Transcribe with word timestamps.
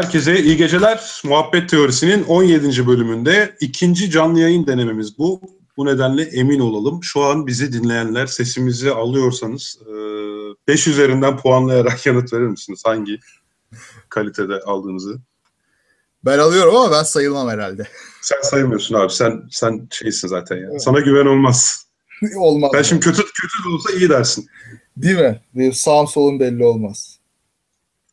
Herkese 0.00 0.42
iyi 0.42 0.56
geceler. 0.56 1.20
Muhabbet 1.24 1.70
Teorisi'nin 1.70 2.24
17. 2.24 2.86
bölümünde 2.86 3.56
ikinci 3.60 4.10
canlı 4.10 4.40
yayın 4.40 4.66
denememiz 4.66 5.18
bu. 5.18 5.40
Bu 5.76 5.86
nedenle 5.86 6.22
emin 6.22 6.60
olalım. 6.60 7.02
Şu 7.02 7.22
an 7.22 7.46
bizi 7.46 7.72
dinleyenler 7.72 8.26
sesimizi 8.26 8.90
alıyorsanız 8.90 9.78
5 10.68 10.86
e, 10.86 10.90
üzerinden 10.90 11.36
puanlayarak 11.36 12.06
yanıt 12.06 12.32
verir 12.32 12.46
misiniz? 12.46 12.82
Hangi 12.84 13.18
kalitede 14.08 14.60
aldığınızı? 14.60 15.20
Ben 16.24 16.38
alıyorum 16.38 16.76
ama 16.76 16.92
ben 16.92 17.02
sayılmam 17.02 17.48
herhalde. 17.48 17.88
Sen 18.20 18.40
saymıyorsun 18.42 18.94
abi. 18.94 19.12
Sen 19.12 19.42
sen 19.50 19.88
şeysin 19.90 20.28
zaten 20.28 20.56
ya. 20.56 20.78
Sana 20.78 21.00
güven 21.00 21.26
olmaz. 21.26 21.86
olmaz. 22.36 22.70
Ben 22.74 22.82
şimdi 22.82 23.00
kötü 23.00 23.22
kötü 23.22 23.64
de 23.64 23.74
olsa 23.74 23.92
iyi 23.92 24.08
dersin. 24.08 24.46
Değil 24.96 25.18
mi? 25.18 25.40
Benim 25.54 25.72
sağım 25.72 26.06
solum 26.06 26.40
belli 26.40 26.64
olmaz. 26.64 27.19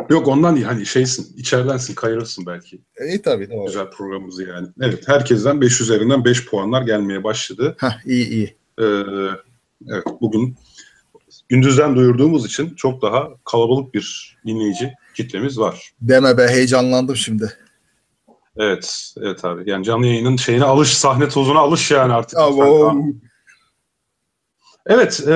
Yok 0.10 0.28
ondan 0.28 0.56
değil 0.56 0.66
hani 0.66 0.86
şeysin 0.86 1.38
içeridensin 1.38 1.96
kayırırsın 1.96 2.46
belki. 2.46 2.82
İyi 3.08 3.22
tabii 3.22 3.50
doğru. 3.50 3.66
Güzel 3.66 3.90
programımızı 3.90 4.44
yani. 4.44 4.68
Evet 4.82 5.08
herkesten 5.08 5.62
5 5.62 5.82
üzerinden 5.82 6.26
5 6.26 6.46
puanlar 6.46 6.82
gelmeye 6.82 7.24
başladı. 7.24 7.76
Heh, 7.80 8.06
iyi 8.06 8.30
iyi. 8.30 8.56
Ee, 8.80 8.84
evet 9.88 10.04
bugün 10.22 10.56
gündüzden 11.50 11.96
duyurduğumuz 11.96 12.46
için 12.46 12.76
çok 12.76 13.02
daha 13.02 13.30
kalabalık 13.46 13.94
bir 13.94 14.38
dinleyici 14.46 14.94
kitlemiz 15.16 15.60
var. 15.60 15.92
Deme 16.02 16.38
be 16.38 16.48
heyecanlandım 16.48 17.16
şimdi. 17.16 17.54
Evet, 18.58 19.14
evet 19.22 19.46
abi. 19.46 19.70
Yani 19.70 19.86
canlı 19.86 20.06
yayının 20.06 20.36
şeyine 20.36 20.64
alış, 20.64 20.98
sahne 20.98 21.30
tozuna 21.30 21.60
alış 21.60 21.92
yani 21.92 22.14
artık. 22.14 22.40
Evet, 24.86 25.28
e, 25.28 25.34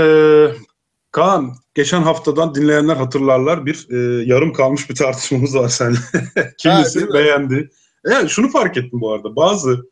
Kaan, 1.12 1.56
geçen 1.74 2.02
haftadan 2.02 2.56
dinleyenler 2.56 2.96
hatırlarlar 2.96 3.66
bir 3.66 3.88
e, 3.90 4.24
yarım 4.26 4.54
kalmış 4.54 4.90
bir 4.90 4.96
tartışmamız 4.96 5.56
var 5.56 5.70
seninle. 5.70 6.00
Kimisi 6.58 7.00
ha, 7.02 7.14
beğendi. 7.14 7.70
Yani 8.06 8.30
şunu 8.30 8.50
fark 8.50 8.78
ettim 8.78 9.02
bu 9.02 9.14
arada. 9.14 9.36
Bazı 9.36 9.92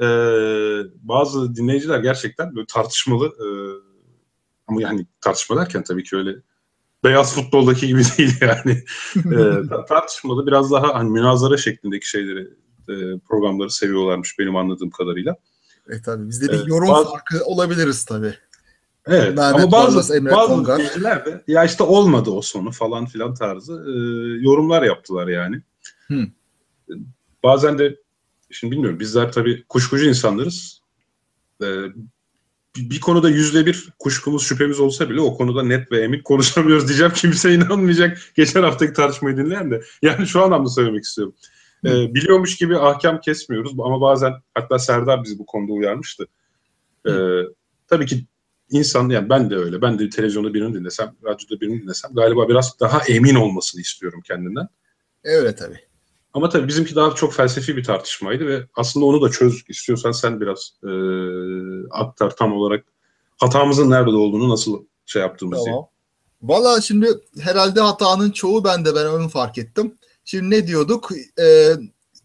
e, 0.00 0.06
bazı 1.02 1.56
dinleyiciler 1.56 1.98
gerçekten 1.98 2.56
böyle 2.56 2.66
tartışmalı 2.66 3.26
e, 3.26 3.46
ama 4.66 4.82
yani 4.82 5.06
tartışma 5.20 5.56
derken 5.56 5.84
tabii 5.84 6.04
ki 6.04 6.16
öyle 6.16 6.36
beyaz 7.04 7.34
futboldaki 7.34 7.86
gibi 7.86 8.02
değil 8.18 8.34
yani. 8.40 8.84
e, 9.16 9.84
tartışmalı 9.88 10.46
biraz 10.46 10.70
daha 10.70 10.94
hani 10.94 11.10
münazara 11.10 11.56
şeklindeki 11.56 12.08
şeyleri 12.08 12.48
e, 12.88 13.18
programları 13.28 13.70
seviyorlarmış 13.70 14.38
benim 14.38 14.56
anladığım 14.56 14.90
kadarıyla. 14.90 15.36
Evet 15.88 16.04
tabii 16.04 16.28
bizde 16.28 16.52
bir 16.52 16.66
yorum 16.66 16.88
bazı, 16.88 17.10
farkı 17.10 17.44
olabiliriz 17.44 18.04
tabii. 18.04 18.34
Evet 19.06 19.38
Lanet 19.38 19.60
ama 19.60 19.72
bazı 19.72 20.24
bazı 20.24 20.66
dinleyiciler 20.66 21.24
de 21.26 21.44
ya 21.46 21.64
işte 21.64 21.84
olmadı 21.84 22.30
o 22.30 22.42
sonu 22.42 22.72
falan 22.72 23.06
filan 23.06 23.34
tarzı 23.34 23.72
e, 23.72 23.92
yorumlar 24.44 24.82
yaptılar 24.82 25.28
yani. 25.28 25.62
Hmm. 26.06 26.26
Bazen 27.42 27.78
de 27.78 27.96
şimdi 28.50 28.72
bilmiyorum 28.72 29.00
bizler 29.00 29.32
tabii 29.32 29.64
kuşkucu 29.68 30.08
insanlarız. 30.08 30.80
E, 31.62 31.66
bir 32.76 33.00
konuda 33.00 33.30
yüzde 33.30 33.66
bir 33.66 33.88
kuşkumuz 33.98 34.42
şüphemiz 34.42 34.80
olsa 34.80 35.10
bile 35.10 35.20
o 35.20 35.36
konuda 35.36 35.62
net 35.62 35.92
ve 35.92 36.00
emin 36.00 36.22
konuşamıyoruz 36.22 36.88
diyeceğim. 36.88 37.12
Kimse 37.16 37.54
inanmayacak. 37.54 38.18
Geçen 38.34 38.62
haftaki 38.62 38.92
tartışmayı 38.92 39.36
dinleyen 39.36 39.70
de. 39.70 39.82
Yani 40.02 40.26
şu 40.26 40.42
anlamda 40.42 40.68
söylemek 40.68 41.04
istiyorum. 41.04 41.34
Ee, 41.84 42.14
biliyormuş 42.14 42.56
gibi 42.56 42.78
ahkam 42.78 43.20
kesmiyoruz 43.20 43.72
ama 43.78 44.00
bazen 44.00 44.32
hatta 44.54 44.78
Serdar 44.78 45.24
bizi 45.24 45.38
bu 45.38 45.46
konuda 45.46 45.72
uyarmıştı. 45.72 46.26
Ee, 47.08 47.12
tabii 47.88 48.06
ki 48.06 48.26
insan 48.70 49.08
yani 49.08 49.28
ben 49.28 49.50
de 49.50 49.56
öyle. 49.56 49.82
Ben 49.82 49.98
de 49.98 50.08
televizyonda 50.08 50.54
birini 50.54 50.74
dinlesem, 50.74 51.16
radyoda 51.24 51.60
birini 51.60 51.82
dinlesem 51.82 52.10
galiba 52.14 52.48
biraz 52.48 52.80
daha 52.80 53.00
emin 53.08 53.34
olmasını 53.34 53.80
istiyorum 53.80 54.20
kendinden. 54.24 54.68
Öyle 55.24 55.54
tabii. 55.54 55.80
Ama 56.34 56.48
tabii 56.48 56.68
bizimki 56.68 56.94
daha 56.94 57.14
çok 57.14 57.34
felsefi 57.34 57.76
bir 57.76 57.84
tartışmaydı 57.84 58.46
ve 58.46 58.66
aslında 58.74 59.06
onu 59.06 59.22
da 59.22 59.30
çöz 59.30 59.64
istiyorsan 59.68 60.12
sen 60.12 60.40
biraz 60.40 60.72
e, 60.84 60.90
aktar 61.90 62.36
tam 62.36 62.52
olarak 62.52 62.84
hatamızın 63.36 63.90
nerede 63.90 64.10
olduğunu 64.10 64.48
nasıl 64.48 64.84
şey 65.06 65.22
yaptığımızı. 65.22 65.64
Tamam. 65.64 65.88
Valla 66.42 66.80
şimdi 66.80 67.08
herhalde 67.40 67.80
hatanın 67.80 68.30
çoğu 68.30 68.64
ben 68.64 68.84
de 68.84 68.94
ben 68.94 69.06
onu 69.06 69.28
fark 69.28 69.58
ettim. 69.58 69.98
Şimdi 70.24 70.50
ne 70.50 70.66
diyorduk? 70.66 71.10
E, 71.40 71.72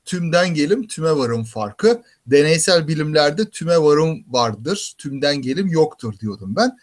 tümden 0.05 0.53
gelim, 0.53 0.87
tüme 0.87 1.11
varım 1.11 1.43
farkı. 1.43 2.01
Deneysel 2.27 2.87
bilimlerde 2.87 3.49
tüme 3.49 3.77
varım 3.77 4.23
vardır, 4.29 4.93
tümden 4.97 5.41
gelim 5.41 5.67
yoktur 5.67 6.19
diyordum 6.19 6.55
ben. 6.55 6.77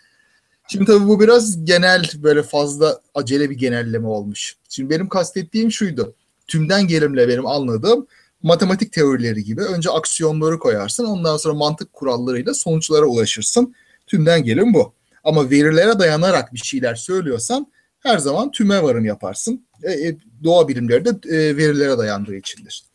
Şimdi 0.69 0.85
tabii 0.85 1.09
bu 1.09 1.21
biraz 1.21 1.65
genel 1.65 2.05
böyle 2.17 2.43
fazla 2.43 3.01
acele 3.15 3.51
bir 3.51 3.57
genelleme 3.57 4.07
olmuş. 4.07 4.57
Şimdi 4.69 4.91
benim 4.91 5.09
kastettiğim 5.09 5.73
şuydu. 5.73 6.15
Tümden 6.47 6.87
gelimle 6.87 7.29
benim 7.29 7.47
anladığım 7.47 8.07
matematik 8.43 8.93
teorileri 8.93 9.45
gibi 9.45 9.63
önce 9.63 9.91
aksiyonları 9.91 10.59
koyarsın 10.59 11.05
ondan 11.05 11.37
sonra 11.37 11.55
mantık 11.55 11.93
kurallarıyla 11.93 12.55
sonuçlara 12.55 13.07
ulaşırsın. 13.07 13.75
Tümden 14.07 14.45
gelim 14.45 14.75
bu. 14.75 14.93
Ama 15.25 15.51
verilere 15.51 15.99
dayanarak 15.99 16.55
bir 16.55 16.59
şeyler 16.59 16.95
söylüyorsan 16.95 17.73
her 18.01 18.19
zaman 18.19 18.51
tüme 18.51 18.83
varım 18.83 19.05
yaparsın. 19.05 19.67
E, 19.83 19.93
e, 19.93 20.17
doğa 20.45 20.69
bilimleri 20.69 21.05
de 21.05 21.37
e, 21.37 21.57
verilere 21.57 21.99
dayandığı 21.99 22.37
içindir. 22.37 22.88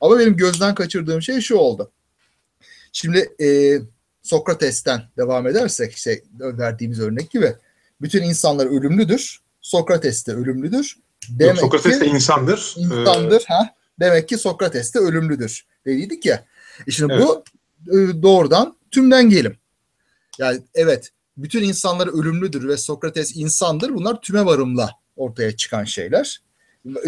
Ama 0.00 0.18
benim 0.18 0.36
gözden 0.36 0.74
kaçırdığım 0.74 1.22
şey 1.22 1.40
şu 1.40 1.56
oldu. 1.56 1.90
Şimdi 2.92 3.18
e, 3.40 3.78
Sokrates'ten 4.22 5.02
devam 5.16 5.46
edersek 5.46 5.92
işte 5.92 6.22
verdiğimiz 6.40 7.00
örnek 7.00 7.30
gibi 7.30 7.54
bütün 8.00 8.22
insanlar 8.22 8.66
ölümlüdür. 8.66 9.38
Sokrates 9.60 10.26
de 10.26 10.32
ölümlüdür. 10.32 10.96
Demek 11.28 11.56
Yok, 11.56 11.60
Sokrates 11.60 12.00
de 12.00 12.06
insandır. 12.06 12.74
İnsandır. 12.76 13.40
Ee... 13.40 13.44
Ha? 13.48 13.74
Demek 14.00 14.28
ki 14.28 14.38
Sokrates 14.38 14.94
de 14.94 14.98
ölümlüdür. 14.98 15.66
Dediydik 15.86 16.26
ya. 16.26 16.44
E 16.86 16.90
şimdi 16.90 17.12
evet. 17.12 17.24
bu 17.24 17.44
e, 17.86 18.22
doğrudan 18.22 18.76
tümden 18.90 19.30
gelim. 19.30 19.56
Yani 20.38 20.60
evet 20.74 21.10
bütün 21.36 21.62
insanlar 21.62 22.06
ölümlüdür 22.06 22.68
ve 22.68 22.76
Sokrates 22.76 23.36
insandır. 23.36 23.94
Bunlar 23.94 24.20
tüme 24.20 24.44
varımla 24.44 24.90
ortaya 25.16 25.56
çıkan 25.56 25.84
şeyler. 25.84 26.42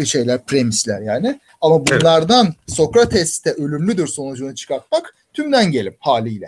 Şeyler, 0.05 0.45
premisler 0.45 1.01
yani. 1.01 1.39
Ama 1.61 1.87
bunlardan 1.87 2.45
evet. 2.45 2.55
Sokrates 2.67 3.45
de 3.45 3.51
ölümlüdür 3.51 4.07
sonucunu 4.07 4.55
çıkartmak 4.55 5.15
tümden 5.33 5.71
gelim 5.71 5.95
haliyle. 5.99 6.47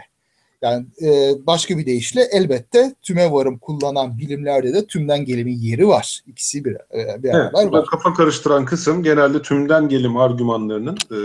Yani 0.61 0.85
e, 1.01 1.31
başka 1.47 1.77
bir 1.77 1.85
deyişle 1.85 2.21
elbette 2.31 2.95
tüme 3.01 3.31
varım 3.31 3.57
kullanan 3.57 4.17
bilimlerde 4.17 4.73
de 4.73 4.85
tümden 4.85 5.25
gelimin 5.25 5.57
yeri 5.57 5.87
var. 5.87 6.21
İkisi 6.27 6.65
bir, 6.65 6.73
e, 6.73 7.23
beraber 7.23 7.61
evet, 7.61 7.73
var. 7.73 7.85
Kafa 7.85 8.13
karıştıran 8.13 8.65
kısım 8.65 9.03
genelde 9.03 9.41
tümden 9.41 9.89
gelim 9.89 10.17
argümanlarının 10.17 10.97
e, 11.11 11.17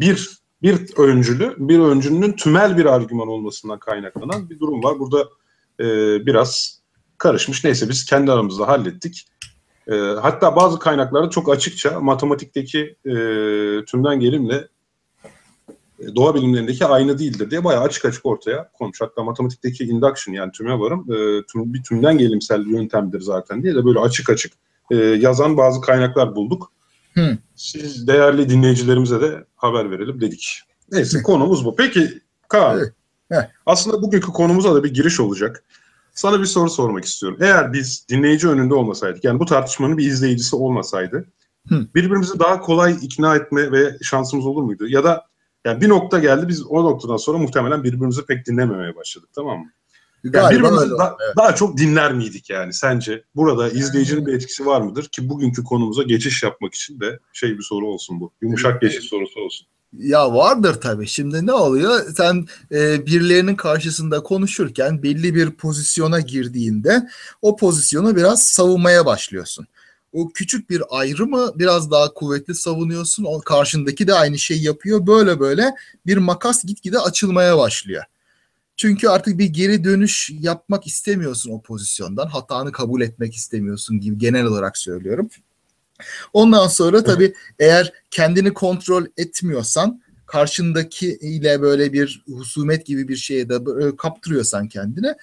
bir 0.00 0.40
bir 0.62 0.98
öncülü, 0.98 1.54
bir 1.58 1.78
öncünün 1.78 2.32
tümel 2.32 2.76
bir 2.76 2.84
argüman 2.84 3.28
olmasından 3.28 3.78
kaynaklanan 3.78 4.50
bir 4.50 4.58
durum 4.58 4.82
var. 4.82 4.98
Burada 4.98 5.28
e, 5.80 5.86
biraz 6.26 6.80
karışmış. 7.18 7.64
Neyse 7.64 7.88
biz 7.88 8.04
kendi 8.04 8.32
aramızda 8.32 8.68
hallettik. 8.68 9.26
E, 9.88 9.94
hatta 9.96 10.56
bazı 10.56 10.78
kaynaklarda 10.78 11.30
çok 11.30 11.52
açıkça 11.52 12.00
matematikteki 12.00 12.96
e, 13.04 13.14
tümden 13.84 14.20
gelimle 14.20 14.68
e, 15.98 16.14
doğa 16.16 16.34
bilimlerindeki 16.34 16.86
aynı 16.86 17.18
değildir 17.18 17.50
diye 17.50 17.64
bayağı 17.64 17.82
açık 17.82 18.04
açık 18.04 18.26
ortaya 18.26 18.70
konmuş. 18.78 19.00
Hatta 19.00 19.22
matematikteki 19.22 19.84
induction 19.84 20.34
yani 20.34 20.52
tüme 20.52 20.78
varım 20.78 21.00
e, 21.12 21.46
tüm, 21.52 21.74
bir 21.74 21.82
tümden 21.82 22.18
gelimsel 22.18 22.66
yöntemdir 22.66 23.20
zaten 23.20 23.62
diye 23.62 23.74
de 23.74 23.84
böyle 23.84 23.98
açık 23.98 24.30
açık 24.30 24.52
e, 24.90 24.96
yazan 24.96 25.56
bazı 25.56 25.80
kaynaklar 25.80 26.34
bulduk. 26.34 26.72
Hı. 27.14 27.38
Siz 27.54 28.06
değerli 28.06 28.48
dinleyicilerimize 28.48 29.20
de 29.20 29.44
haber 29.56 29.90
verelim 29.90 30.20
dedik. 30.20 30.60
Neyse 30.92 31.22
konumuz 31.22 31.64
bu. 31.64 31.76
Peki 31.76 32.20
Kaan, 32.48 32.80
aslında 33.66 34.02
bugünkü 34.02 34.32
konumuza 34.32 34.74
da 34.74 34.84
bir 34.84 34.94
giriş 34.94 35.20
olacak. 35.20 35.64
Sana 36.20 36.40
bir 36.40 36.46
soru 36.46 36.70
sormak 36.70 37.04
istiyorum. 37.04 37.38
Eğer 37.40 37.72
biz 37.72 38.06
dinleyici 38.08 38.48
önünde 38.48 38.74
olmasaydık, 38.74 39.24
yani 39.24 39.40
bu 39.40 39.44
tartışmanın 39.44 39.98
bir 39.98 40.06
izleyicisi 40.06 40.56
olmasaydı, 40.56 41.32
Hı. 41.68 41.86
birbirimizi 41.94 42.38
daha 42.38 42.60
kolay 42.60 42.96
ikna 43.02 43.36
etme 43.36 43.72
ve 43.72 43.96
şansımız 44.02 44.46
olur 44.46 44.62
muydu? 44.62 44.88
Ya 44.88 45.04
da 45.04 45.26
yani 45.64 45.80
bir 45.80 45.88
nokta 45.88 46.18
geldi 46.18 46.48
biz 46.48 46.66
o 46.66 46.84
noktadan 46.84 47.16
sonra 47.16 47.38
muhtemelen 47.38 47.84
birbirimizi 47.84 48.26
pek 48.26 48.46
dinlememeye 48.46 48.96
başladık 48.96 49.28
tamam 49.34 49.58
mı? 49.58 49.70
Yani 50.24 50.50
birbirimizi 50.50 50.90
da, 50.90 51.16
evet. 51.26 51.36
daha 51.36 51.54
çok 51.54 51.76
dinler 51.76 52.12
miydik 52.12 52.50
yani 52.50 52.72
sence? 52.72 53.24
Burada 53.34 53.68
izleyicinin 53.68 54.26
bir 54.26 54.34
etkisi 54.34 54.66
var 54.66 54.80
mıdır 54.80 55.04
ki 55.04 55.28
bugünkü 55.28 55.64
konumuza 55.64 56.02
geçiş 56.02 56.42
yapmak 56.42 56.74
için 56.74 57.00
de 57.00 57.18
şey 57.32 57.58
bir 57.58 57.62
soru 57.62 57.86
olsun 57.86 58.20
bu. 58.20 58.32
Yumuşak 58.42 58.80
geçiş 58.80 59.04
sorusu 59.04 59.40
olsun. 59.40 59.66
Ya 59.98 60.34
vardır 60.34 60.74
tabii. 60.74 61.06
Şimdi 61.06 61.46
ne 61.46 61.52
oluyor? 61.52 62.14
Sen 62.16 62.46
e, 62.72 63.06
birilerinin 63.06 63.56
karşısında 63.56 64.22
konuşurken 64.22 65.02
belli 65.02 65.34
bir 65.34 65.50
pozisyona 65.50 66.20
girdiğinde 66.20 67.08
o 67.42 67.56
pozisyonu 67.56 68.16
biraz 68.16 68.42
savunmaya 68.42 69.06
başlıyorsun 69.06 69.66
o 70.12 70.32
küçük 70.32 70.70
bir 70.70 70.82
ayrımı 70.90 71.52
biraz 71.58 71.90
daha 71.90 72.14
kuvvetli 72.14 72.54
savunuyorsun. 72.54 73.24
O 73.24 73.40
karşındaki 73.40 74.06
de 74.06 74.14
aynı 74.14 74.38
şeyi 74.38 74.64
yapıyor. 74.64 75.06
Böyle 75.06 75.40
böyle 75.40 75.74
bir 76.06 76.16
makas 76.16 76.64
gitgide 76.64 76.98
açılmaya 76.98 77.58
başlıyor. 77.58 78.04
Çünkü 78.76 79.08
artık 79.08 79.38
bir 79.38 79.46
geri 79.46 79.84
dönüş 79.84 80.30
yapmak 80.40 80.86
istemiyorsun 80.86 81.50
o 81.50 81.62
pozisyondan. 81.62 82.26
Hatanı 82.26 82.72
kabul 82.72 83.00
etmek 83.00 83.34
istemiyorsun 83.34 84.00
gibi 84.00 84.18
genel 84.18 84.44
olarak 84.44 84.78
söylüyorum. 84.78 85.28
Ondan 86.32 86.68
sonra 86.68 87.04
tabii 87.04 87.34
eğer 87.58 87.92
kendini 88.10 88.54
kontrol 88.54 89.06
etmiyorsan 89.16 90.02
karşındaki 90.26 91.18
ile 91.20 91.62
böyle 91.62 91.92
bir 91.92 92.24
husumet 92.28 92.86
gibi 92.86 93.08
bir 93.08 93.16
şeye 93.16 93.48
de 93.48 93.66
böyle 93.66 93.96
kaptırıyorsan 93.96 94.68
kendine 94.68 95.14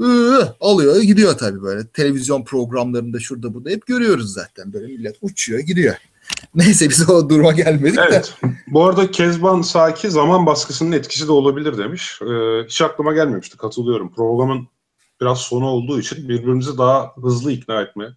ıı, 0.00 0.56
alıyor 0.60 1.02
gidiyor 1.02 1.38
tabii 1.38 1.62
böyle. 1.62 1.86
Televizyon 1.86 2.44
programlarında 2.44 3.20
şurada 3.20 3.54
burada 3.54 3.70
hep 3.70 3.86
görüyoruz 3.86 4.32
zaten. 4.32 4.72
Böyle 4.72 4.86
millet 4.86 5.16
uçuyor 5.20 5.60
gidiyor. 5.60 5.94
Neyse 6.54 6.88
biz 6.88 7.10
o 7.10 7.28
duruma 7.28 7.52
gelmedik 7.52 7.98
de. 7.98 8.02
Evet. 8.08 8.34
Bu 8.66 8.84
arada 8.84 9.10
Kezban 9.10 9.62
Saki 9.62 10.10
zaman 10.10 10.46
baskısının 10.46 10.92
etkisi 10.92 11.28
de 11.28 11.32
olabilir 11.32 11.78
demiş. 11.78 12.18
Ee, 12.22 12.64
hiç 12.68 12.82
aklıma 12.82 13.12
gelmemişti. 13.12 13.56
Katılıyorum. 13.56 14.14
Programın 14.14 14.68
biraz 15.20 15.38
sonu 15.38 15.66
olduğu 15.66 16.00
için 16.00 16.28
birbirimizi 16.28 16.78
daha 16.78 17.12
hızlı 17.22 17.52
ikna 17.52 17.82
etme 17.82 18.16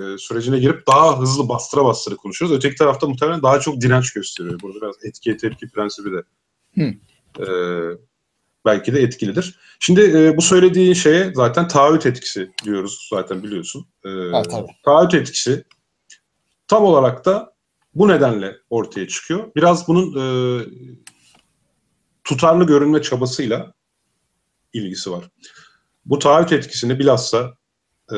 e, 0.00 0.18
sürecine 0.18 0.58
girip 0.58 0.86
daha 0.86 1.18
hızlı 1.20 1.48
bastıra 1.48 1.84
bastıra 1.84 2.16
konuşuyoruz. 2.16 2.56
Öteki 2.56 2.76
tarafta 2.76 3.06
muhtemelen 3.06 3.42
daha 3.42 3.60
çok 3.60 3.80
direnç 3.80 4.12
gösteriyor. 4.12 4.60
Burada 4.62 4.80
biraz 4.80 4.94
etki 5.04 5.36
tepki 5.36 5.68
prensibi 5.68 6.10
de 6.12 6.22
Hı. 6.74 6.94
e, 7.42 7.46
belki 8.64 8.94
de 8.94 9.00
etkilidir. 9.00 9.58
Şimdi 9.80 10.00
e, 10.00 10.36
bu 10.36 10.42
söylediğin 10.42 10.92
şeye 10.94 11.32
zaten 11.34 11.68
taahhüt 11.68 12.06
etkisi 12.06 12.50
diyoruz 12.64 13.08
zaten 13.12 13.42
biliyorsun. 13.42 13.86
E, 14.04 14.08
Ha, 14.08 14.42
tabii. 14.42 14.66
taahhüt 14.84 15.14
etkisi 15.14 15.64
tam 16.68 16.84
olarak 16.84 17.24
da 17.24 17.54
bu 17.94 18.08
nedenle 18.08 18.56
ortaya 18.70 19.08
çıkıyor. 19.08 19.50
Biraz 19.56 19.88
bunun 19.88 20.14
e, 20.20 20.24
tutarlı 22.24 22.66
görünme 22.66 23.02
çabasıyla 23.02 23.74
ilgisi 24.72 25.10
var. 25.10 25.24
Bu 26.04 26.18
taahhüt 26.18 26.52
etkisini 26.52 26.98
bilhassa 26.98 27.57
e, 28.12 28.16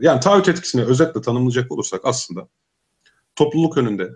yani 0.00 0.20
taahhüt 0.20 0.48
etkisini 0.48 0.84
özetle 0.84 1.20
tanımlayacak 1.20 1.72
olursak 1.72 2.00
aslında 2.04 2.48
topluluk 3.36 3.78
önünde 3.78 4.10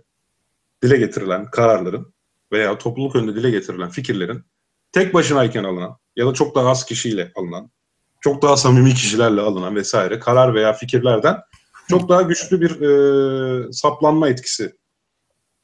dile 0.83 0.97
getirilen 0.97 1.51
kararların 1.51 2.15
veya 2.53 2.79
topluluk 2.79 3.17
önünde 3.17 3.35
dile 3.35 3.51
getirilen 3.51 3.91
fikirlerin 3.91 4.45
tek 4.93 5.15
başınayken 5.15 5.65
alınan 5.65 5.97
ya 6.17 6.27
da 6.27 6.35
çok 6.35 6.55
daha 6.55 6.71
az 6.71 6.85
kişiyle 6.85 7.33
alınan, 7.35 7.71
çok 8.21 8.43
daha 8.43 8.57
samimi 8.57 8.95
kişilerle 8.95 9.41
alınan 9.41 9.77
vesaire 9.77 10.19
karar 10.19 10.55
veya 10.55 10.73
fikirlerden 10.73 11.41
çok 11.91 12.09
daha 12.09 12.23
güçlü 12.23 12.61
bir 12.61 12.81
e, 12.81 13.73
saplanma 13.73 14.29
etkisi 14.29 14.77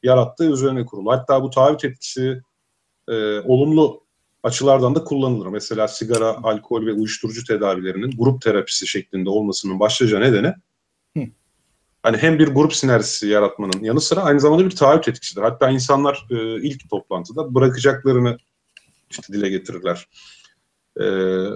yarattığı 0.03 0.51
üzerine 0.51 0.85
kurulu. 0.85 1.11
Hatta 1.11 1.43
bu 1.43 1.49
taahhüt 1.49 1.85
etkisi 1.85 2.41
e, 3.07 3.39
olumlu 3.39 4.02
açılardan 4.43 4.95
da 4.95 5.03
kullanılır. 5.03 5.47
Mesela 5.47 5.87
sigara, 5.87 6.43
alkol 6.43 6.85
ve 6.85 6.93
uyuşturucu 6.93 7.43
tedavilerinin 7.43 8.11
grup 8.17 8.41
terapisi 8.41 8.87
şeklinde 8.87 9.29
olmasının 9.29 9.79
başlıca 9.79 10.19
nedeni 10.19 10.53
Hı. 11.17 11.23
hani 12.03 12.17
hem 12.17 12.39
bir 12.39 12.47
grup 12.47 12.75
sinerjisi 12.75 13.27
yaratmanın 13.27 13.83
yanı 13.83 14.01
sıra 14.01 14.21
aynı 14.21 14.39
zamanda 14.39 14.65
bir 14.65 14.75
taahhüt 14.75 15.07
etkisidir. 15.07 15.41
Hatta 15.41 15.69
insanlar 15.69 16.27
e, 16.31 16.61
ilk 16.61 16.89
toplantıda 16.89 17.55
bırakacaklarını 17.55 18.37
işte 19.09 19.33
dile 19.33 19.49
getirirler. 19.49 20.07
E, 20.99 21.05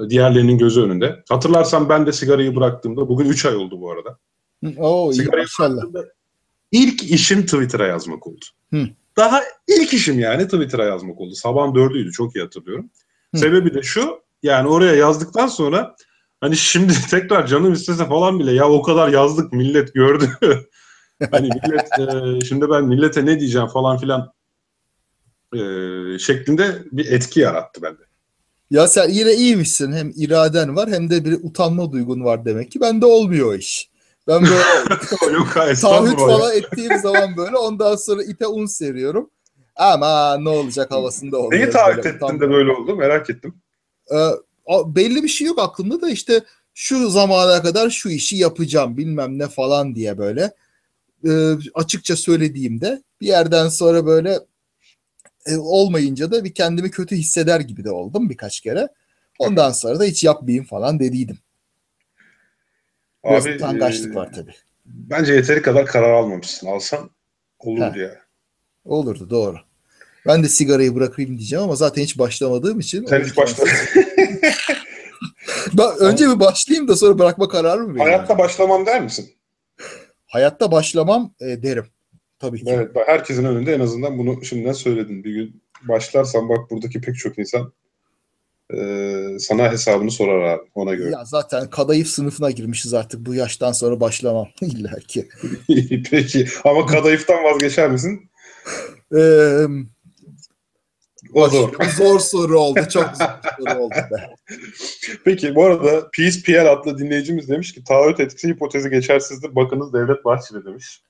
diğerlerinin 0.09 0.57
gözü 0.57 0.81
önünde. 0.81 1.23
Hatırlarsan 1.29 1.89
ben 1.89 2.05
de 2.05 2.11
sigarayı 2.11 2.55
bıraktığımda 2.55 3.09
bugün 3.09 3.25
3 3.25 3.45
ay 3.45 3.55
oldu 3.55 3.81
bu 3.81 3.91
arada. 3.91 4.17
Oo 4.77 5.13
Sigarayı 5.13 5.45
maşallah. 5.59 5.83
ilk 6.71 7.03
işim 7.03 7.45
Twitter'a 7.45 7.87
yazmak 7.87 8.27
oldu. 8.27 8.45
Hı. 8.73 8.87
Daha 9.17 9.43
ilk 9.67 9.93
işim 9.93 10.19
yani 10.19 10.43
Twitter'a 10.43 10.85
yazmak 10.85 11.21
oldu. 11.21 11.35
Sabahın 11.35 11.75
dördüydü 11.75 12.11
çok 12.11 12.35
iyi 12.35 12.43
hatırlıyorum. 12.43 12.89
Hı. 13.35 13.39
Sebebi 13.39 13.73
de 13.73 13.81
şu 13.81 14.19
yani 14.43 14.67
oraya 14.67 14.95
yazdıktan 14.95 15.47
sonra 15.47 15.95
hani 16.41 16.57
şimdi 16.57 16.93
tekrar 17.11 17.47
canım 17.47 17.73
istese 17.73 18.05
falan 18.05 18.39
bile 18.39 18.51
ya 18.51 18.69
o 18.69 18.81
kadar 18.81 19.09
yazdık 19.09 19.53
millet 19.53 19.93
gördü. 19.93 20.29
hani 21.31 21.49
millet 21.49 21.99
e, 21.99 22.45
şimdi 22.45 22.69
ben 22.69 22.83
millete 22.83 23.25
ne 23.25 23.39
diyeceğim 23.39 23.67
falan 23.67 23.97
filan 23.97 24.33
e, 25.53 25.59
şeklinde 26.19 26.83
bir 26.91 27.11
etki 27.11 27.39
yarattı 27.39 27.81
bende. 27.81 28.01
Ya 28.71 28.87
sen 28.87 29.09
yine 29.09 29.33
iyiymişsin. 29.33 29.93
Hem 29.93 30.11
iraden 30.15 30.75
var 30.75 30.89
hem 30.89 31.09
de 31.09 31.25
bir 31.25 31.33
utanma 31.33 31.91
duygun 31.91 32.23
var 32.23 32.45
demek 32.45 32.71
ki. 32.71 32.81
Bende 32.81 33.05
olmuyor 33.05 33.51
o 33.51 33.55
iş. 33.55 33.89
Ben 34.27 34.41
böyle 34.41 35.33
Yok 35.33 35.53
taahhüt 35.81 36.19
falan 36.19 36.57
ettiğim 36.57 36.99
zaman 36.99 37.37
böyle 37.37 37.57
ondan 37.57 37.95
sonra 37.95 38.23
ipe 38.23 38.47
un 38.47 38.65
seriyorum. 38.65 39.29
Ama 39.75 40.37
ne 40.37 40.49
olacak 40.49 40.91
havasında 40.91 41.37
oluyor. 41.37 41.61
Neyi 41.61 41.71
taahhüt 41.71 42.05
Böyle 42.05 42.09
ettin 42.09 42.39
de 42.39 42.49
böyle 42.49 42.71
oldu 42.71 42.95
merak 42.95 43.29
ettim. 43.29 43.55
Ee, 44.13 44.29
belli 44.85 45.23
bir 45.23 45.27
şey 45.27 45.47
yok 45.47 45.59
aklımda 45.59 46.01
da 46.01 46.09
işte 46.09 46.43
şu 46.73 47.09
zamana 47.09 47.61
kadar 47.61 47.89
şu 47.89 48.09
işi 48.09 48.37
yapacağım 48.37 48.97
bilmem 48.97 49.39
ne 49.39 49.47
falan 49.47 49.95
diye 49.95 50.17
böyle 50.17 50.51
Ee, 51.27 51.53
açıkça 51.73 52.15
söylediğimde 52.15 53.03
bir 53.21 53.27
yerden 53.27 53.69
sonra 53.69 54.05
böyle 54.05 54.39
e, 55.45 55.57
olmayınca 55.57 56.31
da 56.31 56.43
bir 56.43 56.53
kendimi 56.53 56.91
kötü 56.91 57.15
hisseder 57.15 57.59
gibi 57.59 57.83
de 57.83 57.91
oldum 57.91 58.29
birkaç 58.29 58.59
kere. 58.59 58.87
Ondan 59.39 59.71
sonra 59.71 59.99
da 59.99 60.03
hiç 60.03 60.23
yapmayayım 60.23 60.65
falan 60.65 60.99
dediydim. 60.99 61.37
Biraz 63.25 63.47
Abi, 63.47 63.55
utangaçlık 63.55 64.11
e, 64.11 64.15
var 64.15 64.33
tabii. 64.33 64.53
Bence 64.85 65.33
yeteri 65.33 65.61
kadar 65.61 65.85
karar 65.85 66.11
almamışsın. 66.11 66.67
Alsan 66.67 67.09
olurdu 67.59 67.99
ya. 67.99 68.21
Olurdu 68.85 69.29
doğru. 69.29 69.57
Ben 70.27 70.43
de 70.43 70.49
sigarayı 70.49 70.95
bırakayım 70.95 71.37
diyeceğim 71.37 71.63
ama 71.63 71.75
zaten 71.75 72.01
hiç 72.01 72.19
başlamadığım 72.19 72.79
için. 72.79 73.05
Sen 73.05 73.23
hiç 73.23 73.37
başla. 73.37 73.63
Ben 75.73 75.97
önce 75.99 76.29
bir 76.29 76.39
başlayayım 76.39 76.87
da 76.87 76.95
sonra 76.95 77.19
bırakma 77.19 77.47
kararı 77.47 77.81
mı 77.81 77.95
vereyim? 77.95 77.99
Hayatta 77.99 78.37
başlamam 78.37 78.85
der 78.85 79.01
misin? 79.01 79.29
Hayatta 80.25 80.71
başlamam 80.71 81.33
e, 81.41 81.63
derim. 81.63 81.85
Tabii 82.39 82.63
ki. 82.63 82.65
Evet. 82.69 82.91
Herkesin 83.05 83.45
önünde 83.45 83.73
en 83.73 83.79
azından 83.79 84.17
bunu 84.17 84.45
şimdiden 84.45 84.73
söyledin. 84.73 85.23
Bir 85.23 85.33
gün 85.33 85.61
başlarsan 85.81 86.49
bak 86.49 86.71
buradaki 86.71 87.01
pek 87.01 87.15
çok 87.15 87.37
insan 87.37 87.73
e, 88.73 89.39
sana 89.39 89.71
hesabını 89.71 90.11
sorar 90.11 90.41
abi 90.41 90.61
ona 90.75 90.93
göre. 90.93 91.11
Ya 91.11 91.25
zaten 91.25 91.69
kadayıf 91.69 92.07
sınıfına 92.07 92.51
girmişiz 92.51 92.93
artık 92.93 93.25
bu 93.25 93.33
yaştan 93.33 93.71
sonra 93.71 93.99
başlamam 93.99 94.47
illa 94.61 94.99
ki. 94.99 95.27
Peki 96.11 96.47
ama 96.63 96.85
kadayıftan 96.85 97.43
vazgeçer 97.43 97.89
misin? 97.91 98.29
Ee, 99.17 99.65
O 101.33 101.49
zor. 101.49 101.73
zor 101.97 102.19
soru 102.19 102.59
oldu. 102.59 102.79
Çok 102.93 103.09
zor 103.17 103.27
soru 103.59 103.79
oldu 103.79 103.95
be. 104.11 104.35
Peki 105.25 105.55
bu 105.55 105.65
arada 105.65 106.09
Peace 106.17 106.41
PL 106.45 106.71
adlı 106.71 106.97
dinleyicimiz 106.97 107.49
demiş 107.49 107.73
ki 107.73 107.83
taahhüt 107.83 108.19
etkisi 108.19 108.47
hipotezi 108.47 108.89
geçersizdir. 108.89 109.55
Bakınız 109.55 109.93
Devlet 109.93 110.25
Bahçeli 110.25 110.65
demiş. 110.65 111.01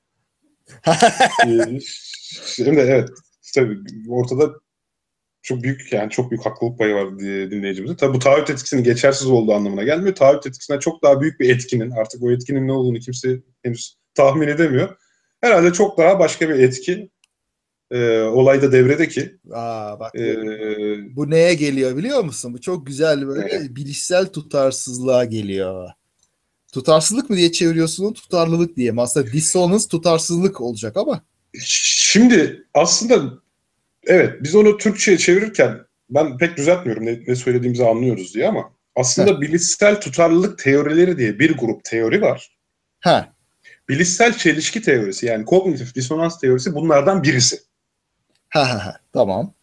Ee, 1.47 1.79
Şimdi 2.45 2.79
evet 2.79 3.09
tabii 3.55 3.79
ortada 4.09 4.51
çok 5.47 5.63
büyük 5.63 5.93
yani 5.93 6.09
çok 6.09 6.31
büyük 6.31 6.45
haklılık 6.45 6.79
payı 6.79 6.95
var 6.95 7.19
diye 7.19 7.51
dinleyicimizin. 7.51 7.95
Tabii 7.95 8.13
bu 8.13 8.19
taahhüt 8.19 8.49
etkisinin 8.49 8.83
geçersiz 8.83 9.27
olduğu 9.27 9.53
anlamına 9.53 9.83
gelmiyor. 9.83 10.15
Taahhüt 10.15 10.47
etkisinden 10.47 10.79
çok 10.79 11.03
daha 11.03 11.21
büyük 11.21 11.39
bir 11.39 11.55
etkinin 11.55 11.91
artık 11.91 12.23
o 12.23 12.31
etkinin 12.31 12.67
ne 12.67 12.71
olduğunu 12.71 12.99
kimse 12.99 13.39
henüz 13.63 13.97
tahmin 14.13 14.47
edemiyor. 14.47 14.97
Herhalde 15.41 15.73
çok 15.73 15.97
daha 15.97 16.19
başka 16.19 16.49
bir 16.49 16.59
etki 16.59 17.09
e, 17.91 18.19
olayda 18.19 18.71
devrede 18.71 19.07
ki 19.07 19.37
Aa, 19.53 19.99
bak 19.99 20.15
e, 20.15 20.35
bu 21.15 21.29
neye 21.29 21.53
geliyor 21.53 21.97
biliyor 21.97 22.23
musun? 22.23 22.53
Bu 22.53 22.61
çok 22.61 22.87
güzel 22.87 23.27
böyle 23.27 23.47
Evet. 23.51 23.75
bilişsel 23.75 24.25
tutarsızlığa 24.25 25.25
geliyor. 25.25 25.89
Tutarsızlık 26.73 27.29
mı 27.29 27.35
diye 27.37 27.51
çeviriyorsun 27.51 28.13
tutarlılık 28.13 28.75
diye. 28.75 28.93
Aslında 28.97 29.31
dissonance 29.31 29.87
tutarsızlık 29.87 30.61
olacak 30.61 30.97
ama. 30.97 31.21
Şimdi 31.59 32.67
aslında 32.73 33.39
evet 34.07 34.43
biz 34.43 34.55
onu 34.55 34.77
Türkçe'ye 34.77 35.17
çevirirken 35.17 35.79
ben 36.09 36.37
pek 36.37 36.57
düzeltmiyorum 36.57 37.05
ne, 37.05 37.19
ne 37.27 37.35
söylediğimizi 37.35 37.85
anlıyoruz 37.85 38.33
diye 38.33 38.47
ama 38.47 38.73
aslında 38.95 39.41
bilişsel 39.41 40.01
tutarlılık 40.01 40.59
teorileri 40.59 41.17
diye 41.17 41.39
bir 41.39 41.57
grup 41.57 41.83
teori 41.83 42.21
var. 42.21 42.57
Ha, 42.99 43.33
Bilişsel 43.89 44.37
çelişki 44.37 44.81
teorisi 44.81 45.25
yani 45.25 45.45
kognitif 45.45 45.95
disonans 45.95 46.39
teorisi 46.39 46.75
bunlardan 46.75 47.23
birisi. 47.23 47.59
ha, 48.49 48.69
ha, 48.69 48.85
ha. 48.85 48.99
Tamam. 49.13 49.53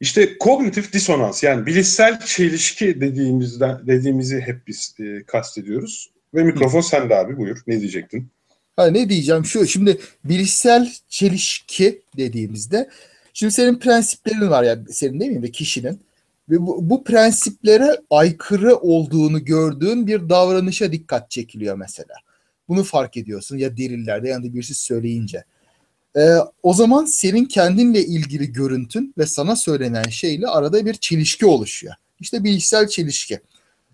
İşte 0.00 0.38
kognitif 0.38 0.92
disonans 0.92 1.42
yani 1.42 1.66
bilişsel 1.66 2.20
çelişki 2.20 3.00
dediğimizden 3.00 3.86
dediğimizi 3.86 4.40
hep 4.40 4.66
biz 4.66 4.94
e, 5.00 5.22
kastediyoruz. 5.26 6.10
Ve 6.34 6.42
mikrofon 6.42 6.80
sende 6.80 7.16
abi 7.16 7.36
buyur. 7.36 7.62
Ne 7.66 7.80
diyecektin? 7.80 8.28
Ha, 8.76 8.86
ne 8.86 9.08
diyeceğim 9.08 9.44
şu 9.44 9.66
şimdi 9.66 9.98
bilişsel 10.24 10.92
çelişki 11.08 12.02
dediğimizde 12.16 12.90
şimdi 13.32 13.52
senin 13.52 13.78
prensiplerin 13.78 14.50
var 14.50 14.62
yani 14.62 14.92
senin 14.92 15.20
değil 15.20 15.32
mi 15.32 15.42
ve 15.42 15.50
kişinin 15.50 16.00
ve 16.50 16.60
bu, 16.66 16.90
bu 16.90 17.04
prensiplere 17.04 18.00
aykırı 18.10 18.76
olduğunu 18.76 19.44
gördüğün 19.44 20.06
bir 20.06 20.28
davranışa 20.28 20.92
dikkat 20.92 21.30
çekiliyor 21.30 21.76
mesela. 21.76 22.14
Bunu 22.68 22.84
fark 22.84 23.16
ediyorsun 23.16 23.56
ya 23.56 23.76
delillerde 23.76 24.28
ya 24.28 24.42
da 24.42 24.54
birisi 24.54 24.74
söyleyince. 24.74 25.44
Ee, 26.16 26.36
o 26.62 26.74
zaman 26.74 27.04
senin 27.04 27.44
kendinle 27.44 28.04
ilgili 28.04 28.52
görüntün 28.52 29.14
ve 29.18 29.26
sana 29.26 29.56
söylenen 29.56 30.02
şeyle 30.02 30.46
arada 30.46 30.86
bir 30.86 30.94
çelişki 30.94 31.46
oluşuyor. 31.46 31.94
İşte 32.20 32.44
bilişsel 32.44 32.88
çelişki. 32.88 33.40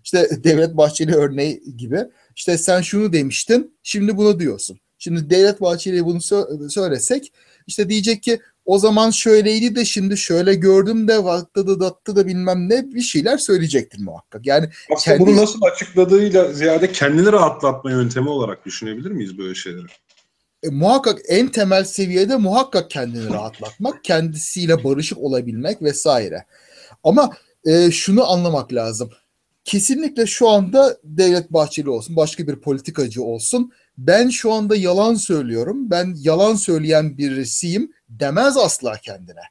İşte 0.03 0.43
Devlet 0.43 0.77
Bahçeli 0.77 1.15
örneği 1.15 1.63
gibi. 1.77 1.99
İşte 2.35 2.57
sen 2.57 2.81
şunu 2.81 3.13
demiştin, 3.13 3.73
şimdi 3.83 4.17
bunu 4.17 4.39
diyorsun. 4.39 4.79
Şimdi 4.97 5.29
Devlet 5.29 5.61
Bahçeli'ye 5.61 6.05
bunu 6.05 6.17
sö- 6.17 6.69
söylesek 6.69 7.33
işte 7.67 7.89
diyecek 7.89 8.23
ki 8.23 8.39
o 8.69 8.79
zaman 8.79 9.11
şöyleydi 9.11 9.75
de 9.75 9.85
şimdi 9.85 10.17
şöyle 10.17 10.53
gördüm 10.53 11.07
de 11.07 11.23
vattı 11.23 11.67
da 11.67 11.79
dattı 11.79 12.15
da 12.15 12.27
bilmem 12.27 12.69
ne 12.69 12.91
bir 12.91 13.01
şeyler 13.01 13.37
söyleyecektir 13.37 13.99
muhakkak. 13.99 14.45
Yani 14.45 14.69
Aslında 14.95 15.17
Kendi- 15.17 15.31
bunu 15.31 15.41
nasıl 15.41 15.59
açıkladığıyla 15.61 16.53
ziyade 16.53 16.91
kendini 16.91 17.31
rahatlatma 17.31 17.91
yöntemi 17.91 18.29
olarak 18.29 18.65
düşünebilir 18.65 19.11
miyiz 19.11 19.37
böyle 19.37 19.55
şeyleri? 19.55 19.85
e, 20.63 20.69
muhakkak 20.69 21.19
en 21.27 21.47
temel 21.47 21.83
seviyede 21.83 22.35
muhakkak 22.35 22.89
kendini 22.89 23.29
rahatlatmak, 23.29 24.03
kendisiyle 24.03 24.83
barışık 24.83 25.17
olabilmek 25.17 25.81
vesaire. 25.81 26.45
Ama 27.03 27.29
e, 27.65 27.91
şunu 27.91 28.31
anlamak 28.31 28.73
lazım. 28.73 29.09
Kesinlikle 29.63 30.25
şu 30.25 30.49
anda 30.49 30.97
Devlet 31.03 31.53
Bahçeli 31.53 31.89
olsun, 31.89 32.15
başka 32.15 32.47
bir 32.47 32.55
politikacı 32.55 33.23
olsun. 33.23 33.71
Ben 33.97 34.29
şu 34.29 34.53
anda 34.53 34.75
yalan 34.75 35.15
söylüyorum. 35.15 35.89
Ben 35.91 36.15
yalan 36.17 36.55
söyleyen 36.55 37.17
birisiyim 37.17 37.91
demez 38.09 38.57
asla 38.57 38.97
kendine. 38.97 39.41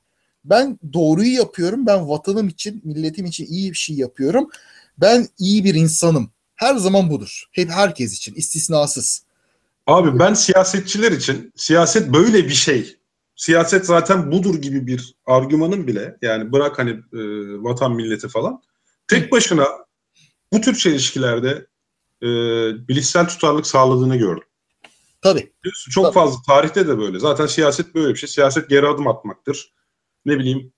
Ben 0.45 0.79
doğruyu 0.93 1.35
yapıyorum. 1.35 1.87
Ben 1.87 2.09
vatanım 2.09 2.49
için, 2.49 2.83
milletim 2.85 3.27
için 3.27 3.47
iyi 3.47 3.71
bir 3.71 3.77
şey 3.77 3.97
yapıyorum. 3.97 4.51
Ben 4.99 5.29
iyi 5.39 5.65
bir 5.65 5.75
insanım. 5.75 6.31
Her 6.55 6.77
zaman 6.77 7.11
budur. 7.11 7.45
Hep 7.53 7.71
herkes 7.71 8.17
için, 8.17 8.35
istisnasız. 8.35 9.23
Abi 9.87 10.19
ben 10.19 10.35
siyasetçiler 10.35 11.13
için 11.13 11.53
siyaset 11.57 12.13
böyle 12.13 12.45
bir 12.45 12.55
şey. 12.55 12.97
Siyaset 13.37 13.87
zaten 13.87 14.33
budur 14.33 14.55
gibi 14.55 14.87
bir 14.87 15.15
argümanın 15.27 15.87
bile 15.87 16.17
yani 16.23 16.53
bırak 16.53 16.79
hani 16.79 16.91
e, 16.91 17.21
vatan 17.63 17.93
milleti 17.93 18.29
falan 18.29 18.63
tek 19.09 19.33
başına 19.33 19.67
bu 20.53 20.61
tür 20.61 20.75
çelişkilerde 20.75 21.67
e, 22.23 22.29
bilişsel 22.89 23.29
tutarlılık 23.29 23.67
sağladığını 23.67 24.17
gördüm. 24.17 24.45
Tabii. 25.21 25.53
Çok 25.91 26.05
Tabii. 26.05 26.15
fazla 26.15 26.39
tarihte 26.47 26.89
de 26.89 26.99
böyle. 26.99 27.19
Zaten 27.19 27.47
siyaset 27.47 27.95
böyle 27.95 28.15
bir 28.15 28.19
şey. 28.19 28.29
Siyaset 28.29 28.71
geri 28.71 28.89
adım 28.89 29.09
atmaktır. 29.09 29.73
Ne 30.25 30.39
bileyim 30.39 30.73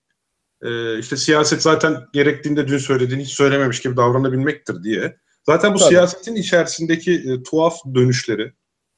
e, 0.61 0.99
işte 0.99 1.17
siyaset 1.17 1.61
zaten 1.61 1.97
gerektiğinde 2.13 2.67
dün 2.67 2.77
söylediğini 2.77 3.23
hiç 3.23 3.31
söylememiş 3.31 3.81
gibi 3.81 3.97
davranabilmektir 3.97 4.83
diye. 4.83 5.17
Zaten 5.43 5.73
bu 5.73 5.79
Tabii. 5.79 5.89
siyasetin 5.89 6.35
içerisindeki 6.35 7.13
e, 7.13 7.43
tuhaf 7.43 7.77
dönüşleri 7.95 8.53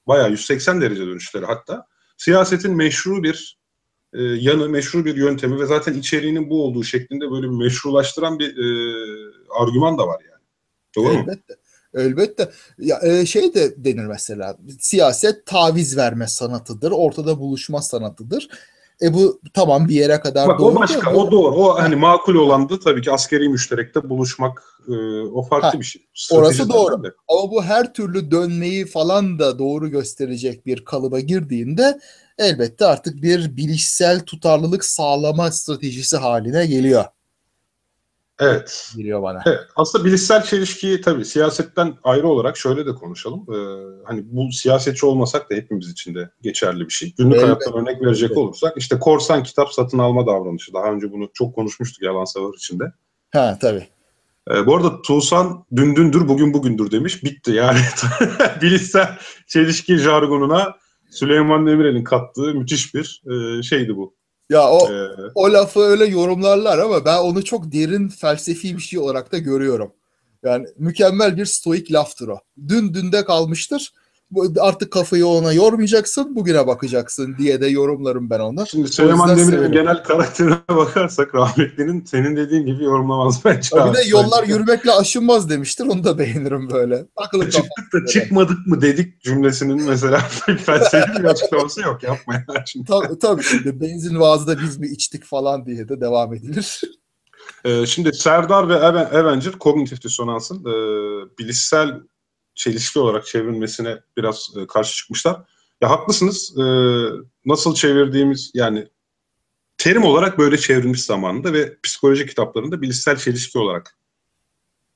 bayağı 0.08 0.32
180 0.32 0.82
derece 0.82 1.06
dönüşleri 1.06 1.46
hatta 1.46 1.88
siyasetin 2.18 2.76
meşru 2.76 3.24
bir 3.24 3.60
e, 4.14 4.24
yanı, 4.24 4.70
meşru 4.70 5.06
bir 5.06 5.16
yöntemi 5.16 5.60
ve 5.60 5.66
zaten 5.66 5.94
içeriğinin 5.94 6.50
bu 6.50 6.64
olduğu 6.64 6.84
şeklinde 6.84 7.32
böyle 7.32 7.44
bir 7.44 7.58
meşrulaştıran 7.58 8.40
bir 8.40 8.58
e, 8.58 8.66
argüman 9.60 9.98
da 9.98 10.08
var 10.08 10.22
yani. 10.32 10.44
Doğru 10.96 11.14
mu? 11.14 11.26
Elbette. 11.96 12.50
Ya, 12.80 13.00
e, 13.04 13.26
şey 13.26 13.54
de 13.54 13.84
denir 13.86 14.06
mesela. 14.06 14.58
Siyaset 14.80 15.46
taviz 15.46 15.98
verme 15.98 16.28
sanatıdır. 16.28 16.92
Ortada 16.92 17.40
buluşma 17.40 17.82
sanatıdır. 17.82 18.48
E 19.02 19.14
bu 19.14 19.42
tamam 19.54 19.88
bir 19.88 19.96
yere 19.96 20.20
kadar 20.20 20.48
Bak 20.48 20.60
doğru. 20.60 20.68
o 20.72 20.76
başka, 20.76 21.14
bu- 21.16 21.20
o 21.20 21.32
doğru. 21.32 21.56
O 21.56 21.76
hani 21.80 21.96
makul 21.96 22.36
olan 22.36 22.70
da 22.70 22.80
tabii 22.80 23.02
ki 23.02 23.12
askeri 23.12 23.50
müşterekte 23.50 24.10
buluşmak 24.10 24.64
e, 24.88 24.92
o 25.22 25.44
farklı 25.44 25.68
Ha, 25.68 25.80
bir 25.80 25.84
şey. 25.86 26.02
orası 26.32 26.54
Strateji 26.54 26.74
doğru. 26.74 26.90
zaten 26.90 27.04
de. 27.04 27.08
Ama 27.28 27.52
bu 27.52 27.64
her 27.64 27.94
türlü 27.94 28.32
dönmeyi 28.32 28.86
falan 28.86 29.40
da 29.40 29.60
doğru 29.60 29.88
gösterecek 29.90 30.66
bir 30.66 30.86
kalıba 30.86 31.20
girdiğinde 31.20 32.00
elbette 32.38 32.86
artık 32.86 33.22
bir 33.22 33.58
bilişsel 33.58 34.20
tutarlılık 34.20 34.86
sağlama 34.86 35.52
stratejisi 35.52 36.18
haline 36.18 36.66
geliyor. 36.66 37.06
Evet. 38.44 38.92
Geliyor 38.98 39.24
bana. 39.24 39.42
Evet. 39.46 39.60
Aslında 39.76 40.06
bilişsel 40.06 40.44
çelişkiyi 40.44 41.02
tabii 41.02 41.26
siyasetten 41.26 41.94
ayrı 42.04 42.28
olarak 42.28 42.58
şöyle 42.58 42.86
de 42.86 42.96
konuşalım. 42.96 43.46
Ee, 43.50 43.56
hani 44.04 44.24
bu 44.26 44.52
siyasetçi 44.52 45.06
olmasak 45.06 45.50
da 45.52 45.56
hepimiz 45.56 45.90
için 45.90 46.16
de 46.16 46.30
geçerli 46.42 46.86
bir 46.86 46.94
şey. 46.94 47.14
Günlük 47.18 47.34
Elbette. 47.36 47.46
hayattan 47.46 47.74
örnek 47.74 48.02
verecek 48.02 48.24
Elbette. 48.24 48.40
olursak 48.40 48.74
işte 48.78 49.00
korsan 49.00 49.44
kitap 49.44 49.74
satın 49.74 49.98
alma 50.00 50.28
davranışı. 50.28 50.74
Daha 50.74 50.92
önce 50.92 51.12
bunu 51.12 51.30
çok 51.34 51.56
konuşmuştuk 51.56 52.04
yalan 52.04 52.26
savar 52.26 52.54
içinde. 52.54 52.84
Ha 53.34 53.58
tabii. 53.62 53.88
Ee, 54.52 54.66
bu 54.66 54.76
arada 54.76 55.02
Tuğsan 55.02 55.66
dün 55.76 55.96
dündür 55.96 56.28
bugün 56.28 56.54
bugündür 56.54 56.92
demiş. 56.92 57.24
Bitti 57.24 57.52
yani. 57.52 57.80
bilişsel 58.62 59.18
çelişki 59.48 59.98
jargonuna 59.98 60.76
Süleyman 61.10 61.68
Demirel'in 61.68 62.04
kattığı 62.04 62.54
müthiş 62.54 62.96
bir 62.96 63.22
e, 63.32 63.64
şeydi 63.64 63.96
bu. 63.96 64.16
Ya 64.50 64.70
o 64.72 64.92
Ee, 64.92 65.08
o 65.36 65.54
lafı 65.54 65.80
öyle 65.80 66.06
yorumlarlar 66.06 66.80
ama 66.80 67.06
ben 67.06 67.18
onu 67.18 67.44
çok 67.44 67.72
derin 67.72 68.10
felsefi 68.10 68.78
bir 68.78 68.82
şey 68.82 69.00
olarak 69.00 69.32
da 69.32 69.38
görüyorum. 69.38 69.94
Yani 70.44 70.68
mükemmel 70.78 71.38
bir 71.38 71.46
stoik 71.46 71.92
laftır 71.92 72.28
o. 72.28 72.40
Dün 72.68 72.94
dünde 72.94 73.26
kalmıştır. 73.26 73.94
Artık 74.60 74.92
kafayı 74.92 75.28
ona 75.28 75.54
yormayacaksın, 75.54 76.36
bugüne 76.36 76.68
bakacaksın 76.68 77.36
diye 77.38 77.62
de 77.62 77.68
yorumlarım 77.68 78.30
ben 78.30 78.40
onu. 78.40 78.68
Şimdi 78.68 78.88
Süleyman 78.88 79.38
Demirel'in 79.38 79.72
genel 79.72 80.04
karakterine 80.04 80.56
bakarsak 80.70 81.36
rahmetlinin 81.36 82.06
senin 82.06 82.36
dediğin 82.36 82.66
gibi 82.66 82.84
yorumlamaz 82.84 83.46
bence. 83.46 83.70
Bir 83.75 83.94
de 83.94 84.08
yollar 84.08 84.44
yürümekle 84.44 84.92
aşınmaz 84.92 85.50
demiştir. 85.50 85.86
Onu 85.86 86.04
da 86.04 86.18
beğenirim 86.18 86.70
böyle. 86.70 87.06
Akıllı. 87.16 87.50
Çıktık 87.50 87.94
da 87.94 88.06
çıkmadık 88.06 88.68
mı 88.68 88.82
dedik 88.82 89.22
cümlesinin 89.22 89.84
mesela 89.84 90.20
felsefi 90.66 91.20
bir 91.20 91.24
açıklaması 91.24 91.82
yok. 91.82 92.04
Yapma 92.04 92.34
ya 92.34 92.63
şimdi. 92.66 92.88
Tabii, 92.88 93.20
tabii 93.20 93.44
şimdi 93.44 93.82
benzin 93.82 94.20
vaazda 94.20 94.60
biz 94.60 94.78
mi 94.78 94.88
içtik 94.88 95.25
falan 95.25 95.66
diye 95.66 95.90
de 95.90 96.02
devam 96.02 96.34
edilir. 96.34 96.82
Ee, 97.66 97.86
şimdi 97.86 98.13
Serdar 98.13 98.70
ve 98.70 98.74
Aven- 98.74 99.20
Avenger 99.20 99.54
kognitif 99.54 100.04
disonansın 100.04 100.60
e, 100.60 100.74
bilişsel 101.40 102.00
çelişki 102.56 103.00
olarak 103.00 103.26
çevrilmesine 103.26 104.00
biraz 104.18 104.50
e, 104.58 104.68
karşı 104.68 104.96
çıkmışlar. 104.96 105.42
Ya 105.82 105.90
haklısınız. 105.90 106.58
E, 106.58 106.64
nasıl 107.46 107.76
çevirdiğimiz 107.76 108.52
yani 108.54 108.88
terim 109.78 110.04
olarak 110.04 110.38
böyle 110.38 110.58
çevrilmiş 110.58 111.04
zamanında 111.04 111.54
ve 111.54 111.78
psikoloji 111.84 112.28
kitaplarında 112.28 112.82
bilişsel 112.82 113.18
çelişki 113.18 113.58
olarak 113.58 113.98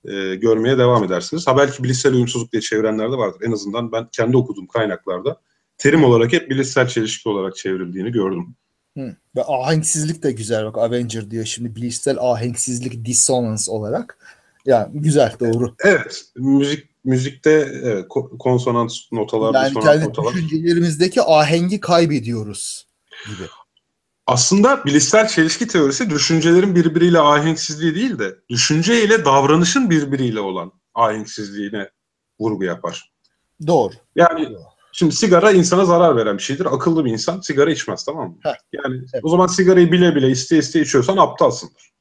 e, 0.05 0.35
görmeye 0.35 0.77
devam 0.77 1.03
edersiniz. 1.03 1.47
Ha 1.47 1.57
belki 1.57 1.83
bilişsel 1.83 2.13
uyumsuzluk 2.13 2.51
diye 2.51 2.61
çevirenler 2.61 3.11
de 3.11 3.15
vardır. 3.15 3.41
En 3.43 3.51
azından 3.51 3.91
ben 3.91 4.07
kendi 4.11 4.37
okuduğum 4.37 4.67
kaynaklarda 4.67 5.41
terim 5.77 6.03
olarak 6.03 6.33
hep 6.33 6.49
bilişsel 6.49 6.87
çelişki 6.87 7.29
olarak 7.29 7.55
çevrildiğini 7.55 8.11
gördüm. 8.11 8.55
Hı. 8.97 9.15
Ve 9.35 9.43
ahenksizlik 9.47 10.23
de 10.23 10.31
güzel 10.31 10.65
bak 10.65 10.77
Avenger 10.77 11.31
diyor 11.31 11.45
şimdi 11.45 11.75
bilişsel 11.75 12.17
ahenksizlik 12.19 13.05
dissonance 13.05 13.71
olarak. 13.71 14.17
Yani 14.65 15.01
güzel 15.01 15.35
doğru. 15.39 15.75
Evet, 15.83 16.25
müzik 16.35 16.96
müzikte 17.07 17.51
evet, 17.83 18.05
ko- 18.05 18.37
konsonant 18.37 18.91
notalar, 19.11 19.53
Yani 19.53 19.73
kendi 19.79 20.05
notalar. 20.05 20.33
düşüncelerimizdeki 20.33 21.21
ahengi 21.21 21.79
kaybediyoruz 21.79 22.87
gibi. 23.25 23.47
Aslında 24.27 24.85
bilişsel 24.85 25.27
çelişki 25.27 25.67
teorisi 25.67 26.09
düşüncelerin 26.09 26.75
birbiriyle 26.75 27.19
ahenksizliği 27.19 27.95
değil 27.95 28.19
de 28.19 28.35
düşünce 28.49 29.03
ile 29.03 29.25
davranışın 29.25 29.89
birbiriyle 29.89 30.39
olan 30.39 30.71
ahenksizliğine 30.93 31.89
vurgu 32.39 32.63
yapar. 32.63 33.11
Doğru. 33.67 33.93
Yani 34.15 34.49
Doğru. 34.49 34.59
şimdi 34.91 35.15
sigara 35.15 35.51
insana 35.51 35.85
zarar 35.85 36.15
veren 36.15 36.37
bir 36.37 36.43
şeydir. 36.43 36.65
Akıllı 36.65 37.05
bir 37.05 37.11
insan 37.11 37.41
sigara 37.41 37.71
içmez 37.71 38.05
tamam 38.05 38.29
mı? 38.29 38.37
Heh. 38.43 38.55
Yani 38.73 38.95
Evet. 39.13 39.23
o 39.23 39.29
zaman 39.29 39.47
sigarayı 39.47 39.91
bile 39.91 40.15
bile 40.15 40.29
iste 40.29 40.57
iste 40.57 40.81
içiyorsan 40.81 41.17
aptalsındır. 41.17 41.91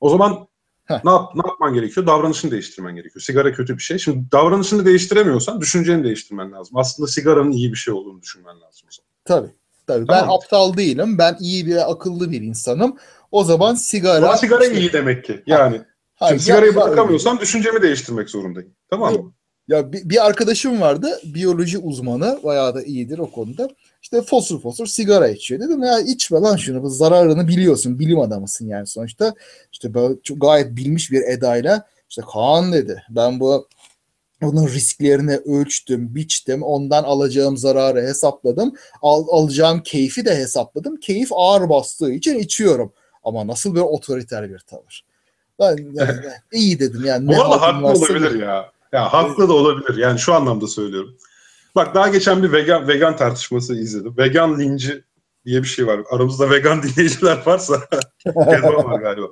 O 0.00 0.08
zaman 0.08 0.48
Heh. 0.84 1.04
ne, 1.04 1.10
yap, 1.10 1.34
ne 1.34 1.42
yapman 1.46 1.74
gerekiyor? 1.74 2.06
Davranışını 2.06 2.50
değiştirmen 2.50 2.94
gerekiyor. 2.96 3.22
Sigara 3.22 3.52
kötü 3.52 3.76
bir 3.78 3.82
şey. 3.82 3.98
Şimdi 3.98 4.32
davranışını 4.32 4.84
değiştiremiyorsan 4.84 5.60
düşünceni 5.60 6.04
değiştirmen 6.04 6.52
lazım. 6.52 6.76
Aslında 6.76 7.06
sigaranın 7.08 7.52
iyi 7.52 7.72
bir 7.72 7.76
şey 7.76 7.94
olduğunu 7.94 8.22
düşünmen 8.22 8.60
lazım. 8.60 8.88
Tabii. 9.24 9.50
Tabii. 9.86 10.08
Ben 10.08 10.20
Tamam. 10.20 10.30
aptal 10.36 10.76
değilim. 10.76 11.18
Ben 11.18 11.36
iyi 11.40 11.66
bir 11.66 11.90
akıllı 11.90 12.30
bir 12.30 12.40
insanım. 12.42 12.96
O 13.30 13.44
zaman 13.44 13.74
sigara... 13.74 14.26
Ama 14.26 14.36
sigara 14.36 14.64
iyi 14.64 14.92
demek 14.92 15.24
ki. 15.24 15.42
Yani 15.46 15.80
Ha, 16.14 16.28
şimdi 16.28 16.40
ya- 16.40 16.44
sigarayı 16.44 16.74
bırakamıyorsam 16.74 17.40
düşüncemi 17.40 17.82
değiştirmek 17.82 18.30
zorundayım. 18.30 18.70
Tamam 18.90 19.14
mı? 19.14 19.32
Ya 19.68 19.92
bir, 19.92 20.10
bir 20.10 20.26
arkadaşım 20.26 20.80
vardı 20.80 21.20
biyoloji 21.24 21.78
uzmanı 21.78 22.40
bayağı 22.44 22.74
da 22.74 22.82
iyidir 22.82 23.18
o 23.18 23.30
konuda. 23.30 23.68
İşte 24.12 24.26
fosur 24.26 24.60
fosur 24.60 24.86
sigara 24.86 25.28
içiyor. 25.28 25.60
Dedim 25.60 25.82
ya 25.82 26.00
içme 26.00 26.40
lan 26.40 26.56
şunu 26.56 26.82
bu 26.82 26.90
zararını 26.90 27.48
biliyorsun 27.48 27.98
bilim 27.98 28.20
adamısın 28.20 28.66
yani 28.66 28.86
sonuçta. 28.86 29.34
İşte 29.72 29.94
böyle 29.94 30.14
çok 30.22 30.40
gayet 30.40 30.76
bilmiş 30.76 31.10
bir 31.10 31.22
edayla 31.22 31.86
işte 32.10 32.22
Kaan 32.32 32.72
dedi 32.72 33.02
ben 33.10 33.40
bu 33.40 33.68
onun 34.42 34.68
risklerini 34.68 35.36
ölçtüm, 35.36 36.14
biçtim. 36.14 36.62
Ondan 36.62 37.04
alacağım 37.04 37.56
zararı 37.56 38.02
hesapladım. 38.02 38.74
Al, 39.02 39.26
alacağım 39.30 39.82
keyfi 39.82 40.24
de 40.24 40.36
hesapladım. 40.36 40.96
Keyif 40.96 41.28
ağır 41.32 41.68
bastığı 41.68 42.12
için 42.12 42.38
içiyorum. 42.38 42.92
Ama 43.24 43.46
nasıl 43.46 43.74
bir 43.74 43.80
otoriter 43.80 44.50
bir 44.50 44.58
tavır. 44.58 45.04
Ben 45.58 45.76
yani, 45.92 46.20
iyi 46.52 46.78
dedim 46.78 47.04
yani. 47.04 47.28
Bu 47.28 47.42
arada 47.42 47.60
haklı 47.60 47.86
olabilir 47.86 48.40
ya. 48.40 48.70
Ya 48.92 49.12
haklı 49.12 49.48
da 49.48 49.52
olabilir. 49.52 49.98
Yani 49.98 50.18
şu 50.18 50.34
anlamda 50.34 50.66
söylüyorum. 50.66 51.16
Bak 51.74 51.94
daha 51.94 52.08
geçen 52.08 52.42
bir 52.42 52.52
vegan 52.52 52.88
vegan 52.88 53.16
tartışması 53.16 53.74
izledim. 53.74 54.14
Vegan 54.18 54.58
linci 54.58 55.04
diye 55.44 55.62
bir 55.62 55.68
şey 55.68 55.86
var. 55.86 56.00
Aramızda 56.10 56.50
vegan 56.50 56.82
dinleyiciler 56.82 57.42
varsa 57.46 57.88
Kezban 58.24 58.84
var 58.84 59.00
galiba. 59.00 59.26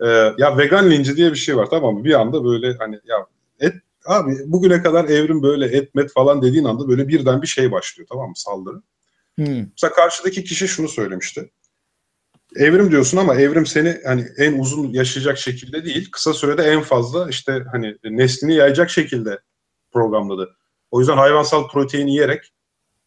Ee, 0.00 0.34
ya 0.38 0.58
vegan 0.58 0.90
linci 0.90 1.16
diye 1.16 1.30
bir 1.30 1.36
şey 1.36 1.56
var 1.56 1.66
tamam 1.70 1.94
mı? 1.94 2.04
Bir 2.04 2.20
anda 2.20 2.44
böyle 2.44 2.76
hani 2.78 3.00
ya 3.04 3.26
et 3.60 3.74
abi 4.06 4.36
bugüne 4.46 4.82
kadar 4.82 5.04
evrim 5.04 5.42
böyle 5.42 5.66
etmet 5.66 6.12
falan 6.12 6.42
dediğin 6.42 6.64
anda 6.64 6.88
böyle 6.88 7.08
birden 7.08 7.42
bir 7.42 7.46
şey 7.46 7.72
başlıyor 7.72 8.08
tamam 8.10 8.28
mı 8.28 8.36
saldırı. 8.36 8.82
Hmm. 9.34 9.66
Mesela 9.70 9.92
karşıdaki 9.92 10.44
kişi 10.44 10.68
şunu 10.68 10.88
söylemişti. 10.88 11.50
Evrim 12.56 12.90
diyorsun 12.90 13.18
ama 13.18 13.34
evrim 13.34 13.66
seni 13.66 14.00
hani 14.04 14.28
en 14.36 14.58
uzun 14.58 14.92
yaşayacak 14.92 15.38
şekilde 15.38 15.84
değil, 15.84 16.10
kısa 16.10 16.34
sürede 16.34 16.62
en 16.62 16.82
fazla 16.82 17.28
işte 17.28 17.64
hani 17.72 17.96
neslini 18.04 18.54
yayacak 18.54 18.90
şekilde 18.90 19.38
programladı. 19.92 20.56
O 20.90 21.00
yüzden 21.00 21.16
hayvansal 21.16 21.68
protein 21.68 22.06
yiyerek 22.06 22.52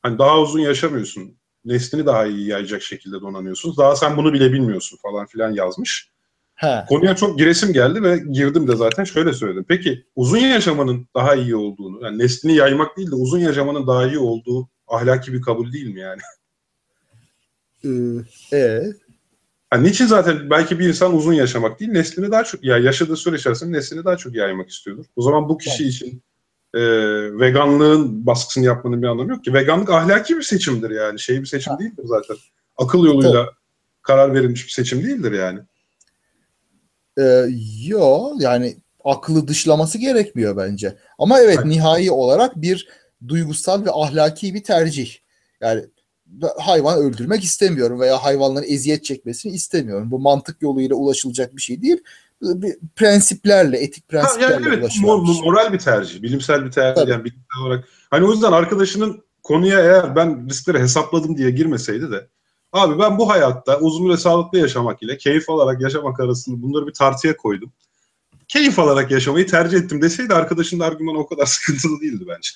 hani 0.01 0.19
daha 0.19 0.39
uzun 0.39 0.59
yaşamıyorsun. 0.59 1.37
Neslini 1.65 2.05
daha 2.05 2.25
iyi 2.25 2.47
yayacak 2.47 2.81
şekilde 2.81 3.21
donanıyorsun. 3.21 3.77
Daha 3.77 3.95
sen 3.95 4.17
bunu 4.17 4.33
bile 4.33 4.53
bilmiyorsun 4.53 4.97
falan 5.01 5.25
filan 5.25 5.51
yazmış. 5.51 6.09
He. 6.55 6.85
Konuya 6.89 7.15
çok 7.15 7.39
giresim 7.39 7.73
geldi 7.73 8.03
ve 8.03 8.23
girdim 8.31 8.67
de 8.67 8.75
zaten 8.75 9.03
şöyle 9.03 9.33
söyledim. 9.33 9.65
Peki 9.67 10.05
uzun 10.15 10.37
yaşamanın 10.37 11.07
daha 11.15 11.35
iyi 11.35 11.55
olduğunu, 11.55 12.05
yani 12.05 12.17
neslini 12.17 12.55
yaymak 12.55 12.97
değil 12.97 13.11
de 13.11 13.15
uzun 13.15 13.39
yaşamanın 13.39 13.87
daha 13.87 14.07
iyi 14.07 14.17
olduğu 14.17 14.69
ahlaki 14.87 15.33
bir 15.33 15.41
kabul 15.41 15.73
değil 15.73 15.93
mi 15.93 15.99
yani? 15.99 16.21
Ee, 17.85 18.57
e, 18.57 18.83
Yani 19.73 19.83
niçin 19.87 20.05
zaten 20.05 20.49
belki 20.49 20.79
bir 20.79 20.87
insan 20.87 21.15
uzun 21.15 21.33
yaşamak 21.33 21.79
değil, 21.79 21.91
neslini 21.91 22.31
daha 22.31 22.43
çok, 22.43 22.63
ya 22.63 22.77
yaşadığı 22.77 23.17
süre 23.17 23.35
içerisinde 23.35 23.77
neslini 23.77 24.05
daha 24.05 24.17
çok 24.17 24.35
yaymak 24.35 24.69
istiyordur. 24.69 25.05
O 25.15 25.21
zaman 25.21 25.49
bu 25.49 25.57
kişi 25.57 25.87
için 25.87 26.23
e, 26.73 26.81
veganlığın 27.39 28.25
baskısını 28.25 28.65
yapmanın 28.65 29.01
bir 29.01 29.07
anlamı 29.07 29.31
yok 29.31 29.43
ki. 29.43 29.53
Veganlık 29.53 29.89
ahlaki 29.89 30.37
bir 30.37 30.41
seçimdir 30.41 30.89
yani. 30.89 31.19
Şey 31.19 31.41
bir 31.41 31.45
seçim 31.45 31.73
Ha. 31.73 31.79
değildir 31.79 32.03
zaten. 32.05 32.35
Akıl 32.77 33.05
yoluyla 33.05 33.49
karar 34.01 34.33
verilmiş 34.33 34.65
bir 34.65 34.71
seçim 34.71 35.03
değildir 35.03 35.31
yani. 35.31 35.59
e, 37.19 37.45
yo 37.87 38.33
yani 38.39 38.77
aklı 39.03 39.47
dışlaması 39.47 39.97
gerekmiyor 39.97 40.57
bence. 40.57 40.97
Ama 41.19 41.39
evet 41.39 41.55
Evet. 41.57 41.65
nihai 41.65 42.11
olarak 42.11 42.61
bir 42.61 42.87
duygusal 43.27 43.85
ve 43.85 43.89
ahlaki 43.91 44.53
bir 44.53 44.63
tercih. 44.63 45.15
Yani 45.61 45.85
hayvan 46.57 46.99
öldürmek 46.99 47.43
istemiyorum 47.43 47.99
veya 47.99 48.23
hayvanların 48.23 48.65
eziyet 48.67 49.03
çekmesini 49.03 49.53
istemiyorum. 49.53 50.11
Bu 50.11 50.19
mantık 50.19 50.61
yoluyla 50.61 50.95
ulaşılacak 50.95 51.55
bir 51.55 51.61
şey 51.61 51.81
değil. 51.81 51.97
Bir 52.43 52.75
prensiplerle, 52.95 53.77
etik 53.77 54.03
Ha, 54.03 54.07
prensiplerle 54.07 54.53
yani 54.53 54.65
evet 54.67 54.91
şey. 54.91 55.03
moral 55.43 55.73
bir 55.73 55.79
tercih, 55.79 56.21
bilimsel 56.21 56.65
bir 56.65 56.71
tercih 56.71 57.01
Tabii. 57.01 57.11
yani 57.11 57.23
bilimsel 57.23 57.61
olarak. 57.65 57.87
Hani 58.09 58.25
o 58.25 58.31
yüzden 58.31 58.51
arkadaşının 58.51 59.23
konuya 59.43 59.79
eğer 59.79 60.15
ben 60.15 60.49
riskleri 60.49 60.79
hesapladım 60.79 61.37
diye 61.37 61.51
girmeseydi 61.51 62.11
de 62.11 62.27
abi 62.71 62.99
ben 62.99 63.17
bu 63.17 63.29
hayatta 63.29 63.79
uzun 63.79 64.09
ve 64.09 64.17
sağlıklı 64.17 64.57
yaşamak 64.57 65.03
ile 65.03 65.17
keyif 65.17 65.49
alarak 65.49 65.81
yaşamak 65.81 66.19
arasında 66.19 66.61
bunları 66.61 66.87
bir 66.87 66.93
tartıya 66.93 67.37
koydum. 67.37 67.71
Keyif 68.47 68.79
alarak 68.79 69.11
yaşamayı 69.11 69.47
tercih 69.47 69.77
ettim 69.77 70.01
deseydi 70.01 70.33
arkadaşının 70.33 70.83
argümanı 70.83 71.19
o 71.19 71.27
kadar 71.27 71.45
sıkıntılı 71.45 72.01
değildi 72.01 72.23
bence. 72.27 72.49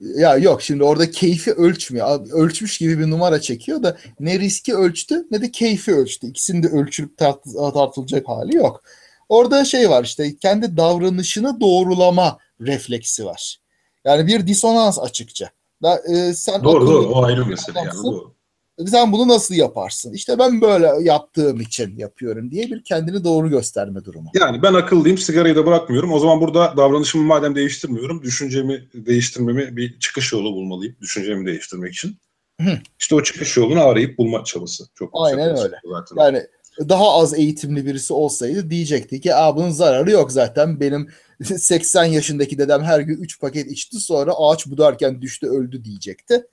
Ya 0.00 0.36
yok 0.36 0.62
şimdi 0.62 0.84
orada 0.84 1.10
keyfi 1.10 1.52
ölçmüyor. 1.52 2.06
Abi, 2.08 2.32
Ölçmüş 2.32 2.78
gibi 2.78 2.98
bir 2.98 3.10
numara 3.10 3.40
çekiyor 3.40 3.82
da 3.82 3.96
ne 4.20 4.38
riski 4.38 4.74
ölçtü 4.74 5.26
ne 5.30 5.42
de 5.42 5.50
keyfi 5.50 5.92
ölçtü. 5.94 6.26
İkisinin 6.26 6.62
de 6.62 6.68
ölçülüp 6.68 7.18
tart- 7.18 7.72
tartılacak 7.74 8.28
hali 8.28 8.56
yok. 8.56 8.82
Orada 9.32 9.64
şey 9.64 9.90
var 9.90 10.04
işte 10.04 10.36
kendi 10.36 10.76
davranışını 10.76 11.60
doğrulama 11.60 12.38
refleksi 12.60 13.24
var. 13.24 13.58
Yani 14.04 14.26
bir 14.26 14.46
disonans 14.46 14.98
açıkça. 14.98 15.50
Da, 15.82 16.02
e, 16.08 16.34
sen 16.34 16.64
Doğru 16.64 16.86
doğru 16.86 17.06
o 17.06 17.24
ayrı 17.24 17.46
mesele 17.46 17.78
yani. 17.78 18.04
Doğru. 18.04 18.34
Sen 18.86 19.12
bunu 19.12 19.28
nasıl 19.28 19.54
yaparsın? 19.54 20.12
İşte 20.12 20.38
ben 20.38 20.60
böyle 20.60 20.90
yaptığım 21.00 21.60
için 21.60 21.96
yapıyorum 21.96 22.50
diye 22.50 22.66
bir 22.70 22.84
kendini 22.84 23.24
doğru 23.24 23.50
gösterme 23.50 24.04
durumu. 24.04 24.30
Yani 24.34 24.62
ben 24.62 24.74
akıllıyım 24.74 25.18
sigarayı 25.18 25.56
da 25.56 25.66
bırakmıyorum. 25.66 26.12
O 26.12 26.18
zaman 26.18 26.40
burada 26.40 26.76
davranışımı 26.76 27.24
madem 27.24 27.54
değiştirmiyorum 27.54 28.22
düşüncemi 28.22 28.88
değiştirmemi 28.94 29.76
bir 29.76 29.98
çıkış 29.98 30.32
yolu 30.32 30.52
bulmalıyım. 30.54 30.96
Düşüncemi 31.00 31.46
değiştirmek 31.46 31.92
için. 31.92 32.16
Hı. 32.60 32.78
İşte 33.00 33.14
o 33.14 33.22
çıkış 33.22 33.56
yolunu 33.56 33.80
arayıp 33.80 34.18
bulma 34.18 34.44
çabası. 34.44 34.84
Çok 34.94 35.10
Aynen 35.12 35.58
öyle. 35.58 35.76
Zaten. 35.84 36.16
Yani 36.16 36.46
daha 36.78 37.12
az 37.12 37.34
eğitimli 37.34 37.86
birisi 37.86 38.12
olsaydı 38.12 38.70
diyecekti 38.70 39.20
ki 39.20 39.34
Aa, 39.34 39.56
bunun 39.56 39.70
zararı 39.70 40.10
yok 40.10 40.32
zaten. 40.32 40.80
Benim 40.80 41.08
80 41.42 42.04
yaşındaki 42.04 42.58
dedem 42.58 42.82
her 42.82 43.00
gün 43.00 43.16
3 43.22 43.40
paket 43.40 43.70
içti 43.70 43.98
sonra 44.00 44.32
ağaç 44.36 44.66
budarken 44.66 45.22
düştü 45.22 45.46
öldü 45.46 45.84
diyecekti. 45.84 46.46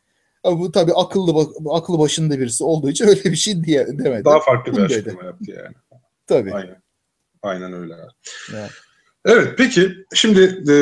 Ama 0.44 0.60
bu 0.60 0.72
tabii 0.72 0.94
akıllı 0.94 1.48
aklı 1.70 2.00
başında 2.00 2.40
birisi 2.40 2.64
olduğu 2.64 2.90
için 2.90 3.08
öyle 3.08 3.24
bir 3.24 3.36
şey 3.36 3.64
diye 3.64 3.88
demedi. 3.88 4.26
Daha 4.26 4.40
farklı 4.40 4.74
bir 4.74 4.82
açıklama 4.82 5.24
yaptı 5.24 5.52
yani. 5.52 5.76
tabii. 6.28 6.54
Aynen. 6.54 6.82
Aynen 7.42 7.74
öyle. 7.74 7.94
Evet. 8.54 8.70
Evet 9.26 9.54
peki 9.58 9.92
şimdi 10.14 10.42
e, 10.72 10.74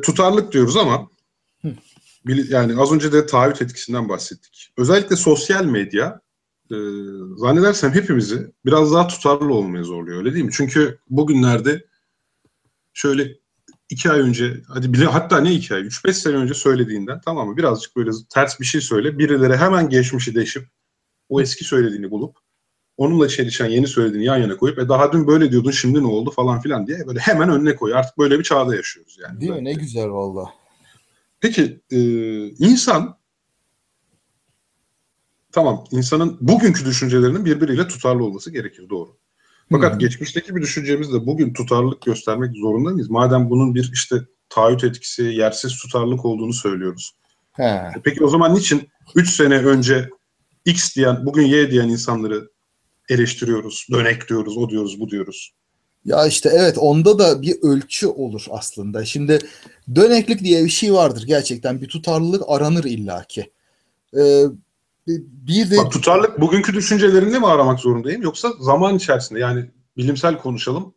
tutarlık 0.00 0.52
diyoruz 0.52 0.76
ama 0.76 1.08
Hı. 1.62 1.68
yani 2.48 2.80
az 2.80 2.92
önce 2.92 3.12
de 3.12 3.26
taahhüt 3.26 3.62
etkisinden 3.62 4.08
bahsettik. 4.08 4.72
Özellikle 4.78 5.16
sosyal 5.16 5.64
medya 5.64 6.20
e, 6.70 6.76
zannedersem 7.36 7.92
hepimizi 7.92 8.52
biraz 8.64 8.92
daha 8.92 9.08
tutarlı 9.08 9.54
olmaya 9.54 9.84
zorluyor 9.84 10.18
öyle 10.18 10.34
değil 10.34 10.44
mi? 10.44 10.52
Çünkü 10.54 10.98
bugünlerde 11.10 11.84
şöyle 12.94 13.32
iki 13.88 14.10
ay 14.10 14.20
önce 14.20 14.62
hadi 14.68 14.92
bile 14.92 15.04
hatta 15.04 15.40
ne 15.40 15.52
iki 15.52 15.74
ay 15.74 15.82
üç 15.82 16.04
beş 16.04 16.16
sene 16.16 16.36
önce 16.36 16.54
söylediğinden 16.54 17.20
tamam 17.24 17.48
mı 17.48 17.56
birazcık 17.56 17.96
böyle 17.96 18.10
ters 18.30 18.60
bir 18.60 18.64
şey 18.64 18.80
söyle 18.80 19.18
birileri 19.18 19.56
hemen 19.56 19.88
geçmişi 19.88 20.34
deşip 20.34 20.68
o 21.28 21.40
eski 21.40 21.64
söylediğini 21.64 22.10
bulup 22.10 22.36
onunla 22.96 23.28
çelişen 23.28 23.66
yeni 23.66 23.86
söylediğini 23.86 24.24
yan 24.24 24.36
yana 24.36 24.56
koyup 24.56 24.78
e 24.78 24.88
daha 24.88 25.12
dün 25.12 25.26
böyle 25.26 25.52
diyordun 25.52 25.70
şimdi 25.70 26.02
ne 26.02 26.06
oldu 26.06 26.30
falan 26.30 26.60
filan 26.60 26.86
diye 26.86 27.06
böyle 27.06 27.18
hemen 27.18 27.50
önüne 27.50 27.76
koyuyor. 27.76 27.98
Artık 27.98 28.18
böyle 28.18 28.38
bir 28.38 28.44
çağda 28.44 28.76
yaşıyoruz 28.76 29.18
yani. 29.22 29.40
Değil 29.40 29.52
mi? 29.52 29.64
Ne 29.64 29.72
güzel 29.72 30.08
valla. 30.08 30.50
Peki 31.40 31.80
e, 31.90 31.98
insan 32.48 33.18
tamam 35.56 35.84
insanın 35.90 36.38
bugünkü 36.40 36.84
düşüncelerinin 36.84 37.44
birbiriyle 37.44 37.88
tutarlı 37.88 38.24
olması 38.24 38.50
gerekir 38.50 38.88
doğru. 38.90 39.16
Fakat 39.72 39.94
Hı. 39.94 39.98
geçmişteki 39.98 40.56
bir 40.56 40.62
düşüncemizde 40.62 41.26
bugün 41.26 41.52
tutarlılık 41.52 42.02
göstermek 42.02 42.56
zorunda 42.56 42.90
mıyız? 42.90 43.10
Madem 43.10 43.50
bunun 43.50 43.74
bir 43.74 43.90
işte 43.94 44.16
taahhüt 44.48 44.84
etkisi, 44.84 45.22
yersiz 45.22 45.76
tutarlılık 45.78 46.24
olduğunu 46.24 46.52
söylüyoruz. 46.52 47.12
He. 47.52 47.62
E 47.62 48.00
Peki 48.04 48.24
o 48.24 48.28
zaman 48.28 48.54
niçin 48.54 48.88
3 49.14 49.30
sene 49.30 49.58
önce 49.58 50.10
X 50.64 50.96
diyen, 50.96 51.26
bugün 51.26 51.46
Y 51.46 51.70
diyen 51.70 51.88
insanları 51.88 52.50
eleştiriyoruz, 53.08 53.86
dönek 53.92 54.28
diyoruz, 54.28 54.56
o 54.56 54.68
diyoruz, 54.68 55.00
bu 55.00 55.10
diyoruz. 55.10 55.52
Ya 56.04 56.26
işte 56.26 56.50
evet 56.52 56.78
onda 56.78 57.18
da 57.18 57.42
bir 57.42 57.56
ölçü 57.62 58.06
olur 58.06 58.46
aslında. 58.50 59.04
Şimdi 59.04 59.38
döneklik 59.94 60.40
diye 60.40 60.64
bir 60.64 60.70
şey 60.70 60.92
vardır 60.92 61.24
gerçekten. 61.26 61.80
Bir 61.80 61.88
tutarlılık 61.88 62.42
aranır 62.46 62.84
illaki. 62.84 63.52
Ee, 64.18 64.44
bir 65.06 65.70
de 65.70 65.76
Bak 65.76 65.92
tutarlık 65.92 66.40
bugünkü 66.40 66.74
düşüncelerinde 66.74 67.38
mi 67.38 67.46
aramak 67.46 67.80
zorundayım 67.80 68.22
yoksa 68.22 68.52
zaman 68.60 68.96
içerisinde 68.96 69.40
yani 69.40 69.70
bilimsel 69.96 70.38
konuşalım. 70.38 70.94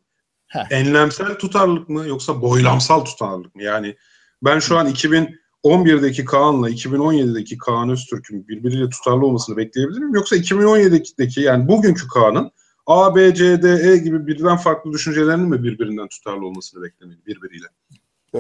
Heh. 0.48 0.72
Enlemsel 0.72 1.36
tutarlılık 1.36 1.90
mı 1.90 2.08
yoksa 2.08 2.42
boylamsal 2.42 3.06
tutarlılık 3.06 3.56
mı? 3.56 3.64
Yani 3.64 3.96
ben 4.44 4.60
şu 4.60 4.78
an 4.78 4.88
2011'deki 4.88 6.26
Kaan'la 6.26 6.70
2017'deki 6.70 7.58
Kaan 7.58 7.90
Öztürk'ün 7.90 8.48
birbiriyle 8.48 8.90
tutarlı 8.90 9.26
olmasını 9.26 9.58
bekleyebilir 9.58 10.00
miyim? 10.00 10.16
Yoksa 10.16 10.36
2017'deki 10.36 11.42
yani 11.42 11.68
bugünkü 11.68 12.08
Kaan'ın 12.08 12.52
A, 12.86 13.16
B, 13.16 13.36
C, 13.36 13.62
D, 13.62 13.92
E 13.92 13.98
gibi 13.98 14.28
birden 14.28 14.58
farklı 14.58 14.92
düşüncelerinin 14.92 15.50
mi 15.50 15.64
birbirinden 15.64 16.08
tutarlı 16.08 16.46
olmasını 16.46 16.84
beklemeli 16.84 17.26
birbiriyle? 17.26 17.68
e, 18.36 18.40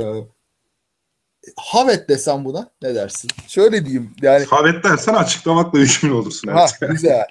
Havet 1.55 2.09
desem 2.09 2.45
buna 2.45 2.69
ne 2.81 2.95
dersin? 2.95 3.29
Şöyle 3.47 3.85
diyeyim 3.85 4.15
yani 4.21 4.45
Havet 4.45 4.83
dersen 4.83 5.13
açıklamakla 5.13 5.79
yükümlü 5.79 6.13
olursun. 6.13 6.47
ha, 6.47 6.65
güzel. 6.89 7.25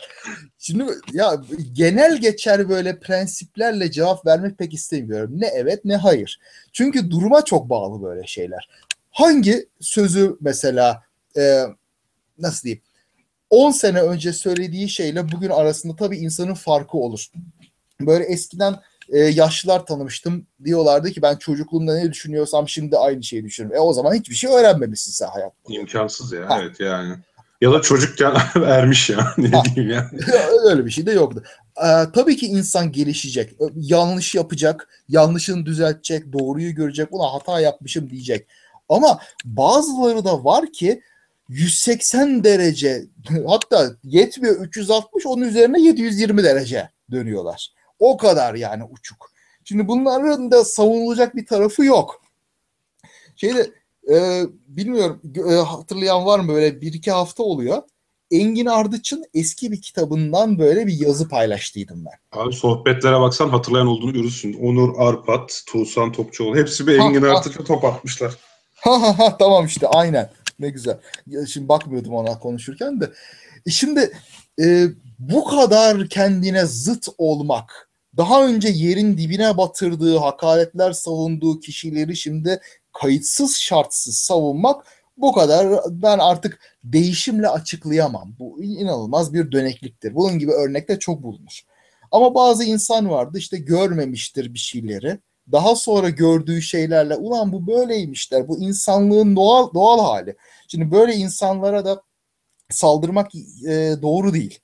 Şimdi 0.58 0.84
ya 1.12 1.42
genel 1.72 2.20
geçer 2.20 2.68
böyle 2.68 3.00
prensiplerle 3.00 3.90
cevap 3.90 4.26
vermek 4.26 4.58
pek 4.58 4.74
istemiyorum. 4.74 5.30
Ne 5.32 5.46
evet 5.46 5.84
ne 5.84 5.96
hayır. 5.96 6.40
Çünkü 6.72 7.10
duruma 7.10 7.44
çok 7.44 7.70
bağlı 7.70 8.02
böyle 8.02 8.26
şeyler. 8.26 8.68
Hangi 9.10 9.68
sözü 9.80 10.36
mesela 10.40 11.02
e, 11.36 11.62
nasıl 12.38 12.62
diyeyim 12.62 12.82
10 13.50 13.70
sene 13.70 14.00
önce 14.00 14.32
söylediği 14.32 14.88
şeyle 14.88 15.32
bugün 15.32 15.50
arasında 15.50 15.96
tabii 15.96 16.16
insanın 16.16 16.54
farkı 16.54 16.98
olur. 16.98 17.26
Böyle 18.00 18.24
eskiden 18.24 18.76
e, 19.08 19.18
yaşlılar 19.18 19.86
tanımıştım. 19.86 20.46
Diyorlardı 20.64 21.10
ki 21.10 21.22
ben 21.22 21.36
çocukluğumda 21.36 21.94
ne 21.94 22.12
düşünüyorsam 22.12 22.68
şimdi 22.68 22.96
aynı 22.96 23.22
şeyi 23.22 23.44
düşünüyorum. 23.44 23.76
E 23.76 23.80
o 23.80 23.92
zaman 23.92 24.14
hiçbir 24.14 24.34
şey 24.34 24.50
öğrenmemişsin 24.50 25.12
sen 25.12 25.26
hayat 25.28 25.52
boyu. 25.68 25.80
İmkansız 25.80 26.32
ya 26.32 26.50
Ha. 26.50 26.58
evet 26.62 26.80
yani. 26.80 27.14
Ya 27.60 27.72
da 27.72 27.80
çocukken 27.82 28.34
ermiş 28.66 29.10
ya 29.10 29.34
ne 29.38 29.48
Ha. 29.48 29.62
diyeyim 29.64 29.94
yani. 29.94 30.20
Öyle 30.70 30.86
bir 30.86 30.90
şey 30.90 31.06
de 31.06 31.12
yoktu. 31.12 31.42
Ee, 31.76 32.04
tabii 32.14 32.36
ki 32.36 32.46
insan 32.46 32.92
gelişecek. 32.92 33.52
Ö- 33.60 33.68
Yanlış 33.76 34.34
yapacak, 34.34 34.88
yanlışını 35.08 35.66
düzeltecek, 35.66 36.32
doğruyu 36.32 36.74
görecek, 36.74 37.12
buna 37.12 37.32
hata 37.32 37.60
yapmışım 37.60 38.10
diyecek. 38.10 38.46
Ama 38.88 39.18
bazıları 39.44 40.24
da 40.24 40.44
var 40.44 40.72
ki 40.72 41.02
180 41.48 42.44
derece 42.44 43.04
hatta 43.46 43.90
yetmiyor 44.04 44.60
360 44.60 45.26
onun 45.26 45.42
üzerine 45.42 45.80
720 45.80 46.44
derece 46.44 46.88
dönüyorlar. 47.10 47.72
O 47.98 48.16
kadar 48.16 48.54
yani 48.54 48.84
uçuk. 48.84 49.30
Şimdi 49.64 49.88
bunların 49.88 50.50
da 50.50 50.64
savunulacak 50.64 51.36
bir 51.36 51.46
tarafı 51.46 51.84
yok. 51.84 52.22
Şeyde 53.36 53.70
e, 54.12 54.42
bilmiyorum 54.66 55.20
e, 55.50 55.54
hatırlayan 55.54 56.26
var 56.26 56.38
mı 56.38 56.48
böyle 56.48 56.80
bir 56.80 56.92
iki 56.92 57.10
hafta 57.10 57.42
oluyor. 57.42 57.82
Engin 58.30 58.66
Ardıç'ın 58.66 59.24
eski 59.34 59.72
bir 59.72 59.82
kitabından 59.82 60.58
böyle 60.58 60.86
bir 60.86 61.00
yazı 61.00 61.28
paylaştıydım 61.28 62.04
ben. 62.04 62.40
Abi 62.40 62.52
sohbetlere 62.52 63.20
baksan 63.20 63.48
hatırlayan 63.48 63.86
olduğunu 63.86 64.12
görürsün. 64.12 64.52
Onur 64.52 64.94
Arpat, 64.98 65.62
Tuğsan 65.66 66.12
Topçuoğlu 66.12 66.56
hepsi 66.56 66.86
bir 66.86 66.98
Engin. 66.98 67.22
Ardıç'a 67.22 67.64
top 67.64 67.84
atmışlar. 67.84 68.34
Ha 68.74 69.02
ha 69.02 69.18
ha 69.18 69.36
tamam 69.38 69.66
işte 69.66 69.86
aynen. 69.88 70.30
Ne 70.58 70.70
güzel. 70.70 70.98
Ya 71.26 71.46
Şimdi 71.46 71.68
bakmıyordum 71.68 72.14
ona 72.14 72.38
konuşurken 72.38 73.00
de. 73.00 73.12
E 73.66 73.70
Şimdi 73.70 74.12
e, 74.60 74.86
bu 75.18 75.44
kadar 75.44 76.08
kendine 76.08 76.66
zıt 76.66 77.08
olmak, 77.18 77.87
daha 78.18 78.46
önce 78.46 78.68
yerin 78.68 79.18
dibine 79.18 79.56
batırdığı, 79.56 80.16
hakaretler 80.16 80.92
savunduğu 80.92 81.60
kişileri 81.60 82.16
şimdi 82.16 82.60
kayıtsız 82.92 83.56
şartsız 83.56 84.16
savunmak 84.16 84.86
bu 85.16 85.32
kadar 85.32 85.80
ben 85.90 86.18
artık 86.18 86.60
değişimle 86.84 87.48
açıklayamam. 87.48 88.34
Bu 88.38 88.62
inanılmaz 88.62 89.34
bir 89.34 89.52
dönekliktir. 89.52 90.14
Bunun 90.14 90.38
gibi 90.38 90.52
örnekte 90.52 90.98
çok 90.98 91.22
bulunur. 91.22 91.62
Ama 92.10 92.34
bazı 92.34 92.64
insan 92.64 93.10
vardı 93.10 93.38
işte 93.38 93.56
görmemiştir 93.56 94.54
bir 94.54 94.58
şeyleri 94.58 95.18
daha 95.52 95.76
sonra 95.76 96.08
gördüğü 96.10 96.62
şeylerle 96.62 97.16
ulan 97.16 97.52
bu 97.52 97.66
böyleymişler. 97.66 98.48
Bu 98.48 98.58
insanlığın 98.58 99.36
doğal 99.36 99.74
doğal 99.74 100.00
hali. 100.00 100.36
Şimdi 100.68 100.90
böyle 100.90 101.14
insanlara 101.14 101.84
da 101.84 102.02
saldırmak 102.70 103.34
e, 103.68 103.94
doğru 104.02 104.34
değil. 104.34 104.58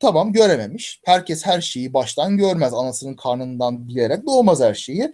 Tamam 0.00 0.32
görememiş. 0.32 1.00
Herkes 1.04 1.46
her 1.46 1.60
şeyi 1.60 1.94
baştan 1.94 2.36
görmez. 2.36 2.74
Anasının 2.74 3.14
karnından 3.14 3.88
bilerek 3.88 4.26
doğmaz 4.26 4.60
her 4.60 4.74
şeyi. 4.74 5.12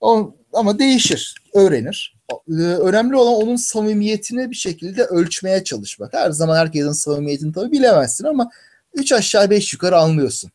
O- 0.00 0.34
ama 0.52 0.78
değişir, 0.78 1.34
öğrenir. 1.54 2.16
E, 2.48 2.52
önemli 2.62 3.16
olan 3.16 3.34
onun 3.34 3.56
samimiyetini 3.56 4.50
bir 4.50 4.56
şekilde 4.56 5.04
ölçmeye 5.04 5.64
çalışmak. 5.64 6.14
Her 6.14 6.30
zaman 6.30 6.56
herkesin 6.56 6.92
samimiyetini 6.92 7.52
tabii 7.52 7.72
bilemezsin 7.72 8.24
ama 8.24 8.50
üç 8.94 9.12
aşağı 9.12 9.50
beş 9.50 9.72
yukarı 9.72 9.98
anlıyorsun. 9.98 10.50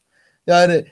Yani 0.47 0.85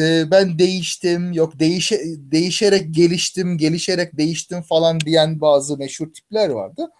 e, 0.00 0.30
ben 0.30 0.58
değiştim, 0.58 1.32
yok 1.32 1.58
değişe, 1.58 2.00
değişerek 2.06 2.94
geliştim, 2.94 3.58
gelişerek 3.58 4.16
değiştim 4.16 4.62
falan 4.62 5.00
diyen 5.00 5.40
bazı 5.40 5.76
meşhur 5.78 6.12
tipler 6.12 6.48
vardı. 6.48 6.90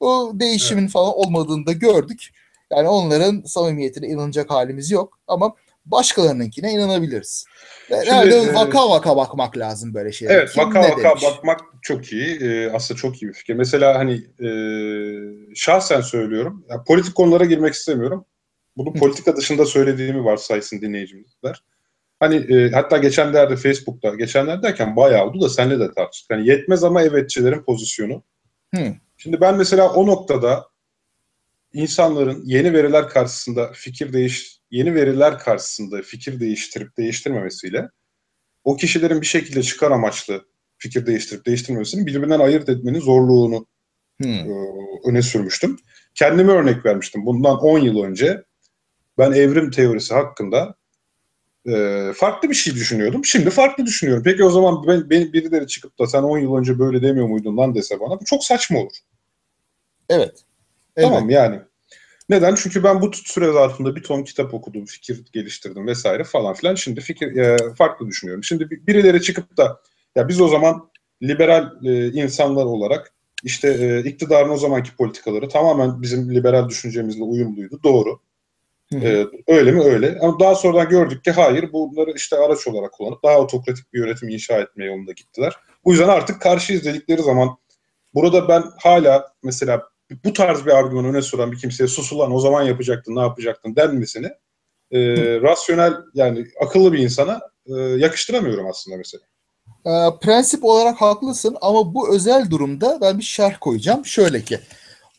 O 0.00 0.32
değişimin 0.34 0.86
falan 0.88 1.14
olmadığını 1.18 1.66
da 1.66 1.72
gördük. 1.72 2.30
Yani 2.72 2.88
onların 2.88 3.42
samimiyetine 3.46 4.06
inanacak 4.06 4.50
halimiz 4.50 4.90
yok 4.90 5.18
ama 5.26 5.54
başkalarınınkine 5.86 6.72
inanabiliriz. 6.72 7.44
Ve 7.90 7.94
Şimdi, 7.94 8.10
Herhalde 8.10 8.36
e, 8.36 8.54
vaka 8.54 8.90
vaka 8.90 9.16
bakmak 9.16 9.58
lazım 9.58 9.94
böyle 9.94 10.12
şeylere. 10.12 10.38
Evet 10.38 10.52
Kim 10.52 10.62
vaka 10.64 10.80
vaka 10.80 11.10
demiş? 11.10 11.22
bakmak 11.22 11.60
çok 11.82 12.12
iyi. 12.12 12.38
Ee, 12.42 12.70
aslında 12.72 12.98
çok 13.00 13.22
iyi 13.22 13.28
bir 13.28 13.32
fikir. 13.32 13.54
Mesela 13.54 13.98
hani 13.98 14.14
e, 14.46 14.50
şahsen 15.54 16.00
söylüyorum. 16.00 16.64
ya 16.70 16.84
politik 16.84 17.14
konulara 17.14 17.44
girmek 17.44 17.74
istemiyorum. 17.74 18.24
Bunu 18.76 18.92
politika 18.92 19.36
dışında 19.36 19.66
söylediğimi 19.66 20.24
varsaysın 20.24 20.80
dinleyiciler. 20.80 21.64
Hani 22.20 22.36
e, 22.36 22.70
hatta 22.70 22.96
geçenlerde 22.96 23.56
Facebook'ta, 23.56 24.14
geçenlerde 24.14 24.62
derken 24.62 24.96
bayağı 24.96 25.26
oldu 25.26 25.40
da 25.40 25.48
senle 25.48 25.80
de 25.80 25.94
tartıştık. 25.94 26.30
Hani 26.30 26.48
yetmez 26.48 26.84
ama 26.84 27.02
evetçilerin 27.02 27.62
pozisyonu. 27.62 28.22
Hı. 28.74 28.94
Şimdi 29.16 29.40
ben 29.40 29.56
mesela 29.56 29.92
o 29.92 30.06
noktada 30.06 30.69
insanların 31.72 32.42
yeni 32.44 32.72
veriler 32.72 33.08
karşısında 33.08 33.72
fikir 33.72 34.12
değiş 34.12 34.60
yeni 34.70 34.94
veriler 34.94 35.38
karşısında 35.38 36.02
fikir 36.02 36.40
değiştirip 36.40 36.96
değiştirmemesiyle 36.96 37.88
o 38.64 38.76
kişilerin 38.76 39.20
bir 39.20 39.26
şekilde 39.26 39.62
çıkar 39.62 39.90
amaçlı 39.90 40.44
fikir 40.78 41.06
değiştirip 41.06 41.46
değiştirmemesini 41.46 42.06
birbirinden 42.06 42.40
ayırt 42.40 42.68
etmenin 42.68 43.00
zorluğunu 43.00 43.66
Hı. 44.22 44.28
e, 44.28 44.52
öne 45.04 45.22
sürmüştüm. 45.22 45.78
Kendime 46.14 46.52
örnek 46.52 46.86
vermiştim. 46.86 47.26
Bundan 47.26 47.58
10 47.58 47.78
yıl 47.78 48.02
önce 48.02 48.44
ben 49.18 49.32
evrim 49.32 49.70
teorisi 49.70 50.14
hakkında 50.14 50.74
e, 51.66 52.04
farklı 52.16 52.50
bir 52.50 52.54
şey 52.54 52.74
düşünüyordum. 52.74 53.24
Şimdi 53.24 53.50
farklı 53.50 53.86
düşünüyorum. 53.86 54.22
Peki 54.24 54.44
o 54.44 54.50
zaman 54.50 54.86
ben, 54.86 55.10
beni 55.10 55.32
birileri 55.32 55.66
çıkıp 55.66 55.98
da 55.98 56.06
sen 56.06 56.22
10 56.22 56.38
yıl 56.38 56.56
önce 56.56 56.78
böyle 56.78 57.02
demiyor 57.02 57.26
muydun 57.26 57.56
lan 57.56 57.74
dese 57.74 58.00
bana 58.00 58.20
bu 58.20 58.24
çok 58.24 58.44
saçma 58.44 58.78
olur. 58.78 58.96
Evet. 60.08 60.44
Tamam 60.96 61.30
yani. 61.30 61.60
Neden? 62.28 62.54
Çünkü 62.54 62.84
ben 62.84 63.00
bu 63.00 63.10
süre 63.12 63.52
zarfında 63.52 63.96
bir 63.96 64.02
ton 64.02 64.22
kitap 64.22 64.54
okudum, 64.54 64.84
fikir 64.84 65.24
geliştirdim 65.32 65.86
vesaire 65.86 66.24
falan 66.24 66.54
filan. 66.54 66.74
Şimdi 66.74 67.00
fikir 67.00 67.36
e, 67.36 67.56
farklı 67.78 68.06
düşünüyorum. 68.06 68.44
Şimdi 68.44 68.70
bir- 68.70 68.86
birileri 68.86 69.22
çıkıp 69.22 69.56
da 69.56 69.80
ya 70.16 70.28
biz 70.28 70.40
o 70.40 70.48
zaman 70.48 70.90
liberal 71.22 71.84
e, 71.84 72.06
insanlar 72.06 72.64
olarak 72.64 73.12
işte 73.44 73.68
e, 73.68 74.08
iktidarın 74.08 74.50
o 74.50 74.56
zamanki 74.56 74.96
politikaları 74.96 75.48
tamamen 75.48 76.02
bizim 76.02 76.34
liberal 76.34 76.68
düşüncemizle 76.68 77.22
uyumluydu. 77.22 77.80
Doğru. 77.84 78.20
Hı 78.92 78.98
hı. 78.98 79.06
E, 79.06 79.26
öyle 79.48 79.72
mi? 79.72 79.82
Öyle. 79.82 80.18
Ama 80.22 80.40
daha 80.40 80.54
sonradan 80.54 80.88
gördük 80.88 81.24
ki 81.24 81.30
hayır 81.30 81.72
bunları 81.72 82.12
işte 82.16 82.36
araç 82.36 82.66
olarak 82.66 82.92
kullanıp 82.92 83.22
daha 83.22 83.38
otokratik 83.38 83.92
bir 83.92 83.98
yönetim 83.98 84.28
inşa 84.28 84.58
etmeye 84.60 84.84
yolunda 84.86 85.12
gittiler. 85.12 85.56
Bu 85.84 85.92
yüzden 85.92 86.08
artık 86.08 86.40
karşıyız 86.40 86.84
dedikleri 86.84 87.22
zaman 87.22 87.48
burada 88.14 88.48
ben 88.48 88.64
hala 88.78 89.32
mesela 89.42 89.82
bu 90.24 90.32
tarz 90.32 90.66
bir 90.66 90.70
argüman 90.70 91.04
öne 91.04 91.22
süren 91.22 91.52
bir 91.52 91.58
kimseye 91.58 91.86
sus 91.88 92.12
ulan 92.12 92.34
o 92.34 92.40
zaman 92.40 92.62
yapacaktın 92.62 93.16
ne 93.16 93.20
yapacaktın 93.20 93.76
denmesini 93.76 94.26
e, 94.90 95.00
rasyonel 95.40 95.92
yani 96.14 96.46
akıllı 96.66 96.92
bir 96.92 96.98
insana 96.98 97.40
e, 97.66 97.72
yakıştıramıyorum 97.74 98.66
aslında 98.66 98.96
mesela. 98.96 99.22
Ee, 99.86 99.90
prensip 100.22 100.64
olarak 100.64 101.00
haklısın 101.00 101.56
ama 101.60 101.94
bu 101.94 102.14
özel 102.14 102.50
durumda 102.50 102.98
ben 103.00 103.18
bir 103.18 103.22
şerh 103.24 103.54
koyacağım. 103.60 104.06
Şöyle 104.06 104.42
ki 104.42 104.60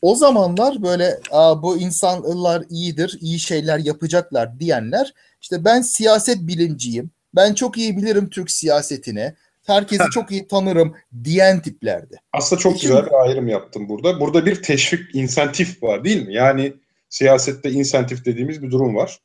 o 0.02 0.16
zamanlar 0.16 0.84
böyle 0.84 1.20
"Aa, 1.32 1.64
bu 1.64 1.78
insanlar 1.78 2.64
iyidir, 2.70 3.18
iyi 3.22 3.40
şeyler 3.40 3.78
yapacaklar 3.80 4.60
diyenler 4.60 5.14
işte 5.42 5.66
ben 5.66 5.82
siyaset 5.82 6.38
bilinciyim, 6.38 7.12
ben 7.36 7.54
çok 7.54 7.78
iyi 7.78 7.98
bilirim 7.98 8.30
Türk 8.30 8.52
siyasetini, 8.52 9.34
herkesi 9.66 10.04
çok 10.12 10.32
iyi 10.32 10.48
tanırım 10.48 10.96
diyen 11.24 11.62
tiplerdi. 11.62 12.20
Aslında 12.34 12.62
çok 12.62 12.74
Peki- 12.74 12.88
güzel 12.88 13.06
bir 13.06 13.22
ayrım 13.24 13.48
yaptım 13.48 13.90
burada. 13.90 14.20
Burada 14.20 14.46
bir 14.46 14.64
teşvik, 14.64 15.16
insentif 15.16 15.84
var 15.84 16.04
değil 16.04 16.28
mi? 16.28 16.34
Yani 16.34 16.74
siyasette 17.10 17.72
insentif 17.72 18.26
dediğimiz 18.26 18.62
bir 18.62 18.72
durum 18.72 18.96
var. 18.96 19.20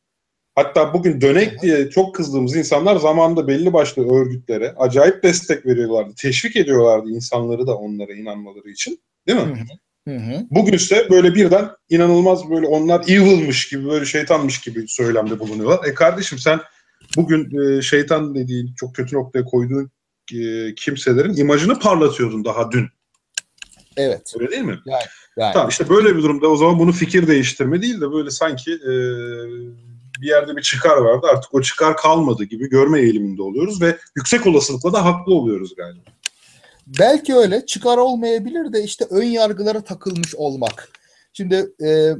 Hatta 0.54 0.94
bugün 0.94 1.20
dönek 1.20 1.62
diye 1.62 1.90
çok 1.90 2.14
kızdığımız 2.14 2.56
insanlar 2.56 2.96
zamanında 2.96 3.48
belli 3.48 3.72
başlı 3.72 4.14
örgütlere 4.14 4.74
acayip 4.76 5.22
destek 5.22 5.66
veriyorlardı. 5.66 6.14
Teşvik 6.16 6.56
ediyorlardı 6.56 7.10
insanları 7.10 7.66
da 7.66 7.76
onlara 7.76 8.12
inanmaları 8.12 8.70
için. 8.70 9.00
Değil 9.28 9.38
mi? 9.38 9.66
Hı 10.08 10.16
hı. 10.16 10.46
Bugünse 10.50 11.06
böyle 11.10 11.34
birden 11.34 11.68
inanılmaz 11.88 12.50
böyle 12.50 12.66
onlar 12.66 13.04
evil'mış 13.08 13.68
gibi 13.68 13.86
böyle 13.86 14.04
şeytanmış 14.04 14.60
gibi 14.60 14.84
söylemde 14.88 15.38
bulunuyorlar. 15.38 15.84
E 15.84 15.94
kardeşim 15.94 16.38
sen 16.38 16.60
bugün 17.16 17.60
e, 17.60 17.82
şeytan 17.82 18.34
dediğin 18.34 18.74
çok 18.74 18.94
kötü 18.94 19.16
noktaya 19.16 19.44
koyduğun 19.44 19.90
e, 20.34 20.74
kimselerin 20.74 21.36
imajını 21.36 21.78
parlatıyordun 21.78 22.44
daha 22.44 22.70
dün. 22.70 22.88
Evet. 23.96 24.34
Öyle 24.38 24.50
değil 24.50 24.62
mi? 24.62 24.78
Yani. 24.86 25.52
Tamam 25.52 25.68
işte 25.68 25.88
böyle 25.88 26.16
bir 26.16 26.22
durumda 26.22 26.48
o 26.48 26.56
zaman 26.56 26.78
bunu 26.78 26.92
fikir 26.92 27.26
değiştirme 27.26 27.82
değil 27.82 28.00
de 28.00 28.12
böyle 28.12 28.30
sanki 28.30 28.72
e, 28.72 28.92
bir 30.20 30.28
yerde 30.28 30.56
bir 30.56 30.62
çıkar 30.62 30.96
vardı 30.96 31.26
artık 31.30 31.54
o 31.54 31.62
çıkar 31.62 31.96
kalmadı 31.96 32.44
gibi 32.44 32.68
görme 32.68 33.00
eğiliminde 33.00 33.42
oluyoruz 33.42 33.82
ve 33.82 33.98
yüksek 34.16 34.46
olasılıkla 34.46 34.92
da 34.92 35.04
haklı 35.04 35.34
oluyoruz 35.34 35.74
galiba. 35.76 36.10
Belki 36.86 37.34
öyle 37.34 37.66
çıkar 37.66 37.96
olmayabilir 37.96 38.72
de 38.72 38.82
işte 38.82 39.06
ön 39.10 39.24
yargılara 39.24 39.80
takılmış 39.80 40.34
olmak. 40.34 40.88
Şimdi 41.32 41.72
e, 41.84 42.10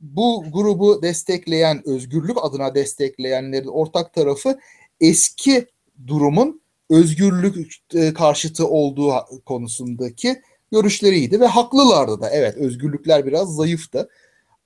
bu 0.00 0.44
grubu 0.52 1.02
destekleyen, 1.02 1.88
özgürlük 1.88 2.36
adına 2.42 2.74
destekleyenlerin 2.74 3.68
ortak 3.68 4.14
tarafı 4.14 4.58
eski 5.00 5.66
durumun 6.06 6.59
özgürlük 6.90 7.76
e, 7.94 8.14
karşıtı 8.14 8.68
olduğu 8.68 9.12
konusundaki 9.46 10.42
görüşleriydi 10.72 11.40
ve 11.40 11.46
haklılardı 11.46 12.20
da. 12.20 12.30
Evet 12.30 12.56
özgürlükler 12.56 13.26
biraz 13.26 13.54
zayıftı. 13.54 14.08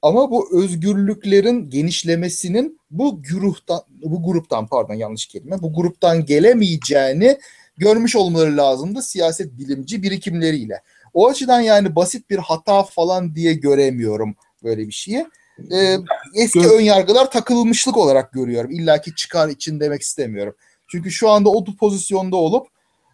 Ama 0.02 0.30
bu 0.30 0.62
özgürlüklerin 0.62 1.70
genişlemesinin 1.70 2.80
bu 2.90 3.22
gruptan 3.22 3.80
bu 3.88 4.22
gruptan 4.22 4.66
pardon 4.66 4.94
yanlış 4.94 5.26
kelime 5.26 5.62
bu 5.62 5.72
gruptan 5.72 6.24
gelemeyeceğini 6.24 7.38
görmüş 7.78 8.16
olmaları 8.16 8.56
lazımdı 8.56 9.02
siyaset 9.02 9.58
bilimci 9.58 10.02
birikimleriyle. 10.02 10.82
O 11.14 11.28
açıdan 11.28 11.60
yani 11.60 11.96
basit 11.96 12.30
bir 12.30 12.38
hata 12.38 12.82
falan 12.82 13.34
diye 13.34 13.54
göremiyorum 13.54 14.34
böyle 14.62 14.87
bir 14.87 14.92
şeyi. 14.92 15.26
Ee, 15.72 15.96
eski 16.34 16.68
ön 16.68 16.80
yargılar 16.80 17.30
takılmışlık 17.30 17.96
olarak 17.96 18.32
görüyorum. 18.32 18.70
İlla 18.70 19.00
ki 19.00 19.14
çıkar 19.14 19.48
için 19.48 19.80
demek 19.80 20.02
istemiyorum. 20.02 20.54
Çünkü 20.87 21.11
şu 21.11 21.31
anda 21.31 21.49
o 21.51 21.64
pozisyonda 21.64 22.37
olup 22.37 22.66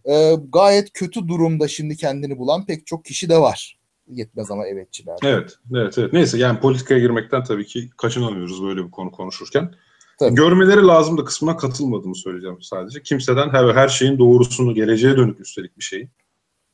e, 0.04 0.34
gayet 0.52 0.92
kötü 0.92 1.28
durumda 1.28 1.68
şimdi 1.68 1.96
kendini 1.96 2.38
bulan 2.38 2.66
pek 2.66 2.86
çok 2.86 3.04
kişi 3.04 3.28
de 3.28 3.36
var. 3.36 3.78
Yetmez 4.08 4.50
ama 4.50 4.66
evetçiler. 4.66 5.16
Evet, 5.22 5.54
evet, 5.74 5.98
evet. 5.98 6.12
Neyse 6.12 6.38
yani 6.38 6.60
politikaya 6.60 7.00
girmekten 7.00 7.44
tabii 7.44 7.66
ki 7.66 7.90
kaçınamıyoruz 7.96 8.64
böyle 8.64 8.84
bir 8.84 8.90
konu 8.90 9.10
konuşurken. 9.10 9.74
Tabii. 10.18 10.34
Görmeleri 10.34 10.86
lazım 10.86 11.18
da 11.18 11.24
kısmına 11.24 11.56
katılmadığımı 11.56 12.16
söyleyeceğim 12.16 12.62
sadece. 12.62 13.02
Kimseden 13.02 13.48
her, 13.48 13.74
her 13.74 13.88
şeyin 13.88 14.18
doğrusunu, 14.18 14.74
geleceğe 14.74 15.16
dönük 15.16 15.40
üstelik 15.40 15.78
bir 15.78 15.84
şeyi 15.84 16.10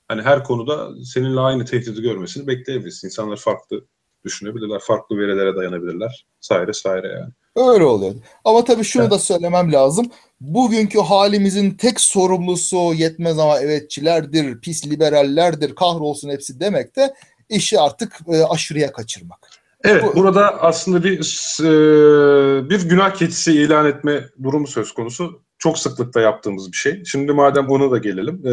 hani 0.08 0.22
her 0.22 0.44
konuda 0.44 1.04
seninle 1.04 1.40
aynı 1.40 1.64
tehdidi 1.64 2.02
görmesini 2.02 2.46
bekleyebiliriz. 2.46 3.04
İnsanlar 3.04 3.36
farklı 3.36 3.84
düşünebilirler, 4.24 4.78
farklı 4.78 5.18
verilere 5.18 5.56
dayanabilirler. 5.56 6.26
Saire 6.40 6.72
saire 6.72 7.08
yani. 7.08 7.32
Öyle 7.56 7.84
oluyor. 7.84 8.14
Ama 8.44 8.64
tabii 8.64 8.84
şunu 8.84 9.02
evet. 9.02 9.12
da 9.12 9.18
söylemem 9.18 9.72
lazım. 9.72 10.06
Bugünkü 10.40 10.98
halimizin 10.98 11.70
tek 11.70 12.00
sorumlusu 12.00 12.94
yetmez 12.94 13.38
ama 13.38 13.60
evetçilerdir, 13.60 14.60
pis 14.60 14.86
liberallerdir, 14.86 15.74
kahrolsun 15.74 16.30
hepsi 16.30 16.60
demek 16.60 16.96
de 16.96 17.14
işi 17.48 17.80
artık 17.80 18.18
e, 18.28 18.44
aşırıya 18.44 18.92
kaçırmak. 18.92 19.50
Evet, 19.84 20.04
Bu, 20.04 20.20
burada 20.20 20.62
aslında 20.62 21.04
bir 21.04 21.18
e, 21.60 22.70
bir 22.70 22.88
günah 22.88 23.14
keçisi 23.14 23.52
ilan 23.52 23.86
etme 23.86 24.24
durumu 24.42 24.66
söz 24.66 24.94
konusu. 24.94 25.42
Çok 25.58 25.78
sıklıkla 25.78 26.20
yaptığımız 26.20 26.72
bir 26.72 26.76
şey. 26.76 27.04
Şimdi 27.04 27.32
madem 27.32 27.68
ona 27.68 27.90
da 27.90 27.98
gelelim. 27.98 28.46
E, 28.46 28.52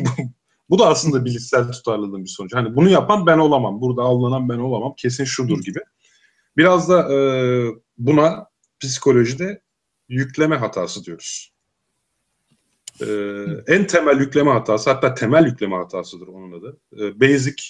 bu 0.70 0.78
da 0.78 0.88
aslında 0.88 1.24
bilişsel 1.24 1.72
tutarlılığın 1.72 2.24
bir 2.24 2.30
sonucu. 2.30 2.56
Hani 2.56 2.76
bunu 2.76 2.88
yapan 2.88 3.26
ben 3.26 3.38
olamam, 3.38 3.80
burada 3.80 4.02
avlanan 4.02 4.48
ben 4.48 4.58
olamam, 4.58 4.94
kesin 4.96 5.24
şudur 5.24 5.62
gibi. 5.62 5.78
Biraz 6.56 6.88
da 6.88 7.14
e, 7.14 7.18
buna 7.98 8.46
psikolojide 8.80 9.62
yükleme 10.08 10.56
hatası 10.56 11.04
diyoruz. 11.04 11.52
E, 13.00 13.06
en 13.66 13.86
temel 13.86 14.20
yükleme 14.20 14.50
hatası, 14.50 14.90
hatta 14.90 15.14
temel 15.14 15.46
yükleme 15.46 15.76
hatasıdır 15.76 16.26
onun 16.26 16.60
adı. 16.60 16.80
E, 16.92 17.20
basic 17.20 17.62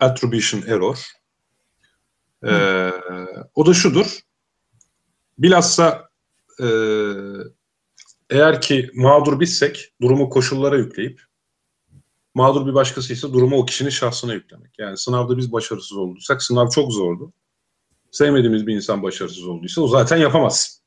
Attribution 0.00 0.62
Error. 0.62 0.98
E, 2.44 2.52
o 3.54 3.66
da 3.66 3.74
şudur. 3.74 4.18
Bilhassa 5.38 6.08
e, 6.60 6.66
eğer 8.30 8.60
ki 8.60 8.90
mağdur 8.94 9.40
bizsek 9.40 9.92
durumu 10.02 10.28
koşullara 10.28 10.76
yükleyip 10.76 11.22
mağdur 12.34 12.66
bir 12.66 12.74
başkası 12.74 13.12
ise 13.12 13.32
durumu 13.32 13.56
o 13.56 13.64
kişinin 13.64 13.90
şahsına 13.90 14.34
yüklemek. 14.34 14.78
Yani 14.78 14.98
sınavda 14.98 15.36
biz 15.38 15.52
başarısız 15.52 15.98
olduysak 15.98 16.42
sınav 16.42 16.68
çok 16.68 16.92
zordu. 16.92 17.32
Sevmediğimiz 18.12 18.66
bir 18.66 18.74
insan 18.74 19.02
başarısız 19.02 19.46
olduysa 19.46 19.80
o 19.80 19.88
zaten 19.88 20.16
yapamaz. 20.16 20.82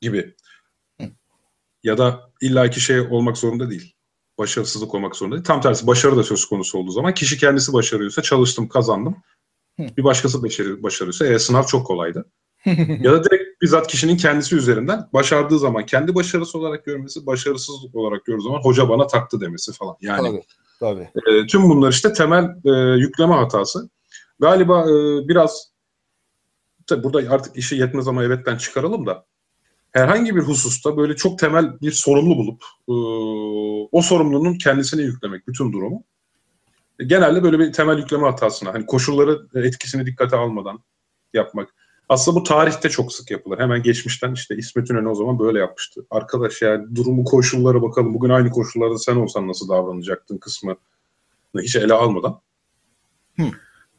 Gibi. 0.00 0.34
Ya 1.82 1.98
da 1.98 2.30
illaki 2.40 2.80
şey 2.80 3.00
olmak 3.00 3.38
zorunda 3.38 3.70
değil 3.70 3.96
başarısızlık 4.38 4.94
olmak 4.94 5.16
zorunda 5.16 5.36
değil. 5.36 5.44
Tam 5.44 5.60
tersi 5.60 5.86
başarı 5.86 6.16
da 6.16 6.22
söz 6.22 6.44
konusu 6.44 6.78
olduğu 6.78 6.90
zaman 6.90 7.14
kişi 7.14 7.38
kendisi 7.38 7.72
başarıyorsa 7.72 8.22
çalıştım 8.22 8.68
kazandım. 8.68 9.16
Bir 9.78 10.04
başkası 10.04 10.42
başarı, 10.42 10.82
başarıyorsa 10.82 11.26
e, 11.26 11.38
sınav 11.38 11.62
çok 11.62 11.86
kolaydı. 11.86 12.24
ya 13.00 13.12
da 13.12 13.24
direkt 13.24 13.62
bizzat 13.62 13.86
kişinin 13.86 14.16
kendisi 14.16 14.56
üzerinden 14.56 15.08
başardığı 15.12 15.58
zaman 15.58 15.86
kendi 15.86 16.14
başarısı 16.14 16.58
olarak 16.58 16.84
görmesi, 16.84 17.26
başarısızlık 17.26 17.94
olarak 17.94 18.24
gördüğü 18.24 18.42
zaman 18.42 18.60
hoca 18.60 18.88
bana 18.88 19.06
taktı 19.06 19.40
demesi 19.40 19.72
falan. 19.72 19.96
Yani 20.00 20.28
tabii, 20.28 20.42
tabii. 20.80 21.30
E, 21.30 21.46
tüm 21.46 21.62
bunlar 21.62 21.92
işte 21.92 22.12
temel 22.12 22.44
e, 22.64 23.00
yükleme 23.00 23.34
hatası. 23.34 23.90
Galiba 24.40 24.90
e, 24.90 25.28
biraz 25.28 25.72
tabii 26.86 27.04
burada 27.04 27.32
artık 27.34 27.56
işi 27.56 27.76
yetmez 27.76 28.08
ama 28.08 28.24
evetten 28.24 28.56
çıkaralım 28.56 29.06
da 29.06 29.26
herhangi 29.92 30.36
bir 30.36 30.40
hususta 30.40 30.96
böyle 30.96 31.16
çok 31.16 31.38
temel 31.38 31.80
bir 31.80 31.92
sorumlu 31.92 32.36
bulup 32.36 32.62
e, 32.88 32.94
o 33.92 34.02
sorumlunun 34.02 34.54
kendisine 34.54 35.02
yüklemek 35.02 35.48
bütün 35.48 35.72
durumu. 35.72 36.04
Genelde 37.06 37.42
böyle 37.42 37.58
bir 37.58 37.72
temel 37.72 37.98
yükleme 37.98 38.26
hatasına 38.26 38.74
hani 38.74 38.86
koşulları 38.86 39.46
etkisini 39.54 40.06
dikkate 40.06 40.36
almadan 40.36 40.78
yapmak. 41.34 41.74
Aslında 42.08 42.40
bu 42.40 42.42
tarihte 42.42 42.88
çok 42.88 43.12
sık 43.12 43.30
yapılır. 43.30 43.58
Hemen 43.58 43.82
geçmişten 43.82 44.32
işte 44.32 44.56
İsmet 44.56 44.90
İnönü 44.90 45.08
o 45.08 45.14
zaman 45.14 45.38
böyle 45.38 45.58
yapmıştı. 45.58 46.06
Arkadaş 46.10 46.62
yani 46.62 46.96
durumu 46.96 47.24
koşullara 47.24 47.82
bakalım. 47.82 48.14
Bugün 48.14 48.30
aynı 48.30 48.50
koşullarda 48.50 48.98
sen 48.98 49.16
olsan 49.16 49.48
nasıl 49.48 49.68
davranacaktın 49.68 50.38
kısmı 50.38 50.76
hiç 51.58 51.76
ele 51.76 51.94
almadan. 51.94 52.40
Hı. 53.36 53.42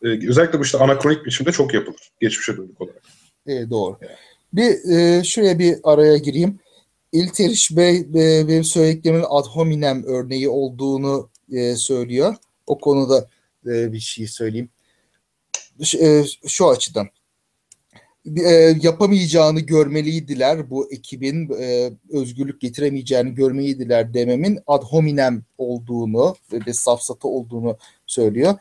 Ee, 0.03 0.29
özellikle 0.29 0.60
bu 0.60 0.63
işte 0.63 0.77
anakronik 0.77 1.25
biçimde 1.25 1.51
çok 1.51 1.73
yapılır. 1.73 2.12
Geçmişe 2.21 2.57
dönük 2.57 2.81
olarak. 2.81 3.01
E, 3.47 3.69
doğru. 3.69 3.97
Bir 4.53 4.91
e, 4.97 5.23
şuraya 5.23 5.60
bir 5.60 5.77
araya 5.83 6.17
gireyim. 6.17 6.60
İlteriş 7.12 7.77
Bey 7.77 7.97
e, 7.97 8.47
benim 8.47 8.63
söylediklerimin 8.63 9.25
ad 9.29 9.45
hominem 9.45 10.03
örneği 10.03 10.49
olduğunu 10.49 11.29
e, 11.51 11.75
söylüyor. 11.75 12.36
O 12.67 12.79
konuda 12.79 13.29
e, 13.65 13.93
bir 13.93 13.99
şey 13.99 14.27
söyleyeyim. 14.27 14.69
E, 15.99 16.23
şu 16.47 16.67
açıdan. 16.69 17.07
E, 18.36 18.75
yapamayacağını 18.81 19.60
görmeliydiler. 19.60 20.69
Bu 20.69 20.91
ekibin 20.91 21.49
e, 21.60 21.91
özgürlük 22.10 22.62
getiremeyeceğini 22.62 23.36
görmeliydiler 23.36 24.13
dememin 24.13 24.60
ad 24.67 24.83
hominem 24.83 25.43
olduğunu 25.57 26.36
ve 26.67 26.73
safsata 26.73 27.27
olduğunu 27.27 27.77
söylüyor. 28.05 28.55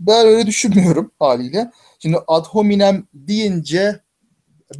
Ben 0.00 0.26
öyle 0.26 0.46
düşünmüyorum 0.46 1.10
haliyle. 1.18 1.70
Şimdi 1.98 2.16
ad 2.26 2.44
hominem 2.44 3.06
deyince 3.14 4.00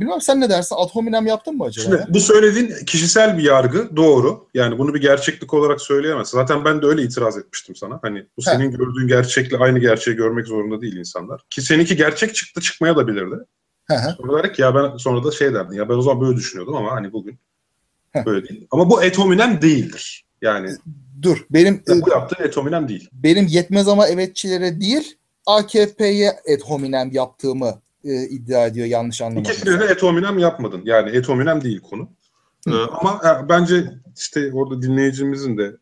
Bilmem 0.00 0.20
sen 0.20 0.40
ne 0.40 0.50
dersin? 0.50 0.76
Ad 0.78 0.88
hominem 0.90 1.26
yaptın 1.26 1.56
mı 1.56 1.64
acaba? 1.64 1.84
Şimdi, 1.84 2.14
bu 2.14 2.20
söylediğin 2.20 2.84
kişisel 2.86 3.38
bir 3.38 3.42
yargı 3.42 3.96
doğru. 3.96 4.48
Yani 4.54 4.78
bunu 4.78 4.94
bir 4.94 5.00
gerçeklik 5.00 5.54
olarak 5.54 5.80
söyleyemezsin. 5.80 6.38
Zaten 6.38 6.64
ben 6.64 6.82
de 6.82 6.86
öyle 6.86 7.02
itiraz 7.02 7.38
etmiştim 7.38 7.76
sana. 7.76 7.98
Hani 8.02 8.26
bu 8.36 8.42
senin 8.42 8.72
He. 8.72 8.76
gördüğün 8.76 9.08
gerçekle 9.08 9.56
aynı 9.56 9.78
gerçeği 9.78 10.16
görmek 10.16 10.46
zorunda 10.46 10.80
değil 10.80 10.96
insanlar. 10.96 11.40
Ki 11.50 11.62
seninki 11.62 11.96
gerçek 11.96 12.34
çıktı 12.34 12.60
çıkmaya 12.60 12.96
da 12.96 13.08
bilirdi. 13.08 13.34
Ki 14.54 14.62
ya 14.62 14.74
ben 14.74 14.96
sonra 14.96 15.24
da 15.24 15.30
şey 15.30 15.54
derdim 15.54 15.72
ya 15.72 15.88
ben 15.88 15.94
o 15.94 16.02
zaman 16.02 16.20
böyle 16.20 16.36
düşünüyordum 16.36 16.76
ama 16.76 16.92
hani 16.92 17.12
bugün 17.12 17.38
He. 18.10 18.26
böyle 18.26 18.48
değil. 18.48 18.66
Ama 18.70 18.90
bu 18.90 19.02
et 19.02 19.18
hominem 19.18 19.62
değildir. 19.62 20.24
Yani 20.42 20.70
dur 21.22 21.46
benim 21.50 21.82
bu 21.88 22.10
yaptığın 22.10 22.44
et 22.44 22.56
hominem 22.56 22.88
değil. 22.88 23.08
Benim 23.12 23.46
yetmez 23.46 23.88
ama 23.88 24.08
evetçilere 24.08 24.80
değil 24.80 25.16
AKP'ye 25.46 26.32
et 26.44 26.62
hominem 26.62 27.10
yaptığımı 27.12 27.80
e, 28.04 28.22
iddia 28.22 28.66
ediyor 28.66 28.86
yanlış 28.86 29.22
anlamadım. 29.22 29.52
İkisini 29.52 29.80
de 29.80 29.84
et 29.84 30.02
hominem 30.02 30.38
yapmadın. 30.38 30.82
Yani 30.84 31.10
et 31.10 31.28
hominem 31.28 31.64
değil 31.64 31.80
konu. 31.80 32.08
Ee, 32.68 32.70
ama 32.70 33.20
e, 33.24 33.48
bence 33.48 33.84
işte 34.18 34.50
orada 34.52 34.82
dinleyicimizin 34.82 35.58
de 35.58 35.76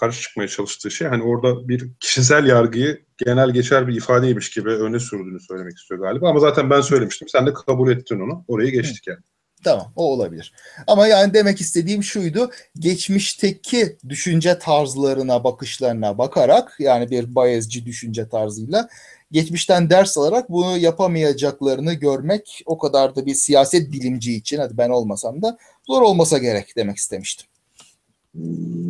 karşı 0.00 0.22
çıkmaya 0.22 0.48
çalıştığı 0.48 0.90
şey 0.90 1.08
hani 1.08 1.22
orada 1.22 1.68
bir 1.68 1.90
kişisel 2.00 2.46
yargıyı 2.46 3.02
genel 3.24 3.50
geçer 3.50 3.88
bir 3.88 3.96
ifadeymiş 3.96 4.50
gibi 4.50 4.70
öne 4.70 4.98
sürdüğünü 4.98 5.40
söylemek 5.40 5.78
istiyor 5.78 6.00
galiba. 6.00 6.28
Ama 6.30 6.40
zaten 6.40 6.70
ben 6.70 6.80
söylemiştim. 6.80 7.28
Sen 7.28 7.46
de 7.46 7.52
kabul 7.52 7.90
ettin 7.90 8.20
onu. 8.20 8.44
Orayı 8.48 8.72
geçtik 8.72 9.06
yani. 9.06 9.20
Tamam 9.64 9.92
o 9.96 10.12
olabilir. 10.12 10.52
Ama 10.86 11.06
yani 11.06 11.34
demek 11.34 11.60
istediğim 11.60 12.02
şuydu. 12.02 12.50
Geçmişteki 12.78 13.96
düşünce 14.08 14.58
tarzlarına, 14.58 15.44
bakışlarına 15.44 16.18
bakarak 16.18 16.76
yani 16.78 17.10
bir 17.10 17.34
Bayezci 17.34 17.86
düşünce 17.86 18.28
tarzıyla 18.28 18.88
geçmişten 19.32 19.90
ders 19.90 20.18
alarak 20.18 20.50
bunu 20.50 20.78
yapamayacaklarını 20.78 21.92
görmek 21.92 22.62
o 22.66 22.78
kadar 22.78 23.16
da 23.16 23.26
bir 23.26 23.34
siyaset 23.34 23.92
bilimci 23.92 24.34
için 24.34 24.58
hadi 24.58 24.78
ben 24.78 24.90
olmasam 24.90 25.42
da 25.42 25.58
zor 25.86 26.02
olmasa 26.02 26.38
gerek 26.38 26.76
demek 26.76 26.96
istemiştim. 26.96 27.46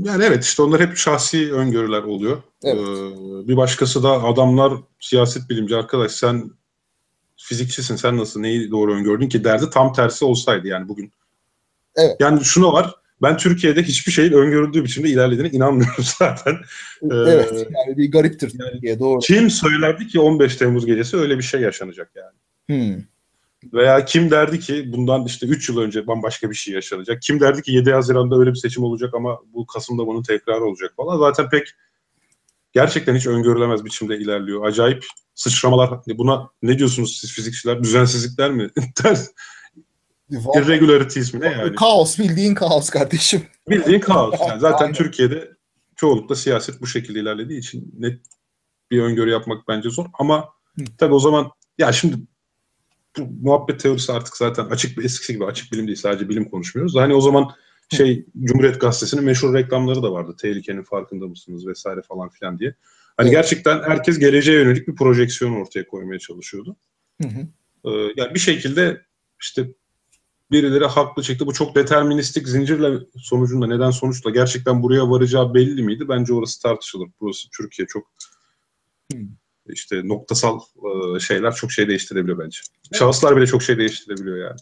Yani 0.05 0.25
evet 0.25 0.45
işte 0.45 0.63
onlar 0.63 0.81
hep 0.81 0.97
şahsi 0.97 1.53
öngörüler 1.53 2.03
oluyor. 2.03 2.43
Evet. 2.63 2.81
Ee, 2.81 3.49
bir 3.49 3.57
başkası 3.57 4.03
da 4.03 4.25
adamlar 4.25 4.73
siyaset 5.01 5.51
bilimci 5.51 5.77
arkadaş 5.77 6.13
sen 6.13 6.51
fizikçisin 7.39 7.97
sen 7.97 8.17
nasıl 8.17 8.41
neyi 8.41 8.71
doğru 8.71 8.95
öngördün 8.95 9.29
ki 9.29 9.45
derdi 9.45 9.71
tam 9.71 9.93
tersi 9.93 10.25
olsaydı 10.25 10.69
yani 10.69 10.89
bugün. 10.89 11.13
Evet. 11.97 12.17
Yani 12.21 12.45
şunu 12.45 12.73
var 12.73 12.95
ben 13.23 13.37
Türkiye'de 13.37 13.83
hiçbir 13.83 14.13
şeyin 14.13 14.33
öngörüldüğü 14.33 14.85
biçimde 14.85 15.09
ilerlediğine 15.09 15.51
inanmıyorum 15.51 16.05
zaten. 16.19 16.57
Evet. 17.11 17.53
Ee, 17.53 17.57
yani 17.59 17.97
bir 17.97 18.11
gariptir 18.11 18.53
yani, 18.55 18.83
diye 18.83 18.99
doğru. 18.99 19.19
Kim 19.19 19.51
söylerdi 19.51 20.07
ki 20.07 20.21
15 20.21 20.57
Temmuz 20.57 20.87
gecesi 20.87 21.17
öyle 21.17 21.39
bir 21.39 21.43
şey 21.43 21.61
yaşanacak 21.61 22.11
yani. 22.15 22.35
Hmm. 22.67 23.03
Veya 23.73 24.05
kim 24.05 24.31
derdi 24.31 24.61
ki 24.61 24.93
bundan 24.93 25.25
işte 25.25 25.47
3 25.47 25.69
yıl 25.69 25.79
önce 25.79 26.07
bambaşka 26.07 26.51
bir 26.51 26.55
şey 26.55 26.75
yaşanacak. 26.75 27.23
Kim 27.23 27.41
derdi 27.41 27.63
ki 27.63 27.73
7 27.73 27.93
Haziran'da 27.93 28.39
öyle 28.39 28.51
bir 28.51 28.59
seçim 28.59 28.83
olacak 28.83 29.15
ama 29.15 29.39
bu 29.55 29.67
Kasım'da 29.67 30.07
bunun 30.07 30.23
tekrarı 30.23 30.65
olacak 30.65 30.93
falan. 30.97 31.19
Zaten 31.19 31.49
pek 31.49 31.69
gerçekten 32.73 33.17
hiç 33.17 33.27
öngörülemez 33.27 33.85
biçimde 33.85 34.19
ilerliyor. 34.19 34.67
Acayip 34.67 35.05
sıçramalar. 35.35 35.91
Buna 36.07 36.49
ne 36.63 36.79
diyorsunuz 36.79 37.19
siz 37.21 37.33
fizikçiler? 37.33 37.83
Düzensizlikler 37.83 38.51
mi? 38.51 38.71
Irregularities 40.31 41.35
mi 41.35 41.41
ne 41.41 41.47
yani? 41.47 41.75
Kaos 41.75 42.19
bildiğin 42.19 42.55
kaos 42.55 42.91
kardeşim. 42.91 43.43
Bildiğin 43.69 44.01
kaos. 44.01 44.35
Yani 44.49 44.61
zaten 44.61 44.85
Aynen. 44.85 44.95
Türkiye'de 44.95 45.51
çoğunlukla 45.97 46.35
siyaset 46.35 46.81
bu 46.81 46.87
şekilde 46.87 47.21
ilerlediği 47.21 47.59
için 47.59 47.95
net 47.99 48.21
bir 48.91 49.03
öngörü 49.03 49.31
yapmak 49.31 49.69
bence 49.69 49.91
zor. 49.91 50.07
Ama 50.19 50.49
tabii 50.99 51.15
o 51.15 51.19
zaman 51.19 51.51
ya 51.79 51.93
şimdi 51.93 52.17
bu 53.19 53.27
muhabbet 53.43 53.81
teorisi 53.81 54.13
artık 54.13 54.37
zaten 54.37 54.65
açık 54.65 54.99
bir 54.99 55.05
eskisi 55.05 55.33
gibi 55.33 55.45
açık 55.45 55.73
bilim 55.73 55.87
değil 55.87 55.99
sadece 55.99 56.29
bilim 56.29 56.51
konuşmuyoruz. 56.51 56.97
Hani 56.97 57.15
o 57.15 57.21
zaman 57.21 57.51
şey 57.97 58.27
Cumhuriyet 58.45 58.81
Gazetesi'nin 58.81 59.25
meşhur 59.25 59.55
reklamları 59.55 60.03
da 60.03 60.13
vardı. 60.13 60.37
Tehlikenin 60.41 60.83
farkında 60.83 61.27
mısınız 61.27 61.67
vesaire 61.67 62.03
falan 62.03 62.29
filan 62.29 62.59
diye. 62.59 62.75
Hani 63.17 63.29
evet. 63.29 63.37
gerçekten 63.37 63.83
herkes 63.83 64.19
geleceğe 64.19 64.59
yönelik 64.61 64.89
bir 64.89 64.95
projeksiyon 64.95 65.53
ortaya 65.53 65.87
koymaya 65.87 66.19
çalışıyordu. 66.19 66.77
Hı 67.23 67.29
hı. 67.29 67.41
Ee, 67.85 68.13
yani 68.17 68.35
bir 68.35 68.39
şekilde 68.39 69.03
işte 69.41 69.69
birileri 70.51 70.85
haklı 70.85 71.23
çıktı. 71.23 71.47
Bu 71.47 71.53
çok 71.53 71.75
deterministik 71.75 72.49
zincirle 72.49 72.99
sonucunda 73.17 73.67
neden 73.67 73.91
sonuçla 73.91 74.31
gerçekten 74.31 74.83
buraya 74.83 75.11
varacağı 75.11 75.55
belli 75.55 75.83
miydi? 75.83 76.09
Bence 76.09 76.35
orası 76.35 76.63
tartışılır. 76.63 77.09
Burası 77.21 77.49
Türkiye 77.51 77.87
çok 77.87 78.09
Hmm. 79.13 79.29
işte 79.69 80.09
noktasal 80.09 80.61
e, 80.61 81.21
şeyler 81.21 81.55
çok 81.55 81.73
şey 81.73 81.89
değiştirebiliyor 81.89 82.39
bence. 82.39 82.61
Şahıslar 82.93 83.37
bile 83.37 83.47
çok 83.47 83.63
şey 83.63 83.79
değiştirebiliyor 83.79 84.37
yani. 84.37 84.59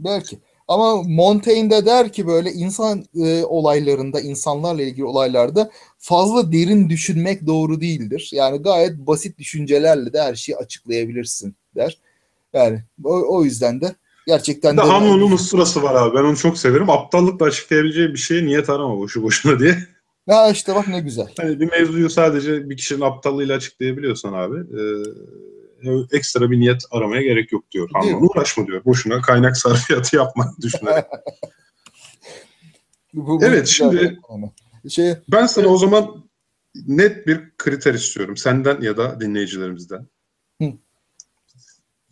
Belki. 0.00 0.40
Ama 0.68 1.02
Montaigne 1.02 1.70
de 1.70 1.86
der 1.86 2.12
ki 2.12 2.26
böyle 2.26 2.52
insan 2.52 3.04
e, 3.16 3.44
olaylarında, 3.44 4.20
insanlarla 4.20 4.82
ilgili 4.82 5.04
olaylarda 5.04 5.70
fazla 5.98 6.52
derin 6.52 6.88
düşünmek 6.88 7.46
doğru 7.46 7.80
değildir. 7.80 8.30
Yani 8.32 8.62
gayet 8.62 8.98
basit 8.98 9.38
düşüncelerle 9.38 10.12
de 10.12 10.22
her 10.22 10.34
şeyi 10.34 10.56
açıklayabilirsin 10.56 11.54
der. 11.76 11.98
Yani 12.52 12.82
o, 13.04 13.36
o 13.36 13.44
yüzden 13.44 13.80
de 13.80 13.94
gerçekten 14.26 14.76
de 14.76 14.80
de 14.80 14.86
Hanon'un 14.86 15.32
usturası 15.32 15.82
var 15.82 15.94
abi. 15.94 16.16
Ben 16.16 16.24
onu 16.24 16.36
çok 16.36 16.58
severim. 16.58 16.90
Aptallıkla 16.90 17.46
açıklayabileceği 17.46 18.08
bir 18.08 18.18
şeye 18.18 18.44
niyet 18.44 18.70
arama 18.70 18.98
boşu 18.98 19.22
boşuna 19.22 19.58
diye. 19.58 19.78
ha 20.28 20.50
işte 20.50 20.74
bak 20.74 20.88
ne 20.88 21.00
güzel. 21.00 21.28
Hani 21.36 21.60
bir 21.60 21.70
mevzuyu 21.70 22.10
sadece 22.10 22.70
bir 22.70 22.76
kişinin 22.76 23.00
aptallığıyla 23.00 23.56
açıklayabiliyorsan 23.56 24.32
abi 24.32 24.56
e, 24.56 24.80
ekstra 26.12 26.50
bir 26.50 26.60
niyet 26.60 26.82
aramaya 26.90 27.22
gerek 27.22 27.52
yok 27.52 27.70
diyor. 27.70 27.88
Mi? 28.04 28.16
uğraşma 28.16 28.66
diyor. 28.66 28.84
Boşuna 28.84 29.20
kaynak 29.20 29.56
sarfiyatı 29.56 30.16
yapma 30.16 30.54
düşünerek. 30.62 31.04
Bu- 33.14 33.26
bu 33.26 33.44
Evet, 33.44 33.66
şimdi- 33.68 34.18
şey 34.88 35.14
ben 35.28 35.46
sana 35.46 35.66
o 35.66 35.78
zaman 35.78 36.24
net 36.86 37.26
bir 37.26 37.50
kriter 37.58 37.94
istiyorum. 37.94 38.36
Senden 38.36 38.80
ya 38.80 38.96
da 38.96 39.20
dinleyicilerimizden. 39.20 40.06
Hı. 40.62 40.72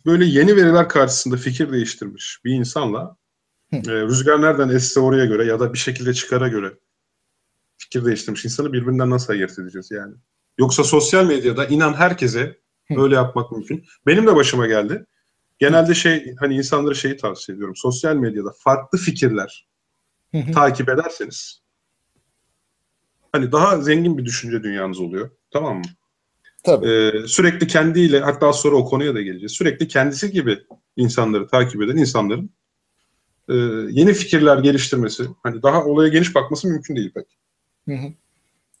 Böyle 0.05 0.25
yeni 0.25 0.55
veriler 0.55 0.89
karşısında 0.89 1.37
fikir 1.37 1.71
değiştirmiş 1.71 2.39
bir 2.45 2.53
insanla 2.53 3.17
Hı. 3.69 3.75
e, 3.75 4.01
rüzgar 4.01 4.41
nereden 4.41 4.69
esse 4.69 4.99
oraya 4.99 5.25
göre 5.25 5.45
ya 5.45 5.59
da 5.59 5.73
bir 5.73 5.77
şekilde 5.77 6.13
çıkara 6.13 6.47
göre 6.47 6.73
fikir 7.77 8.05
değiştirmiş 8.05 8.45
insanı 8.45 8.73
birbirinden 8.73 9.09
nasıl 9.09 9.33
ayırt 9.33 9.59
edeceğiz 9.59 9.91
yani? 9.91 10.13
Yoksa 10.57 10.83
sosyal 10.83 11.25
medyada 11.25 11.65
inan 11.65 11.93
herkese 11.93 12.57
Hı. 12.87 13.01
öyle 13.01 13.15
yapmak 13.15 13.51
mümkün. 13.51 13.85
Benim 14.07 14.27
de 14.27 14.35
başıma 14.35 14.67
geldi. 14.67 15.05
Genelde 15.59 15.93
şey 15.93 16.35
hani 16.39 16.55
insanlara 16.55 16.93
şeyi 16.93 17.17
tavsiye 17.17 17.55
ediyorum. 17.55 17.75
Sosyal 17.75 18.15
medyada 18.15 18.53
farklı 18.59 18.97
fikirler 18.97 19.67
takip 20.53 20.89
ederseniz 20.89 21.61
hani 23.31 23.51
daha 23.51 23.81
zengin 23.81 24.17
bir 24.17 24.25
düşünce 24.25 24.63
dünyanız 24.63 24.99
oluyor. 24.99 25.29
Tamam 25.51 25.77
mı? 25.77 25.83
tabii. 26.63 26.89
Ee, 26.89 27.27
sürekli 27.27 27.67
kendiyle 27.67 28.19
hatta 28.19 28.53
sonra 28.53 28.75
o 28.75 28.85
konuya 28.85 29.15
da 29.15 29.21
geleceğiz. 29.21 29.51
Sürekli 29.51 29.87
kendisi 29.87 30.31
gibi 30.31 30.59
insanları 30.95 31.47
takip 31.47 31.81
eden 31.81 31.97
insanların 31.97 32.49
e, 33.49 33.53
yeni 33.89 34.13
fikirler 34.13 34.57
geliştirmesi, 34.57 35.23
hani 35.43 35.63
daha 35.63 35.85
olaya 35.85 36.09
geniş 36.09 36.35
bakması 36.35 36.67
mümkün 36.67 36.95
değil 36.95 37.11
pek. 37.13 37.25
Hı 37.87 37.95
hı. 37.95 38.13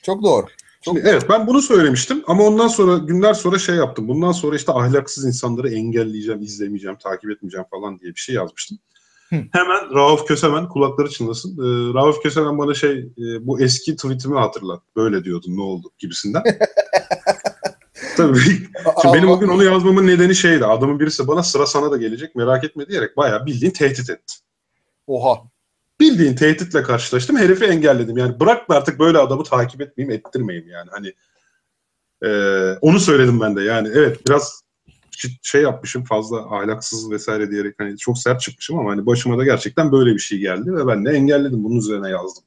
Çok 0.01 0.23
doğru. 0.23 0.45
Çok 0.85 0.97
Şimdi, 0.97 1.09
evet 1.09 1.25
ben 1.29 1.47
bunu 1.47 1.61
söylemiştim 1.61 2.23
ama 2.27 2.43
ondan 2.43 2.67
sonra 2.67 2.97
günler 2.97 3.33
sonra 3.33 3.59
şey 3.59 3.75
yaptım. 3.75 4.07
Bundan 4.07 4.31
sonra 4.31 4.55
işte 4.55 4.71
ahlaksız 4.71 5.25
insanları 5.25 5.69
engelleyeceğim, 5.69 6.41
izlemeyeceğim, 6.41 6.97
takip 6.97 7.31
etmeyeceğim 7.31 7.65
falan 7.71 7.99
diye 7.99 8.11
bir 8.11 8.19
şey 8.19 8.35
yazmıştım. 8.35 8.77
Hı. 9.29 9.35
Hemen 9.51 9.95
Rauf 9.95 10.27
Kösemen 10.27 10.69
kulakları 10.69 11.09
çınlasın. 11.09 11.51
Ee, 11.51 11.93
Rauf 11.93 12.23
Kösemen 12.23 12.57
bana 12.57 12.73
şey 12.73 12.99
e, 12.99 13.47
bu 13.47 13.61
eski 13.61 13.95
tweetimi 13.95 14.39
hatırlat. 14.39 14.81
Böyle 14.95 15.23
diyordun 15.23 15.57
ne 15.57 15.61
oldu 15.61 15.91
gibisinden. 15.99 16.43
Tabii 18.17 18.39
Şimdi 19.01 19.17
benim 19.17 19.29
o 19.29 19.39
gün 19.39 19.47
onu 19.47 19.63
yazmamın 19.63 20.07
nedeni 20.07 20.35
şeydi. 20.35 20.65
Adamın 20.65 20.99
birisi 20.99 21.27
bana 21.27 21.43
sıra 21.43 21.65
sana 21.65 21.91
da 21.91 21.97
gelecek 21.97 22.35
merak 22.35 22.63
etme 22.63 22.87
diyerek 22.87 23.17
bayağı 23.17 23.45
bildiğin 23.45 23.71
tehdit 23.71 24.09
etti. 24.09 24.33
Oha. 25.07 25.52
Bildiğin 26.03 26.35
tehditle 26.35 26.83
karşılaştım. 26.83 27.37
Herifi 27.37 27.65
engelledim. 27.65 28.17
Yani 28.17 28.39
bırak 28.39 28.69
da 28.69 28.75
artık 28.75 28.99
böyle 28.99 29.17
adamı 29.17 29.43
takip 29.43 29.81
etmeyeyim, 29.81 30.19
ettirmeyeyim 30.19 30.69
yani. 30.69 30.89
Hani 30.91 31.13
eee, 32.23 32.77
onu 32.81 32.99
söyledim 32.99 33.41
ben 33.41 33.55
de. 33.55 33.61
Yani 33.61 33.89
evet 33.93 34.27
biraz 34.27 34.63
şey 35.41 35.61
yapmışım 35.61 36.03
fazla 36.03 36.37
ahlaksız 36.37 37.11
vesaire 37.11 37.51
diyerek 37.51 37.75
hani 37.77 37.97
çok 37.97 38.17
sert 38.17 38.41
çıkmışım 38.41 38.79
ama 38.79 38.91
hani 38.91 39.05
başıma 39.05 39.37
da 39.37 39.43
gerçekten 39.43 39.91
böyle 39.91 40.13
bir 40.13 40.19
şey 40.19 40.37
geldi 40.37 40.73
ve 40.75 40.87
ben 40.87 41.05
de 41.05 41.11
engelledim. 41.11 41.63
Bunun 41.63 41.79
üzerine 41.79 42.09
yazdım. 42.09 42.43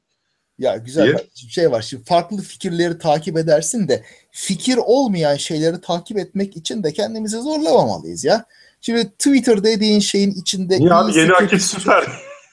Ya 0.59 0.77
güzel 0.77 1.03
Diye. 1.03 1.15
kardeşim, 1.15 1.49
şey 1.49 1.71
var 1.71 1.81
şimdi 1.81 2.03
farklı 2.03 2.37
fikirleri 2.37 2.97
takip 2.97 3.37
edersin 3.37 3.87
de 3.87 4.03
fikir 4.31 4.77
olmayan 4.77 5.35
şeyleri 5.35 5.81
takip 5.81 6.17
etmek 6.17 6.57
için 6.57 6.83
de 6.83 6.93
kendimizi 6.93 7.37
zorlamamalıyız 7.37 8.23
ya. 8.23 8.45
Şimdi 8.81 9.09
Twitter 9.09 9.63
dediğin 9.63 9.99
şeyin 9.99 10.31
içinde 10.31 10.77
iyisi, 10.77 11.19
yeni 11.19 11.33
akit 11.33 11.61
süper. 11.61 12.03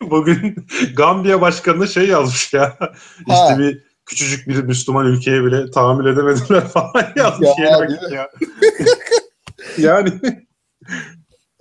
Bugün 0.11 0.67
Gambiya 0.97 1.41
Başkanı 1.41 1.89
şey 1.89 2.09
yazmış 2.09 2.53
ya. 2.53 2.77
Ha. 2.79 2.93
İşte 3.19 3.59
bir 3.59 3.83
küçücük 4.07 4.49
bir 4.49 4.63
Müslüman 4.63 5.07
ülkeye 5.07 5.45
bile 5.45 5.71
tahammül 5.71 6.07
edemediler 6.13 6.69
falan 6.69 7.13
yazmış 7.17 7.49
Ya, 7.59 7.79
akit 7.79 8.13
ya. 8.13 8.31
yani 9.79 10.11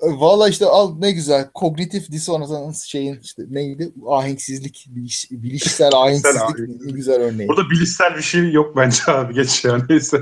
Valla 0.01 0.49
işte 0.49 0.65
al 0.65 0.95
ne 0.99 1.12
güzel 1.12 1.49
kognitif 1.53 2.12
dissonans 2.12 2.84
şeyin 2.84 3.19
işte 3.23 3.43
neydi 3.49 3.91
ahenksizlik 4.08 4.86
biliş, 4.89 5.27
bilişsel 5.32 5.93
ahenksizlik 5.93 6.82
ne 6.86 6.91
güzel 6.91 7.15
örneği. 7.15 7.47
burada 7.47 7.69
bilişsel 7.69 8.17
bir 8.17 8.21
şey 8.21 8.51
yok 8.51 8.77
bence 8.77 9.03
abi 9.08 9.34
geç 9.34 9.65
ya 9.65 9.86
neyse. 9.89 10.17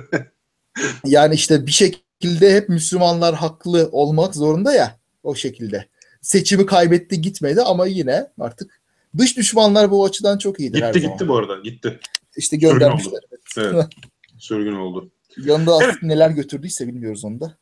Yani 1.05 1.35
işte 1.35 1.65
bir 1.65 1.71
şekilde 1.71 2.55
hep 2.55 2.69
Müslümanlar 2.69 3.35
haklı 3.35 3.89
olmak 3.91 4.35
zorunda 4.35 4.73
ya 4.73 4.99
o 5.23 5.35
şekilde. 5.35 5.87
Seçimi 6.21 6.65
kaybetti 6.65 7.21
gitmedi 7.21 7.61
ama 7.61 7.87
yine 7.87 8.27
artık 8.39 8.81
dış 9.17 9.37
düşmanlar 9.37 9.91
bu 9.91 10.05
açıdan 10.05 10.37
çok 10.37 10.59
iyidir 10.59 10.81
her 10.81 10.87
gitti 10.93 11.01
zaman. 11.01 11.17
gitti 11.17 11.27
bu 11.27 11.37
arada 11.37 11.59
gitti. 11.59 11.99
İşte 12.37 12.55
Sürgün 12.59 12.69
göndermişler. 12.69 13.19
Evet. 13.57 13.85
Sürgün 14.37 14.75
oldu. 14.75 15.09
Yanında 15.37 15.75
artık 15.75 16.03
neler 16.03 16.29
götürdüyse 16.29 16.87
bilmiyoruz 16.87 17.25
onu 17.25 17.39
da. 17.39 17.57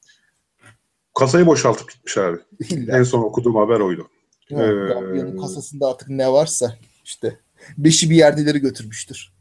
Kasayı 1.19 1.45
boşaltıp 1.45 1.91
gitmiş 1.91 2.17
abi. 2.17 2.37
İlla. 2.69 2.97
En 2.97 3.03
son 3.03 3.19
okuduğum 3.19 3.55
haber 3.55 3.79
oydu. 3.79 4.07
Yani 4.49 4.63
Ee, 4.63 4.93
Gambiya'nın 4.93 5.37
kasasında 5.37 5.87
artık 5.87 6.09
ne 6.09 6.31
varsa 6.31 6.75
işte 7.05 7.39
beşi 7.77 8.09
bir 8.09 8.15
yerdeleri 8.15 8.59
götürmüştür. 8.59 9.33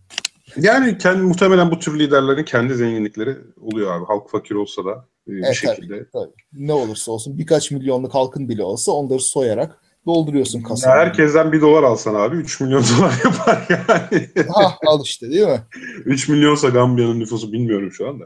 Yani 0.56 0.98
kendi, 0.98 1.22
muhtemelen 1.22 1.70
bu 1.70 1.78
tür 1.78 1.98
liderlerin 1.98 2.44
kendi 2.44 2.74
zenginlikleri 2.74 3.36
oluyor 3.60 3.92
abi. 3.92 4.04
Halk 4.04 4.30
fakir 4.30 4.54
olsa 4.54 4.84
da 4.84 5.06
bir 5.28 5.44
Evet, 5.44 5.54
şekilde. 5.54 6.06
Tabii. 6.12 6.30
Ne 6.52 6.72
olursa 6.72 7.12
olsun 7.12 7.38
birkaç 7.38 7.70
milyonluk 7.70 8.14
halkın 8.14 8.48
bile 8.48 8.62
olsa 8.62 8.92
onları 8.92 9.20
soyarak 9.20 9.78
dolduruyorsun 10.06 10.58
Ya 10.58 10.64
kasayı. 10.64 10.94
herkesten 10.96 11.52
bir 11.52 11.60
dolar 11.60 11.82
alsan 11.82 12.14
abi 12.14 12.36
3 12.36 12.60
milyon 12.60 12.82
dolar 12.98 13.14
yapar 13.24 13.66
yani. 13.70 14.28
Ha, 14.54 14.76
al 14.86 15.00
işte 15.04 15.30
değil 15.30 15.46
mi? 15.46 15.60
3 16.04 16.28
milyonsa 16.28 16.68
Gambiya'nın 16.68 17.20
nüfusu 17.20 17.52
bilmiyorum 17.52 17.92
şu 17.92 18.08
anda. 18.08 18.24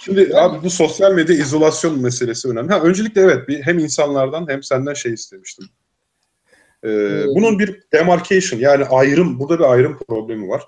Şimdi 0.00 0.20
Yani- 0.20 0.36
abi 0.36 0.62
bu 0.64 0.70
sosyal 0.70 1.12
medya 1.14 1.36
izolasyon 1.36 2.00
meselesi 2.02 2.48
önemli. 2.48 2.72
Ha, 2.72 2.80
öncelikle 2.80 3.20
evet 3.20 3.48
bir, 3.48 3.62
hem 3.62 3.78
insanlardan 3.78 4.46
hem 4.48 4.62
senden 4.62 4.94
şey 4.94 5.12
istemiştim. 5.12 5.66
Ee, 6.84 7.22
bunun 7.26 7.58
bir 7.58 7.80
demarcation 7.92 8.60
yani 8.60 8.84
ayrım, 8.84 9.38
burada 9.40 9.58
bir 9.58 9.64
ayrım 9.72 9.98
problemi 10.08 10.48
var. 10.48 10.62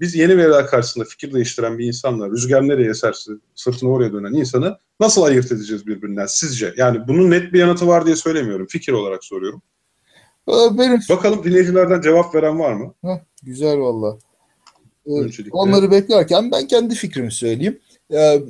Biz 0.00 0.14
yeni 0.14 0.36
veriler 0.36 0.66
karşısında 0.66 1.04
fikir 1.04 1.32
değiştiren 1.34 1.78
bir 1.78 1.86
insanla 1.86 2.30
rüzgar 2.30 2.68
nereye 2.68 2.90
eserse 2.90 3.32
sırtını 3.54 3.90
oraya 3.90 4.12
dönen 4.12 4.32
insanı 4.32 4.78
nasıl 5.00 5.22
ayırt 5.22 5.52
edeceğiz 5.52 5.86
birbirinden 5.86 6.26
sizce? 6.26 6.74
Yani 6.76 7.08
bunun 7.08 7.30
net 7.30 7.52
bir 7.52 7.58
yanıtı 7.58 7.86
var 7.86 8.06
diye 8.06 8.16
söylemiyorum. 8.16 8.66
Fikir 8.66 8.92
olarak 8.92 9.24
soruyorum. 9.24 9.62
Ee, 10.48 10.78
Benim 10.78 11.00
Bakalım 11.10 11.44
dinleyicilerden 11.44 12.00
cevap 12.00 12.34
veren 12.34 12.58
var 12.58 12.72
mı? 12.72 12.94
Hah, 13.02 13.18
güzel 13.42 13.78
valla. 13.78 14.18
Ee. 15.06 15.10
Onları 15.50 15.90
beklerken 15.90 16.50
ben 16.50 16.66
kendi 16.66 16.94
fikrimi 16.94 17.32
söyleyeyim. 17.32 17.80
Ee, 18.12 18.42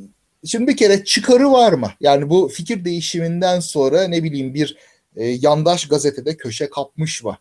Şimdi 0.47 0.67
bir 0.67 0.77
kere 0.77 1.05
çıkarı 1.05 1.53
var 1.53 1.73
mı? 1.73 1.91
Yani 2.01 2.31
bu 2.31 2.49
fikir 2.49 2.85
değişiminden 2.85 3.61
sonra 3.61 4.09
ne 4.09 4.23
bileyim 4.23 4.55
bir 4.55 4.77
e, 5.17 5.25
yandaş 5.27 5.89
gazetede 5.89 6.37
köşe 6.37 6.71
kapmış 6.71 7.25
mı? 7.25 7.37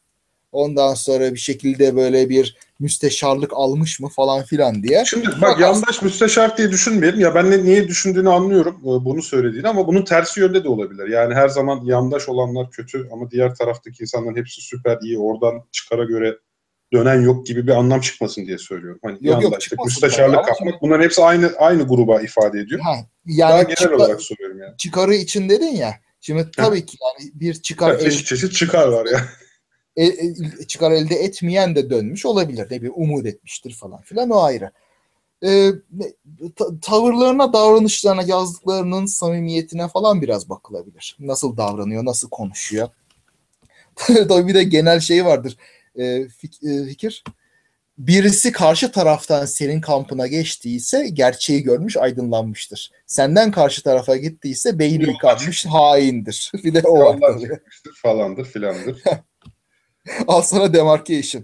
Ondan 0.52 0.94
sonra 0.94 1.34
bir 1.34 1.40
şekilde 1.40 1.96
böyle 1.96 2.30
bir 2.30 2.58
müsteşarlık 2.80 3.52
almış 3.54 4.00
mı 4.00 4.10
falan 4.10 4.44
filan 4.44 4.84
diye. 4.84 5.04
Şimdi 5.06 5.28
bak 5.28 5.42
Bak 5.42 5.60
yandaş 5.60 6.02
müsteşar 6.02 6.58
diye 6.58 6.72
düşünmeyelim. 6.72 7.20
Ya 7.20 7.36
ben 7.36 7.52
ne, 7.52 7.64
niye 7.64 7.88
düşündüğünü 7.88 8.30
anlıyorum 8.30 8.76
e, 8.82 8.86
bunu 9.06 9.22
söylediğini 9.22 9.68
ama 9.68 9.88
bunun 9.88 10.06
tersi 10.06 10.40
yönde 10.40 10.64
de 10.64 10.70
olabilir. 10.70 11.08
Yani 11.08 11.34
her 11.34 11.48
zaman 11.50 11.82
yandaş 11.86 12.30
olanlar 12.30 12.72
kötü 12.72 13.10
ama 13.12 13.32
diğer 13.32 13.56
taraftaki 13.56 14.04
insanların 14.04 14.36
hepsi 14.36 14.62
süper 14.62 14.98
iyi. 15.02 15.18
Oradan 15.20 15.64
çıkara 15.72 16.04
göre 16.04 16.38
dönen 16.94 17.22
yok 17.22 17.46
gibi 17.46 17.68
bir 17.68 17.72
anlam 17.72 18.02
çıkmasın 18.02 18.46
diye 18.46 18.58
söylüyorum. 18.58 19.00
Hani 19.04 19.14
Yok, 19.14 19.24
yok, 19.24 19.34
yandaşlık, 19.44 19.62
çıkmasın 19.62 19.88
müsteşarlık 20.04 20.38
ama 20.38 20.46
kapmak 20.48 20.82
bunların 20.82 21.04
hepsi 21.04 21.22
aynı 21.24 21.52
aynı 21.60 21.88
gruba 21.88 22.22
ifade 22.22 22.60
ediyor. 22.60 22.80
Ha, 22.82 22.94
Daha 22.94 23.50
yani 23.52 23.62
genel 23.64 23.76
çıkar- 23.76 23.92
olarak 23.96 24.22
söylüyorum 24.22 24.60
yani. 24.60 24.78
çıkarı 24.78 25.16
için 25.16 25.50
dedin 25.50 25.76
ya. 25.76 25.94
Şimdi 26.22 26.52
tabii 26.58 26.86
ki 26.86 26.98
yani 27.02 27.32
bir 27.34 27.54
çıkar 27.54 27.92
Evet, 27.92 28.02
çeşit 28.02 28.26
çeşit 28.26 28.54
çıkar 28.54 28.88
var 28.88 29.06
ya. 29.06 29.22
E- 29.96 30.06
e- 30.06 30.68
çıkar 30.68 30.92
elde 30.92 31.16
etmeyen 31.16 31.76
de 31.76 31.90
dönmüş 31.90 32.26
olabilir. 32.26 32.68
Ne 32.72 32.82
bir 32.82 32.92
umut 32.96 33.26
etmiştir 33.26 33.74
falan 33.74 34.02
filan 34.02 34.30
o 34.30 34.42
ayrı. 34.42 34.72
E, 35.44 35.72
ta- 36.56 36.80
tavırlarına, 36.82 37.54
davranışlarına, 37.54 38.24
yazdıklarının 38.24 39.06
samimiyetine 39.06 39.88
falan 39.88 40.22
biraz 40.22 40.50
bakılabilir. 40.50 41.18
Nasıl 41.20 41.58
davranıyor, 41.58 42.06
nasıl 42.06 42.30
konuşuyor. 42.30 42.90
Tabii 44.06 44.48
bir 44.48 44.54
de 44.54 44.64
genel 44.64 45.00
şey 45.00 45.26
vardır. 45.26 45.58
E, 45.96 46.04
fik- 46.28 46.84
e, 46.84 46.88
fikir. 46.88 47.24
Birisi 47.98 48.52
karşı 48.52 48.92
taraftan 48.92 49.46
senin 49.46 49.82
kampına 49.82 50.28
geçtiyse 50.28 51.10
gerçeği 51.14 51.64
görmüş 51.64 51.98
aydınlanmıştır. 51.98 52.92
Senden 53.06 53.52
karşı 53.52 53.84
tarafa 53.84 54.16
gittiyse 54.16 54.80
beyni 54.80 55.10
yıkanmış 55.10 55.66
haindir. 55.66 56.52
Bir 56.64 56.74
de 56.74 56.82
o 56.82 57.00
var 57.00 57.20
falandır 58.02 58.46
filandır. 58.46 59.04
Al 60.28 60.42
sana 60.42 60.74
demarcation. 60.74 61.44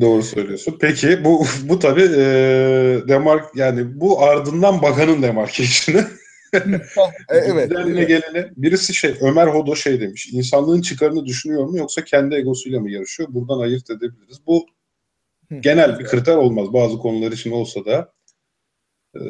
Doğru 0.00 0.22
söylüyorsun. 0.22 0.76
Peki 0.80 1.24
bu 1.24 1.44
bu 1.62 1.78
tabii 1.78 2.02
e, 2.02 2.28
demark 3.08 3.56
yani 3.56 4.00
bu 4.00 4.22
ardından 4.22 4.82
bakanın 4.82 5.22
demarkasyonu. 5.22 6.00
Ha, 6.94 7.10
e, 7.30 7.36
evet. 7.36 7.70
Gidenle 7.70 8.04
gelene 8.04 8.50
birisi 8.56 8.94
şey 8.94 9.14
Ömer 9.20 9.46
Hodo 9.46 9.76
şey 9.76 10.00
demiş. 10.00 10.28
İnsanlığın 10.32 10.80
çıkarını 10.80 11.26
düşünüyor 11.26 11.64
mu 11.64 11.78
yoksa 11.78 12.04
kendi 12.04 12.34
egosuyla 12.34 12.80
mı 12.80 12.90
yarışıyor? 12.90 13.28
Buradan 13.32 13.58
ayırt 13.58 13.90
edebiliriz. 13.90 14.46
Bu 14.46 14.66
genel 15.60 15.98
bir 15.98 16.04
kriter 16.04 16.36
olmaz. 16.36 16.72
Bazı 16.72 16.98
konular 16.98 17.32
için 17.32 17.50
olsa 17.50 17.84
da 17.84 18.12
e, 19.14 19.22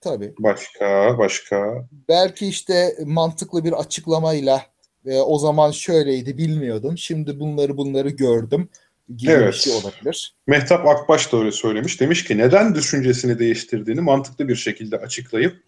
Tabii. 0.00 0.34
başka 0.38 1.18
başka 1.18 1.88
Belki 2.08 2.46
işte 2.46 2.96
mantıklı 3.04 3.64
bir 3.64 3.72
açıklamayla 3.72 4.62
e, 5.06 5.20
o 5.20 5.38
zaman 5.38 5.70
şöyleydi 5.70 6.38
bilmiyordum. 6.38 6.98
Şimdi 6.98 7.40
bunları 7.40 7.76
bunları 7.76 8.10
gördüm 8.10 8.68
gibi 9.16 9.30
bir 9.30 9.36
Evet. 9.36 9.54
şey 9.54 9.72
olabilir. 9.72 10.34
Mehtap 10.46 10.86
Akbaş 10.86 11.32
da 11.32 11.36
öyle 11.36 11.52
söylemiş. 11.52 12.00
Demiş 12.00 12.24
ki 12.24 12.38
neden 12.38 12.74
düşüncesini 12.74 13.38
değiştirdiğini 13.38 14.00
mantıklı 14.00 14.48
bir 14.48 14.56
şekilde 14.56 14.98
açıklayıp 14.98 15.62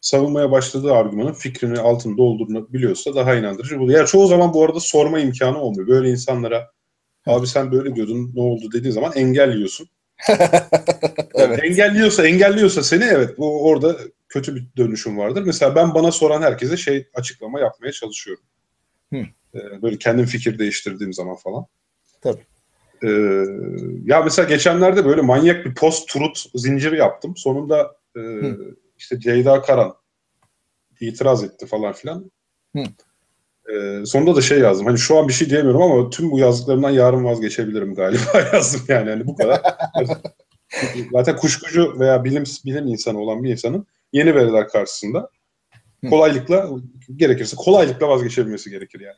savunmaya 0.00 0.50
başladığı 0.50 0.92
argümanın 0.92 1.32
fikrini 1.32 1.78
altını 1.78 2.16
doldurabiliyorsa 2.16 3.14
daha 3.14 3.34
inandırıcı 3.34 3.78
buluyor. 3.78 4.00
Ya 4.00 4.06
çoğu 4.06 4.26
zaman 4.26 4.54
bu 4.54 4.64
arada 4.64 4.80
sorma 4.80 5.20
imkanı 5.20 5.58
olmuyor. 5.58 5.88
Böyle 5.88 6.10
insanlara 6.10 6.70
abi 7.26 7.46
sen 7.46 7.72
böyle 7.72 7.94
diyordun 7.94 8.32
ne 8.34 8.42
oldu 8.42 8.72
dediğin 8.72 8.94
zaman 8.94 9.12
engelliyorsun. 9.14 9.88
Evet. 11.34 11.64
Engelliyorsa 11.64 12.26
engelliyorsa 12.26 12.82
seni 12.82 13.04
evet 13.04 13.38
bu 13.38 13.64
orada 13.66 13.96
kötü 14.28 14.54
bir 14.56 14.66
dönüşüm 14.76 15.18
vardır. 15.18 15.42
Mesela 15.46 15.74
ben 15.74 15.94
bana 15.94 16.12
soran 16.12 16.42
herkese 16.42 16.76
şey 16.76 17.08
açıklama 17.14 17.60
yapmaya 17.60 17.92
çalışıyorum. 17.92 18.44
Hı. 19.12 19.18
Ee, 19.54 19.82
böyle 19.82 19.98
kendim 19.98 20.26
fikir 20.26 20.58
değiştirdiğim 20.58 21.12
zaman 21.12 21.36
falan. 21.36 21.66
Tabii. 22.20 22.46
Ee, 23.02 23.08
ya 24.04 24.22
mesela 24.22 24.48
geçenlerde 24.48 25.04
böyle 25.04 25.20
manyak 25.20 25.64
bir 25.64 25.74
post 25.74 26.08
truth 26.08 26.40
zinciri 26.54 26.98
yaptım. 26.98 27.36
Sonunda 27.36 27.96
e, 28.16 28.20
işte 28.98 29.20
Ceyda 29.20 29.62
Karan 29.62 29.94
itiraz 31.00 31.44
etti 31.44 31.66
falan 31.66 31.92
filan. 31.92 32.30
Hı. 32.76 32.82
Ee, 33.72 34.06
sonunda 34.06 34.36
da 34.36 34.40
şey 34.40 34.58
yazdım. 34.58 34.86
Hani 34.86 34.98
şu 34.98 35.18
an 35.18 35.28
bir 35.28 35.32
şey 35.32 35.50
diyemiyorum 35.50 35.82
ama 35.82 36.10
tüm 36.10 36.30
bu 36.30 36.38
yazdıklarımdan 36.38 36.90
yarın 36.90 37.24
vazgeçebilirim 37.24 37.94
galiba 37.94 38.40
yazdım 38.52 38.82
yani. 38.88 39.10
Hani 39.10 39.26
bu 39.26 39.36
kadar. 39.36 39.62
Zaten 41.12 41.36
kuşkucu 41.36 42.00
veya 42.00 42.24
bilim 42.24 42.44
bilim 42.64 42.86
insanı 42.86 43.18
olan 43.18 43.44
bir 43.44 43.50
insanın 43.50 43.86
yeni 44.12 44.34
veriler 44.34 44.68
karşısında. 44.68 45.30
Kolaylıkla 46.10 46.70
gerekirse 47.16 47.56
kolaylıkla 47.56 48.08
vazgeçebilmesi 48.08 48.70
gerekir 48.70 49.00
yani. 49.00 49.16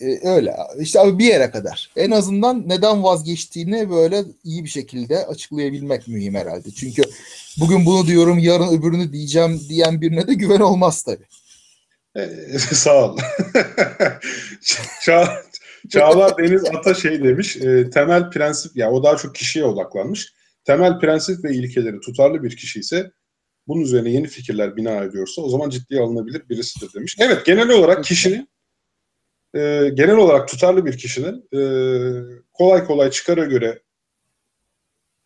E, 0.00 0.28
öyle. 0.28 0.56
İşte 0.80 1.00
abi 1.00 1.18
bir 1.18 1.24
yere 1.24 1.50
kadar. 1.50 1.90
En 1.96 2.10
azından 2.10 2.68
neden 2.68 3.02
vazgeçtiğini 3.02 3.90
böyle 3.90 4.24
iyi 4.44 4.64
bir 4.64 4.68
şekilde 4.68 5.26
açıklayabilmek 5.26 6.08
mühim 6.08 6.34
herhalde. 6.34 6.70
Çünkü 6.70 7.02
bugün 7.60 7.86
bunu 7.86 8.06
diyorum 8.06 8.38
yarın 8.38 8.78
öbürünü 8.78 9.12
diyeceğim 9.12 9.60
diyen 9.68 10.00
birine 10.00 10.26
de 10.26 10.34
güven 10.34 10.60
olmaz 10.60 11.02
tabii. 11.02 11.26
Ee, 12.16 12.58
sağ 12.58 13.04
ol. 13.04 13.18
Ça 15.06 15.42
Çağlar 15.90 16.38
Deniz 16.38 16.64
Ata 16.64 16.94
şey 16.94 17.24
demiş, 17.24 17.56
e, 17.56 17.90
temel 17.90 18.30
prensip, 18.30 18.76
ya 18.76 18.90
o 18.90 19.02
daha 19.02 19.16
çok 19.16 19.34
kişiye 19.34 19.64
odaklanmış. 19.64 20.32
Temel 20.64 20.98
prensip 20.98 21.44
ve 21.44 21.54
ilkeleri 21.54 22.00
tutarlı 22.00 22.42
bir 22.42 22.56
kişi 22.56 22.80
ise 22.80 23.10
bunun 23.68 23.82
üzerine 23.82 24.10
yeni 24.10 24.26
fikirler 24.26 24.76
bina 24.76 25.04
ediyorsa 25.04 25.42
o 25.42 25.48
zaman 25.48 25.70
ciddiye 25.70 26.00
alınabilir 26.00 26.48
birisidir 26.48 26.94
demiş. 26.94 27.16
Evet 27.20 27.46
genel 27.46 27.70
olarak 27.70 28.04
kişinin 28.04 28.48
e, 29.54 29.90
genel 29.94 30.16
olarak 30.16 30.48
tutarlı 30.48 30.86
bir 30.86 30.98
kişinin 30.98 31.48
e, 31.52 31.60
kolay 32.52 32.84
kolay 32.84 33.10
çıkara 33.10 33.44
göre 33.44 33.82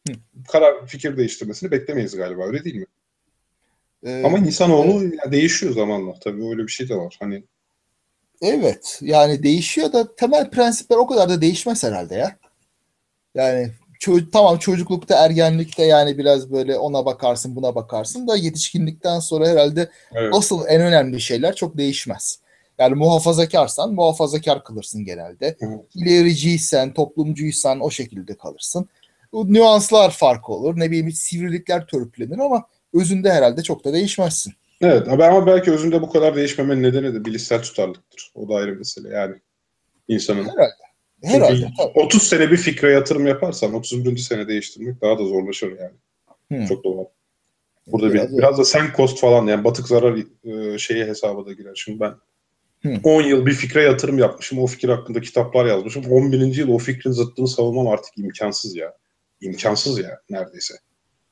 Hı. 0.08 0.14
karar 0.48 0.86
fikir 0.86 1.16
değiştirmesini 1.16 1.70
beklemeyiz 1.70 2.16
galiba 2.16 2.46
öyle 2.46 2.64
değil 2.64 2.76
mi? 2.76 2.86
E, 4.04 4.22
Ama 4.24 4.38
insanoğlu 4.38 5.04
ya 5.04 5.32
değişiyor 5.32 5.72
zamanla 5.72 6.14
tabii 6.20 6.48
öyle 6.48 6.62
bir 6.62 6.72
şey 6.72 6.88
de 6.88 6.96
var. 6.96 7.16
Hani 7.20 7.44
Evet. 8.42 8.98
Yani 9.02 9.42
değişiyor 9.42 9.92
da 9.92 10.14
temel 10.14 10.50
prensipler 10.50 10.96
o 10.96 11.06
kadar 11.06 11.28
da 11.28 11.40
değişmez 11.40 11.84
herhalde 11.84 12.14
ya. 12.14 12.36
Yani 13.34 13.72
ço- 14.00 14.30
tamam 14.30 14.58
çocuklukta, 14.58 15.24
ergenlikte 15.24 15.84
yani 15.84 16.18
biraz 16.18 16.52
böyle 16.52 16.78
ona 16.78 17.04
bakarsın, 17.04 17.56
buna 17.56 17.74
bakarsın 17.74 18.28
da 18.28 18.36
yetişkinlikten 18.36 19.18
sonra 19.18 19.48
herhalde 19.48 19.90
evet. 20.12 20.34
asıl 20.34 20.64
en 20.68 20.80
önemli 20.80 21.20
şeyler 21.20 21.54
çok 21.54 21.76
değişmez. 21.76 22.40
Yani 22.78 22.94
muhafazakarsan 22.94 23.94
muhafazakar 23.94 24.64
kalırsın 24.64 25.04
genelde. 25.04 25.56
Evet. 25.60 25.80
İlericiysen, 25.94 26.94
toplumcuysan 26.94 27.80
o 27.80 27.90
şekilde 27.90 28.34
kalırsın. 28.34 28.88
Bu 29.32 29.52
nüanslar 29.52 30.10
farkı 30.10 30.52
olur. 30.52 30.78
Ne 30.78 30.90
bileyim 30.90 31.12
sivrilikler 31.12 31.86
törpülenir 31.86 32.38
ama 32.38 32.66
özünde 32.94 33.32
herhalde 33.32 33.62
çok 33.62 33.84
da 33.84 33.92
değişmezsin. 33.92 34.52
Evet 34.80 35.08
ama 35.08 35.46
belki 35.46 35.72
özünde 35.72 36.02
bu 36.02 36.10
kadar 36.10 36.36
değişmemenin 36.36 36.82
nedeni 36.82 37.14
de 37.14 37.24
bilişsel 37.24 37.62
tutarlılıktır. 37.62 38.32
O 38.34 38.48
da 38.48 38.54
ayrı 38.54 38.76
mesele 38.76 39.08
yani. 39.08 39.34
insanın. 40.08 40.44
Herhalde. 40.48 40.89
Herhalde. 41.22 41.70
Tabii. 41.78 41.92
30 41.94 42.22
sene 42.22 42.50
bir 42.50 42.56
fikre 42.56 42.92
yatırım 42.92 43.26
yaparsan 43.26 43.74
31. 43.74 44.16
sene 44.16 44.48
değiştirmek 44.48 45.00
daha 45.02 45.18
da 45.18 45.24
zorlaşır 45.24 45.78
yani. 45.78 46.62
Hı. 46.62 46.68
Çok 46.68 46.84
doğal. 46.84 47.04
Burada 47.86 48.14
Biraz 48.14 48.32
bir, 48.32 48.38
biraz 48.38 48.58
da 48.58 48.64
sen 48.64 48.86
cost 48.96 49.20
falan 49.20 49.46
yani 49.46 49.64
batık 49.64 49.88
zarar 49.88 50.18
e, 50.44 50.78
şeyi 50.78 51.04
hesaba 51.04 51.46
da 51.46 51.52
girer. 51.52 51.74
Şimdi 51.74 52.00
ben 52.00 52.14
Hı. 52.82 53.00
10 53.04 53.22
yıl 53.22 53.46
bir 53.46 53.52
fikre 53.52 53.82
yatırım 53.82 54.18
yapmışım. 54.18 54.58
O 54.58 54.66
fikir 54.66 54.88
hakkında 54.88 55.20
kitaplar 55.20 55.66
yazmışım. 55.66 56.04
11. 56.12 56.56
yıl 56.56 56.68
o 56.68 56.78
fikrin 56.78 57.12
zıttını 57.12 57.48
savunmam 57.48 57.88
artık 57.88 58.18
imkansız 58.18 58.76
ya. 58.76 58.96
İmkansız 59.40 59.98
ya 59.98 60.20
neredeyse. 60.30 60.74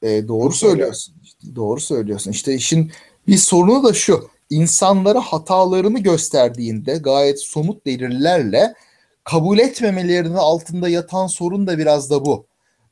E, 0.02 0.28
doğru 0.28 0.44
Çok 0.44 0.56
söylüyorsun. 0.56 1.14
İşte 1.22 1.56
doğru 1.56 1.80
söylüyorsun. 1.80 2.30
İşte 2.30 2.54
işin 2.54 2.92
bir 3.28 3.36
sorunu 3.36 3.84
da 3.84 3.92
şu. 3.92 4.30
İnsanlara 4.50 5.20
hatalarını 5.20 5.98
gösterdiğinde 5.98 6.94
gayet 6.94 7.40
somut 7.40 7.86
delillerle 7.86 8.74
kabul 9.30 9.58
etmemelerinin 9.58 10.34
altında 10.34 10.88
yatan 10.88 11.26
sorun 11.26 11.66
da 11.66 11.78
biraz 11.78 12.10
da 12.10 12.24
bu. 12.24 12.46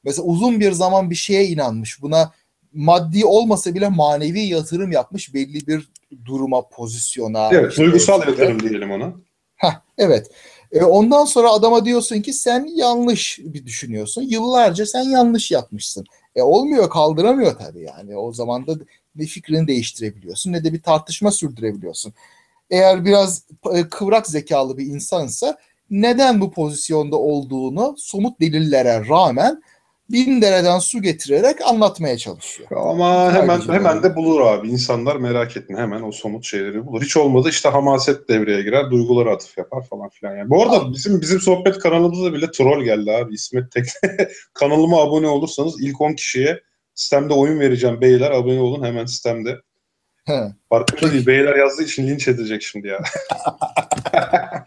Mesela 0.05 0.27
uzun 0.27 0.61
bir 0.61 0.73
zaman 0.73 1.11
bir 1.11 1.15
şeye 1.15 1.47
inanmış. 1.47 2.03
Buna 2.03 2.33
maddi 2.73 3.25
olmasa 3.25 3.75
bile 3.75 3.89
manevi 3.89 4.41
yatırım 4.41 4.93
yapmış 4.93 5.35
belli 5.35 5.67
bir 5.67 5.89
duruma, 6.25 6.69
pozisyona. 6.69 7.49
Evet, 7.53 7.71
işte- 7.71 7.83
duygusal 7.83 8.29
yatırım 8.29 8.63
diyelim 8.63 8.91
ona. 8.91 9.13
Heh, 9.57 9.81
evet. 9.99 10.31
E, 10.73 10.83
ondan 10.83 11.25
sonra 11.25 11.51
adama 11.51 11.85
diyorsun 11.85 12.23
ki 12.23 12.33
sen 12.33 12.67
yanlış 12.75 13.39
bir 13.43 13.67
düşünüyorsun. 13.67 14.23
Yıllarca 14.23 14.87
sen 14.87 15.03
yanlış 15.03 15.51
yapmışsın. 15.51 16.05
E 16.35 16.43
olmuyor, 16.43 16.91
kaldıramıyor 16.91 17.59
tabii 17.59 17.83
yani. 17.83 18.17
O 18.17 18.33
zaman 18.33 18.67
da 18.67 18.75
ne 19.17 19.27
fikrini 19.27 19.69
değiştirebiliyorsun 19.69 20.53
ne 20.53 20.65
de 20.65 20.73
bir 20.73 20.83
tartışma 20.83 21.31
sürdürebiliyorsun. 21.31 22.13
Eğer 22.71 23.05
biraz 23.05 23.43
e, 23.73 23.89
kıvrak 23.89 24.27
zekalı 24.27 24.79
bir 24.79 24.87
insansa 24.87 25.59
neden 25.91 26.41
bu 26.41 26.51
pozisyonda 26.51 27.17
olduğunu 27.17 27.95
somut 27.99 28.41
delillere 28.41 29.09
rağmen 29.09 29.63
bin 30.11 30.43
dereden 30.43 30.79
su 30.79 31.03
getirerek 31.03 31.57
anlatmaya 31.67 32.19
çalışıyor. 32.19 32.69
Ama 32.77 33.33
hemen 33.33 33.57
Sadece 33.57 33.73
hemen 33.73 34.03
de 34.03 34.17
bulur 34.17 34.41
abi. 34.41 34.69
İnsanlar 34.69 35.17
merak 35.17 35.57
etme 35.57 35.79
hemen 35.79 36.03
o 36.03 36.13
somut 36.13 36.45
şeyleri 36.45 36.87
bulur. 36.87 37.03
Hiç 37.03 37.17
olmadı 37.17 37.49
işte 37.49 37.69
hamaset 37.69 38.29
devreye 38.29 38.63
girer, 38.63 38.91
duygulara 38.91 39.33
atıf 39.33 39.59
yapar 39.59 39.85
falan 39.91 40.09
filan. 40.09 40.37
Yani 40.37 40.51
bu 40.51 40.63
arada 40.63 40.93
bizim 40.93 41.21
bizim 41.21 41.41
sohbet 41.41 41.79
kanalımıza 41.79 42.33
bile 42.33 42.51
troll 42.51 42.85
geldi 42.85 43.13
abi. 43.13 43.35
İsmet 43.35 43.73
Tek 43.73 43.85
kanalıma 44.55 45.03
abone 45.03 45.29
olursanız 45.29 45.83
ilk 45.83 46.01
10 46.01 46.13
kişiye 46.13 46.61
sistemde 46.95 47.35
oyun 47.35 47.61
vereceğim 47.61 48.01
beyler 48.01 48.31
abone 48.31 48.61
olun 48.61 48.85
hemen 48.85 49.07
sistemde. 49.07 49.57
He. 50.25 50.43
Farkında 50.69 51.13
değil 51.13 51.27
beyler 51.27 51.57
yazdığı 51.57 51.83
için 51.83 52.09
linç 52.09 52.29
edecek 52.29 52.63
şimdi 52.63 52.89
ya. 52.89 53.03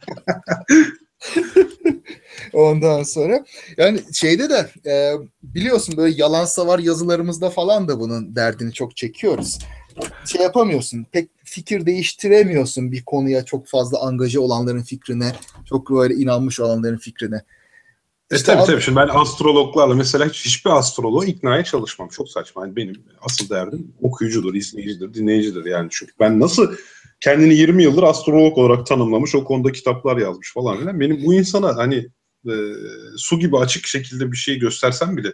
Ondan 2.54 3.04
sonra 3.04 3.46
yani 3.78 4.00
şeyde 4.14 4.50
de 4.50 4.70
e, 4.90 5.14
biliyorsun 5.44 5.98
böyle 5.98 6.16
yalan 6.18 6.46
savar 6.46 6.80
yazılarımızda 6.80 7.50
falan 7.50 7.88
da 7.88 8.00
bunun 8.00 8.36
derdini 8.36 8.74
çok 8.74 8.98
çekiyoruz. 8.98 9.60
Şey 10.26 10.42
yapamıyorsun 10.42 11.06
pek 11.12 11.30
fikir 11.44 11.86
değiştiremiyorsun 11.86 12.92
bir 12.92 13.04
konuya 13.04 13.46
çok 13.46 13.68
fazla 13.68 14.02
angaje 14.02 14.40
olanların 14.40 14.84
fikrine 14.84 15.32
çok 15.70 15.92
böyle 15.92 16.14
inanmış 16.16 16.60
olanların 16.60 16.98
fikrine. 16.98 17.42
E 18.32 18.36
İşte 18.36 18.46
tabii 18.46 18.62
abi- 18.62 18.72
tabii. 18.72 18.82
Şimdi 18.82 18.96
ben 18.96 19.08
astrologlarla 19.08 19.96
mesela 19.96 20.26
hiç, 20.26 20.46
hiçbir 20.46 20.70
astroloğu 20.70 21.26
iknaya 21.26 21.64
çalışmam. 21.64 22.10
Çok 22.10 22.30
saçma. 22.30 22.66
Yani 22.66 22.76
benim 22.76 22.96
asıl 23.22 23.50
derdim 23.50 23.94
okuyucudur, 24.02 24.54
izleyicidir, 24.54 25.14
dinleyicidir 25.14 25.66
yani. 25.66 25.88
Çünkü 25.92 26.12
ben 26.20 26.40
nasıl 26.40 26.76
kendini 27.20 27.54
20 27.54 27.84
yıldır 27.84 28.04
astrolog 28.04 28.58
olarak 28.58 28.86
tanımlamış. 28.86 29.36
O 29.36 29.44
konuda 29.44 29.72
kitaplar 29.72 30.18
yazmış 30.18 30.54
falan 30.54 30.78
filan. 30.80 31.00
Benim 31.00 31.26
bu 31.26 31.34
insana 31.34 31.76
hani 31.76 32.08
e, 32.46 32.54
su 33.18 33.40
gibi 33.40 33.58
açık 33.58 33.88
şekilde 33.88 34.32
bir 34.32 34.38
şey 34.38 34.60
göstersem 34.60 35.18
bile 35.18 35.34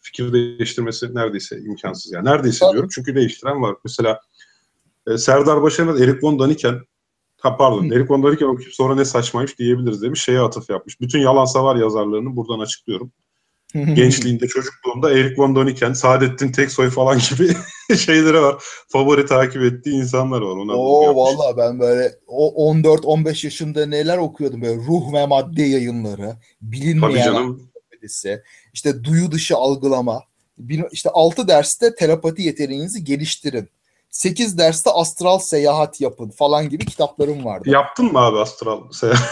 fikir 0.00 0.32
değiştirmesi 0.32 1.14
neredeyse 1.14 1.58
imkansız. 1.58 2.12
Yani 2.12 2.24
neredeyse 2.24 2.66
diyorum 2.72 2.88
çünkü 2.94 3.14
değiştiren 3.14 3.62
var. 3.62 3.76
Mesela 3.84 4.20
e, 5.06 5.18
Serdar 5.18 5.62
Başaran 5.62 6.02
Erik 6.02 6.24
von 6.24 6.38
Daniken 6.38 6.80
ha 7.40 7.56
pardon. 7.56 7.90
Erik 7.90 8.10
von 8.10 8.22
Daniken 8.22 8.46
okuyup 8.46 8.74
sonra 8.74 8.94
ne 8.94 9.04
saçmaymış 9.04 9.58
diyebiliriz 9.58 10.02
demiş. 10.02 10.22
Şeye 10.22 10.40
atıf 10.40 10.70
yapmış. 10.70 11.00
Bütün 11.00 11.18
yalan 11.18 11.44
savar 11.44 11.76
yazarlarını 11.76 12.36
buradan 12.36 12.58
açıklıyorum. 12.58 13.12
Gençliğinde, 13.74 14.46
çocukluğunda 14.46 15.10
Erik 15.10 15.38
von 15.38 15.56
Daniken, 15.56 15.92
Saadettin 15.92 16.52
Teksoy 16.52 16.90
falan 16.90 17.18
gibi 17.30 17.52
şeyleri 17.96 18.42
var. 18.42 18.56
Favori 18.88 19.26
takip 19.26 19.62
ettiği 19.62 19.94
insanlar 19.94 20.40
var. 20.40 20.56
Ona 20.56 20.72
Oo 20.72 21.16
valla 21.16 21.56
ben 21.56 21.80
böyle 21.80 22.14
o 22.26 22.72
14-15 22.74 23.46
yaşında 23.46 23.86
neler 23.86 24.18
okuyordum 24.18 24.62
böyle 24.62 24.76
ruh 24.76 25.12
ve 25.12 25.26
madde 25.26 25.62
yayınları, 25.62 26.36
bilinmeyen 26.62 27.58
komedisi, 27.90 28.42
işte 28.74 29.04
duyu 29.04 29.32
dışı 29.32 29.56
algılama, 29.56 30.22
işte 30.92 31.10
6 31.10 31.48
derste 31.48 31.94
telepati 31.94 32.42
yeteneğinizi 32.42 33.04
geliştirin. 33.04 33.68
8 34.10 34.58
derste 34.58 34.90
astral 34.90 35.38
seyahat 35.38 36.00
yapın 36.00 36.30
falan 36.30 36.68
gibi 36.68 36.86
kitaplarım 36.86 37.44
vardı. 37.44 37.70
Yaptın 37.70 38.12
mı 38.12 38.18
abi 38.18 38.38
astral 38.38 38.92
seyahat? 38.92 39.28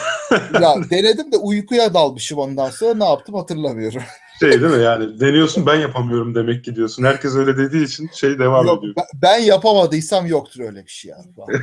ya 0.62 0.76
denedim 0.90 1.32
de 1.32 1.36
uykuya 1.36 1.94
dalmışım 1.94 2.38
ondan 2.38 2.70
sonra 2.70 2.94
ne 2.94 3.04
yaptım 3.04 3.34
hatırlamıyorum. 3.34 4.02
Şey 4.40 4.50
değil 4.50 4.72
mi 4.72 4.82
yani 4.82 5.20
deniyorsun 5.20 5.66
ben 5.66 5.74
yapamıyorum 5.74 6.34
demek 6.34 6.64
ki 6.64 6.76
diyorsun. 6.76 7.04
Herkes 7.04 7.36
öyle 7.36 7.56
dediği 7.58 7.84
için 7.84 8.10
şey 8.14 8.38
devam 8.38 8.66
Yok, 8.66 8.78
ediyor. 8.78 8.94
ben, 8.96 9.04
ben 9.22 9.38
yapamadıysam 9.38 10.26
yoktur 10.26 10.60
öyle 10.60 10.84
bir 10.84 10.90
şey 10.90 11.10
yani. 11.10 11.58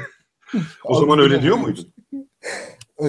O 0.84 0.96
zaman 0.96 1.20
öyle 1.20 1.42
diyor 1.42 1.58
muydun? 1.58 1.94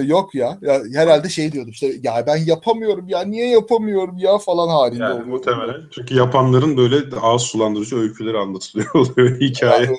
Yok 0.03 0.35
ya. 0.35 0.57
ya. 0.61 0.81
Herhalde 0.93 1.29
şey 1.29 1.51
diyordum 1.51 1.71
işte 1.71 1.93
ya 2.03 2.23
ben 2.27 2.35
yapamıyorum 2.37 3.07
ya 3.07 3.21
niye 3.21 3.49
yapamıyorum 3.49 4.17
ya 4.17 4.37
falan 4.37 4.67
halinde 4.67 5.03
Yani 5.03 5.13
oluyor. 5.13 5.25
muhtemelen. 5.27 5.81
Çünkü 5.91 6.15
yapanların 6.15 6.77
böyle 6.77 7.15
ağız 7.21 7.41
sulandırıcı 7.41 7.95
öyküleri 7.95 8.37
anlatılıyor 8.37 8.89
oluyor 8.95 9.39
hikaye. 9.39 9.85
Ya 9.85 9.91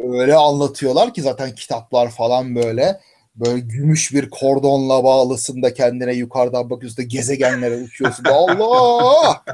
öyle, 0.00 0.20
öyle 0.20 0.34
anlatıyorlar 0.34 1.14
ki 1.14 1.22
zaten 1.22 1.54
kitaplar 1.54 2.10
falan 2.10 2.56
böyle 2.56 3.00
böyle 3.36 3.60
gümüş 3.60 4.12
bir 4.12 4.30
kordonla 4.30 5.04
bağlısın 5.04 5.62
da 5.62 5.74
kendine 5.74 6.14
yukarıdan 6.14 6.70
bakıyorsun 6.70 6.98
da 6.98 7.02
gezegenlere 7.02 7.76
uçuyorsun. 7.76 8.24
da 8.24 8.32
Allah! 8.34 9.44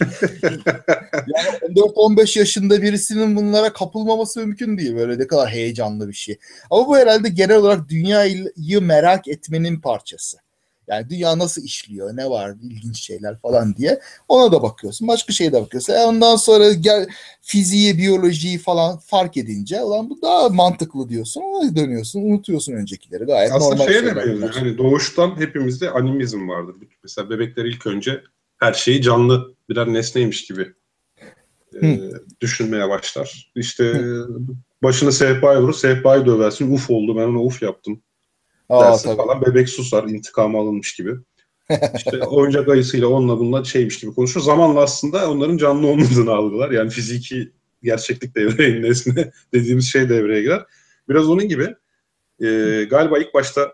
yani 1.12 1.48
14-15 1.76 2.38
yaşında 2.38 2.82
birisinin 2.82 3.36
bunlara 3.36 3.72
kapılmaması 3.72 4.40
mümkün 4.40 4.78
değil. 4.78 4.96
Böyle 4.96 5.22
ne 5.22 5.26
kadar 5.26 5.48
heyecanlı 5.48 6.08
bir 6.08 6.12
şey. 6.12 6.38
Ama 6.70 6.86
bu 6.86 6.96
herhalde 6.96 7.28
genel 7.28 7.56
olarak 7.56 7.88
dünyayı 7.88 8.80
merak 8.80 9.28
etmenin 9.28 9.80
parçası. 9.80 10.41
Yani 10.92 11.10
dünya 11.10 11.38
nasıl 11.38 11.62
işliyor, 11.62 12.16
ne 12.16 12.30
var 12.30 12.54
ilginç 12.62 13.00
şeyler 13.02 13.38
falan 13.38 13.76
diye. 13.76 14.00
Ona 14.28 14.52
da 14.52 14.62
bakıyorsun. 14.62 15.08
Başka 15.08 15.32
şeye 15.32 15.52
de 15.52 15.62
bakıyorsun. 15.62 15.92
E 15.92 16.04
ondan 16.04 16.36
sonra 16.36 16.72
gel 16.72 17.06
fiziği, 17.40 17.98
biyolojiyi 17.98 18.58
falan 18.58 18.98
fark 18.98 19.36
edince 19.36 19.82
ulan 19.82 20.10
bu 20.10 20.22
daha 20.22 20.48
mantıklı 20.48 21.08
diyorsun. 21.08 21.40
Ona 21.40 21.76
dönüyorsun. 21.76 22.22
Unutuyorsun 22.22 22.72
öncekileri. 22.72 23.24
Gayet 23.24 23.52
Aslında 23.52 23.74
normal 23.74 23.86
şeye 23.86 24.04
de 24.04 24.16
benziyor. 24.16 24.54
Hani 24.54 24.78
doğuştan 24.78 25.40
hepimizde 25.40 25.90
animizm 25.90 26.48
vardır. 26.48 26.76
Mesela 27.02 27.30
bebekler 27.30 27.64
ilk 27.64 27.86
önce 27.86 28.22
her 28.58 28.72
şeyi 28.72 29.02
canlı 29.02 29.54
birer 29.68 29.92
nesneymiş 29.92 30.44
gibi 30.44 30.72
e, 31.82 32.00
düşünmeye 32.40 32.88
başlar. 32.88 33.52
İşte 33.54 34.04
başına 34.82 35.12
sehpaya 35.12 35.62
vurur, 35.62 35.74
sehpayı 35.74 36.26
döversin. 36.26 36.74
Uf 36.74 36.90
oldu 36.90 37.16
ben 37.16 37.26
ona 37.26 37.42
uf 37.42 37.62
yaptım 37.62 38.02
Aa, 38.72 38.96
tabii. 38.96 39.16
falan. 39.16 39.42
Bebek 39.42 39.68
susar, 39.68 40.04
intikamı 40.04 40.58
alınmış 40.58 40.94
gibi. 40.94 41.14
İşte 41.96 42.22
oyuncak 42.22 42.68
ayısıyla 42.68 43.06
onunla 43.06 43.38
bununla 43.38 43.64
şeymiş 43.64 44.00
gibi 44.00 44.14
konuşur. 44.14 44.40
Zamanla 44.40 44.80
aslında 44.80 45.30
onların 45.30 45.56
canlı 45.56 45.86
olmadığını 45.86 46.32
algılar. 46.32 46.70
Yani 46.70 46.90
fiziki 46.90 47.52
gerçeklik 47.82 48.36
devreye 48.36 48.82
nesne 48.88 49.32
dediğimiz 49.54 49.92
şey 49.92 50.08
devreye 50.08 50.42
girer. 50.42 50.64
Biraz 51.08 51.28
onun 51.28 51.48
gibi 51.48 51.74
e, 52.40 52.46
galiba 52.90 53.18
ilk 53.18 53.34
başta 53.34 53.72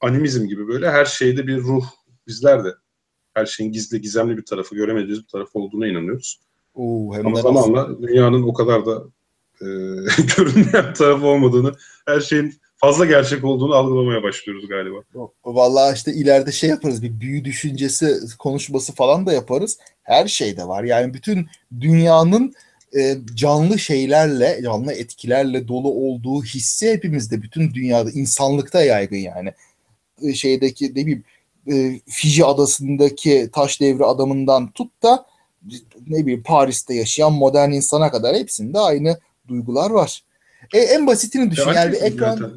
animizm 0.00 0.46
gibi 0.46 0.68
böyle 0.68 0.90
her 0.90 1.04
şeyde 1.04 1.46
bir 1.46 1.56
ruh 1.56 1.84
bizler 2.26 2.64
de 2.64 2.74
her 3.34 3.46
şeyin 3.46 3.72
gizli 3.72 4.00
gizemli 4.00 4.36
bir 4.36 4.44
tarafı 4.44 4.74
göremediğimiz 4.74 5.22
bir 5.22 5.28
tarafı 5.28 5.58
olduğuna 5.58 5.86
inanıyoruz. 5.86 6.40
Oo, 6.74 7.14
hem 7.14 7.26
Ama 7.26 7.40
zamanla 7.42 8.02
dünyanın 8.02 8.42
o 8.42 8.52
kadar 8.52 8.86
da 8.86 9.04
e, 9.60 9.66
görünmeyen 10.36 10.94
tarafı 10.94 11.26
olmadığını, 11.26 11.72
her 12.06 12.20
şeyin 12.20 12.54
fazla 12.80 13.06
gerçek 13.06 13.44
olduğunu 13.44 13.74
algılamaya 13.74 14.22
başlıyoruz 14.22 14.68
galiba. 14.68 14.96
Yok, 15.14 15.34
Vallahi 15.44 15.94
işte 15.94 16.12
ileride 16.12 16.52
şey 16.52 16.70
yaparız 16.70 17.02
bir 17.02 17.20
büyü 17.20 17.44
düşüncesi 17.44 18.18
konuşması 18.38 18.94
falan 18.94 19.26
da 19.26 19.32
yaparız. 19.32 19.78
Her 20.02 20.28
şeyde 20.28 20.68
var. 20.68 20.84
Yani 20.84 21.14
bütün 21.14 21.46
dünyanın 21.80 22.54
e, 22.96 23.16
canlı 23.34 23.78
şeylerle, 23.78 24.60
canlı 24.62 24.92
etkilerle 24.92 25.68
dolu 25.68 25.88
olduğu 25.88 26.42
hissi 26.42 26.92
hepimizde, 26.92 27.42
bütün 27.42 27.74
dünyada, 27.74 28.10
insanlıkta 28.10 28.82
yaygın 28.82 29.16
yani. 29.16 29.52
E, 30.22 30.34
şeydeki 30.34 30.90
ne 30.90 31.06
bileyim 31.06 31.24
e, 31.72 32.00
Fiji 32.08 32.44
adasındaki 32.44 33.50
taş 33.52 33.80
devri 33.80 34.04
adamından 34.04 34.70
tut 34.70 35.02
da 35.02 35.26
ne 36.06 36.22
bileyim 36.22 36.42
Paris'te 36.42 36.94
yaşayan 36.94 37.32
modern 37.32 37.70
insana 37.70 38.10
kadar 38.10 38.36
hepsinde 38.36 38.78
aynı 38.78 39.18
duygular 39.48 39.90
var. 39.90 40.22
E, 40.74 40.78
en 40.78 41.06
basitini 41.06 41.50
düşün. 41.50 41.70
Yani 41.74 41.92
bir 41.92 42.02
ekran 42.02 42.36
zaten- 42.36 42.50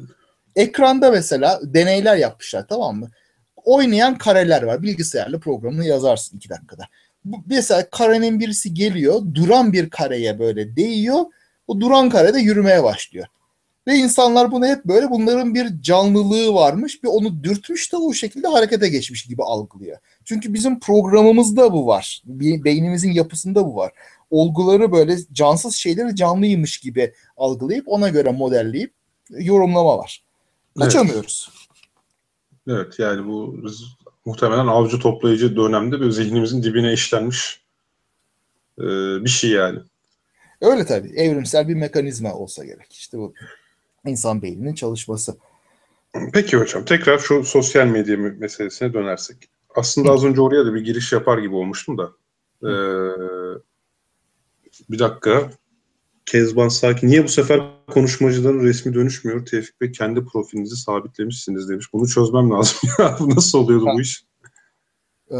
ekranda 0.56 1.10
mesela 1.10 1.60
deneyler 1.62 2.16
yapmışlar 2.16 2.66
tamam 2.68 2.96
mı? 2.96 3.10
Oynayan 3.56 4.18
kareler 4.18 4.62
var. 4.62 4.82
Bilgisayarla 4.82 5.38
programını 5.38 5.86
yazarsın 5.86 6.36
iki 6.36 6.50
dakikada. 6.50 6.84
Bu, 7.24 7.36
mesela 7.46 7.90
karenin 7.90 8.40
birisi 8.40 8.74
geliyor, 8.74 9.22
duran 9.34 9.72
bir 9.72 9.90
kareye 9.90 10.38
böyle 10.38 10.76
değiyor. 10.76 11.24
O 11.66 11.80
duran 11.80 12.10
karede 12.10 12.38
yürümeye 12.38 12.82
başlıyor. 12.82 13.26
Ve 13.86 13.94
insanlar 13.94 14.50
bunu 14.52 14.66
hep 14.66 14.84
böyle 14.84 15.10
bunların 15.10 15.54
bir 15.54 15.82
canlılığı 15.82 16.54
varmış. 16.54 17.02
Bir 17.02 17.08
onu 17.08 17.44
dürtmüş 17.44 17.92
de 17.92 17.96
o 17.96 18.12
şekilde 18.12 18.48
harekete 18.48 18.88
geçmiş 18.88 19.26
gibi 19.26 19.42
algılıyor. 19.42 19.98
Çünkü 20.24 20.54
bizim 20.54 20.80
programımızda 20.80 21.72
bu 21.72 21.86
var. 21.86 22.22
Be- 22.24 22.64
Beynimizin 22.64 23.12
yapısında 23.12 23.66
bu 23.66 23.76
var. 23.76 23.92
Olguları 24.30 24.92
böyle 24.92 25.16
cansız 25.32 25.74
şeyleri 25.74 26.16
canlıymış 26.16 26.78
gibi 26.78 27.14
algılayıp 27.36 27.88
ona 27.88 28.08
göre 28.08 28.30
modelleyip 28.30 28.92
yorumlama 29.30 29.98
var. 29.98 30.24
Kaçamıyoruz. 30.78 31.50
Evet 32.68 32.98
yani 32.98 33.26
bu 33.26 33.56
muhtemelen 34.24 34.66
avcı 34.66 34.98
toplayıcı 34.98 35.56
dönemde 35.56 36.00
böyle 36.00 36.12
zihnimizin 36.12 36.62
dibine 36.62 36.92
işlenmiş 36.92 37.60
e, 38.78 38.84
bir 39.24 39.30
şey 39.30 39.50
yani. 39.50 39.78
Öyle 40.60 40.86
tabii. 40.86 41.08
Evrimsel 41.08 41.68
bir 41.68 41.74
mekanizma 41.74 42.34
olsa 42.34 42.64
gerek. 42.64 42.92
İşte 42.92 43.18
bu 43.18 43.34
insan 44.06 44.42
beyninin 44.42 44.74
çalışması. 44.74 45.36
Peki 46.32 46.56
hocam 46.56 46.84
tekrar 46.84 47.18
şu 47.18 47.44
sosyal 47.44 47.86
medya 47.86 48.14
me- 48.16 48.38
meselesine 48.38 48.92
dönersek. 48.92 49.48
Aslında 49.74 50.12
az 50.12 50.24
önce 50.24 50.40
oraya 50.40 50.66
da 50.66 50.74
bir 50.74 50.80
giriş 50.80 51.12
yapar 51.12 51.38
gibi 51.38 51.54
olmuştum 51.54 51.98
da. 51.98 52.12
Ee, 52.62 52.68
bir 54.90 54.98
dakika. 54.98 55.50
Kezban 56.26 56.68
Sakin. 56.68 57.08
Niye 57.08 57.24
bu 57.24 57.28
sefer 57.28 57.60
konuşmacıların 57.90 58.60
resmi 58.60 58.94
dönüşmüyor? 58.94 59.46
Tevfik 59.46 59.80
Bey 59.80 59.92
kendi 59.92 60.24
profilinizi 60.24 60.76
sabitlemişsiniz 60.76 61.68
demiş. 61.68 61.86
Bunu 61.92 62.08
çözmem 62.08 62.50
lazım. 62.50 62.78
Nasıl 63.20 63.58
oluyordu 63.58 63.86
bu 63.94 64.00
iş? 64.00 64.24
Ee, 65.30 65.36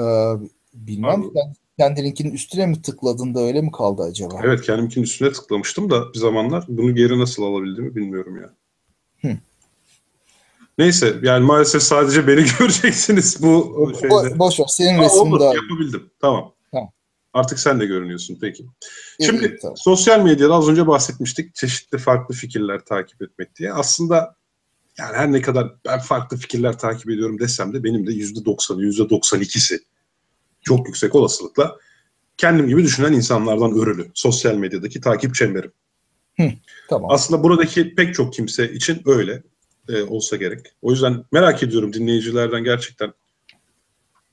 bilmem. 0.75 1.23
Pardon. 1.23 1.55
Sen 1.79 1.87
kendi 1.95 2.05
linkinin 2.05 2.31
üstüne 2.33 2.67
mi 2.67 2.83
tıkladın 2.83 3.35
da 3.35 3.41
öyle 3.41 3.61
mi 3.61 3.71
kaldı 3.73 4.03
acaba? 4.03 4.41
Evet 4.45 4.63
kendimkinin 4.63 5.05
üstüne 5.05 5.33
tıklamıştım 5.33 5.91
da 5.91 6.13
bir 6.15 6.19
zamanlar 6.19 6.65
bunu 6.69 6.95
geri 6.95 7.19
nasıl 7.19 7.43
alabildiğimi 7.43 7.95
bilmiyorum 7.97 8.37
ya. 8.37 8.51
Hı. 9.31 9.37
Neyse 10.79 11.17
yani 11.23 11.45
maalesef 11.45 11.83
sadece 11.83 12.27
beni 12.27 12.45
göreceksiniz 12.59 13.43
bu 13.43 13.49
O- 13.57 13.95
şeyde. 14.01 14.39
boş 14.39 14.61
ver. 14.61 14.67
Senin 14.69 14.99
Ha, 14.99 15.05
resmin 15.05 15.21
oldu, 15.21 15.41
daha 15.41 15.55
yapabildim. 15.55 16.11
Tamam. 16.21 16.53
Tamam. 16.73 16.91
Artık 17.33 17.59
sen 17.59 17.81
de 17.81 17.87
görünüyorsun 17.87 18.39
peki. 18.41 18.67
Şimdi 19.21 19.45
iyi, 19.47 19.57
tamam. 19.63 19.77
sosyal 19.77 20.21
medyada 20.25 20.55
az 20.55 20.69
önce 20.69 20.87
bahsetmiştik 20.87 21.55
çeşitli 21.55 21.99
farklı 21.99 22.35
fikirler 22.35 22.85
takip 22.85 23.23
etmek 23.23 23.57
diye. 23.57 23.73
Aslında 23.73 24.37
yani 24.99 25.17
her 25.17 25.33
ne 25.33 25.41
kadar 25.43 25.73
ben 25.87 25.99
farklı 25.99 26.37
fikirler 26.37 26.79
takip 26.79 27.11
ediyorum 27.11 27.39
desem 27.39 27.73
de 27.75 27.85
benim 27.85 28.07
de 28.07 28.11
%90'ı, 28.11 28.83
%92'si 28.83 29.79
çok 30.65 30.87
yüksek 30.87 31.15
olasılıkla 31.15 31.77
kendim 32.37 32.69
gibi 32.69 32.83
düşünen 32.83 33.13
insanlardan 33.13 33.73
örülü. 33.79 34.11
Sosyal 34.15 34.55
medyadaki 34.55 35.01
takip 35.01 35.35
çemberim. 35.35 35.73
Tamam. 36.89 37.11
Aslında 37.11 37.43
buradaki 37.43 37.95
pek 37.95 38.15
çok 38.15 38.33
kimse 38.35 38.73
için 38.73 39.03
öyle 39.07 39.43
e, 39.89 40.03
olsa 40.03 40.37
gerek. 40.37 40.67
O 40.83 40.91
yüzden 40.91 41.25
merak 41.33 41.63
ediyorum 41.63 41.93
dinleyicilerden 41.93 42.65
gerçekten 42.65 43.09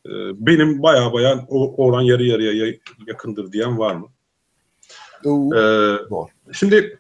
e, 0.05 0.11
benim 0.33 0.81
baya 0.83 1.13
baya 1.13 1.45
o 1.49 1.85
oran 1.85 2.01
yarı 2.01 2.23
yarıya 2.23 2.65
ya- 2.65 2.75
yakındır 3.07 3.51
diyen 3.51 3.77
var 3.79 3.95
mı? 3.95 4.07
Oo, 5.25 5.55
Ee, 5.55 5.59
Doğru. 6.09 6.27
şimdi 6.51 6.99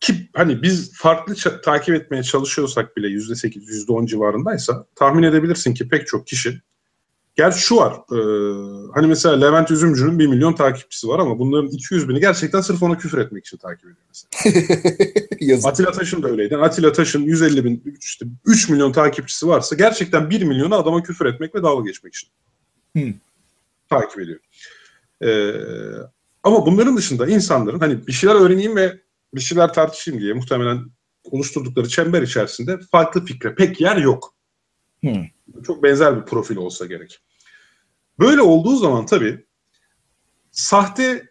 ki 0.00 0.14
hani 0.34 0.62
biz 0.62 0.92
farklı 0.94 1.34
takip 1.62 1.94
etmeye 1.94 2.22
çalışıyorsak 2.22 2.96
bile 2.96 3.06
%8, 3.08 3.68
%10 3.88 4.06
civarındaysa 4.06 4.86
tahmin 4.94 5.22
edebilirsin 5.22 5.74
ki 5.74 5.88
pek 5.88 6.06
çok 6.06 6.26
kişi 6.26 6.60
Gerçi 7.36 7.60
şu 7.60 7.76
var. 7.76 7.92
e, 7.92 8.18
hani 8.94 9.06
mesela 9.06 9.36
Levent 9.36 9.70
Üzümcü'nün 9.70 10.18
1 10.18 10.26
milyon 10.26 10.52
takipçisi 10.52 11.08
var 11.08 11.18
ama 11.18 11.38
bunların 11.38 11.68
200 11.68 12.08
bini 12.08 12.20
gerçekten 12.20 12.60
sırf 12.60 12.82
ona 12.82 12.98
küfür 12.98 13.18
etmek 13.18 13.46
için 13.46 13.56
takip 13.56 13.84
ediyor 13.84 13.96
mesela. 14.08 15.68
Atilla 15.68 15.92
Taş'ın 15.92 16.22
da 16.22 16.28
öyleydi. 16.28 16.56
Atilla 16.56 16.92
Taş'ın 16.92 17.22
150 17.22 17.64
bin, 17.64 17.98
işte 18.00 18.26
3 18.44 18.68
milyon 18.68 18.92
takipçisi 18.92 19.46
varsa 19.46 19.76
gerçekten 19.76 20.30
1 20.30 20.42
milyonu 20.42 20.74
adama 20.74 21.02
küfür 21.02 21.26
etmek 21.26 21.54
ve 21.54 21.62
dalga 21.62 21.88
geçmek 21.88 22.14
için 22.14 22.28
Hmm. 22.92 23.14
takip 23.90 24.20
ediyor. 24.20 24.40
Ee, 25.22 25.52
ama 26.42 26.66
bunların 26.66 26.96
dışında 26.96 27.26
insanların 27.26 27.78
hani 27.80 28.06
bir 28.06 28.12
şeyler 28.12 28.34
öğreneyim 28.34 28.76
ve 28.76 29.00
bir 29.34 29.40
şeyler 29.40 29.72
tartışayım 29.72 30.20
diye 30.20 30.32
muhtemelen 30.32 30.84
oluşturdukları 31.24 31.88
çember 31.88 32.22
içerisinde 32.22 32.78
farklı 32.92 33.24
fikre 33.24 33.54
pek 33.54 33.80
yer 33.80 33.96
yok. 33.96 34.33
Hmm. 35.04 35.62
Çok 35.62 35.82
benzer 35.82 36.20
bir 36.20 36.26
profil 36.26 36.56
olsa 36.56 36.86
gerek. 36.86 37.20
Böyle 38.18 38.40
olduğu 38.40 38.76
zaman 38.76 39.06
tabii 39.06 39.44
sahte 40.50 41.28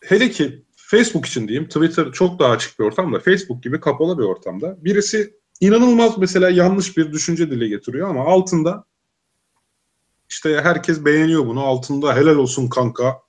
hele 0.00 0.30
ki 0.30 0.64
Facebook 0.76 1.26
için 1.26 1.48
diyeyim 1.48 1.68
Twitter 1.68 2.12
çok 2.12 2.38
daha 2.38 2.50
açık 2.50 2.78
bir 2.78 2.84
ortamda 2.84 3.18
Facebook 3.18 3.62
gibi 3.62 3.80
kapalı 3.80 4.18
bir 4.18 4.24
ortamda 4.24 4.84
birisi 4.84 5.34
inanılmaz 5.60 6.18
mesela 6.18 6.50
yanlış 6.50 6.96
bir 6.96 7.12
düşünce 7.12 7.50
dile 7.50 7.68
getiriyor 7.68 8.10
ama 8.10 8.24
altında 8.24 8.84
işte 10.28 10.60
herkes 10.62 11.04
beğeniyor 11.04 11.46
bunu 11.46 11.60
altında 11.60 12.16
helal 12.16 12.36
olsun 12.36 12.68
kanka 12.68 13.20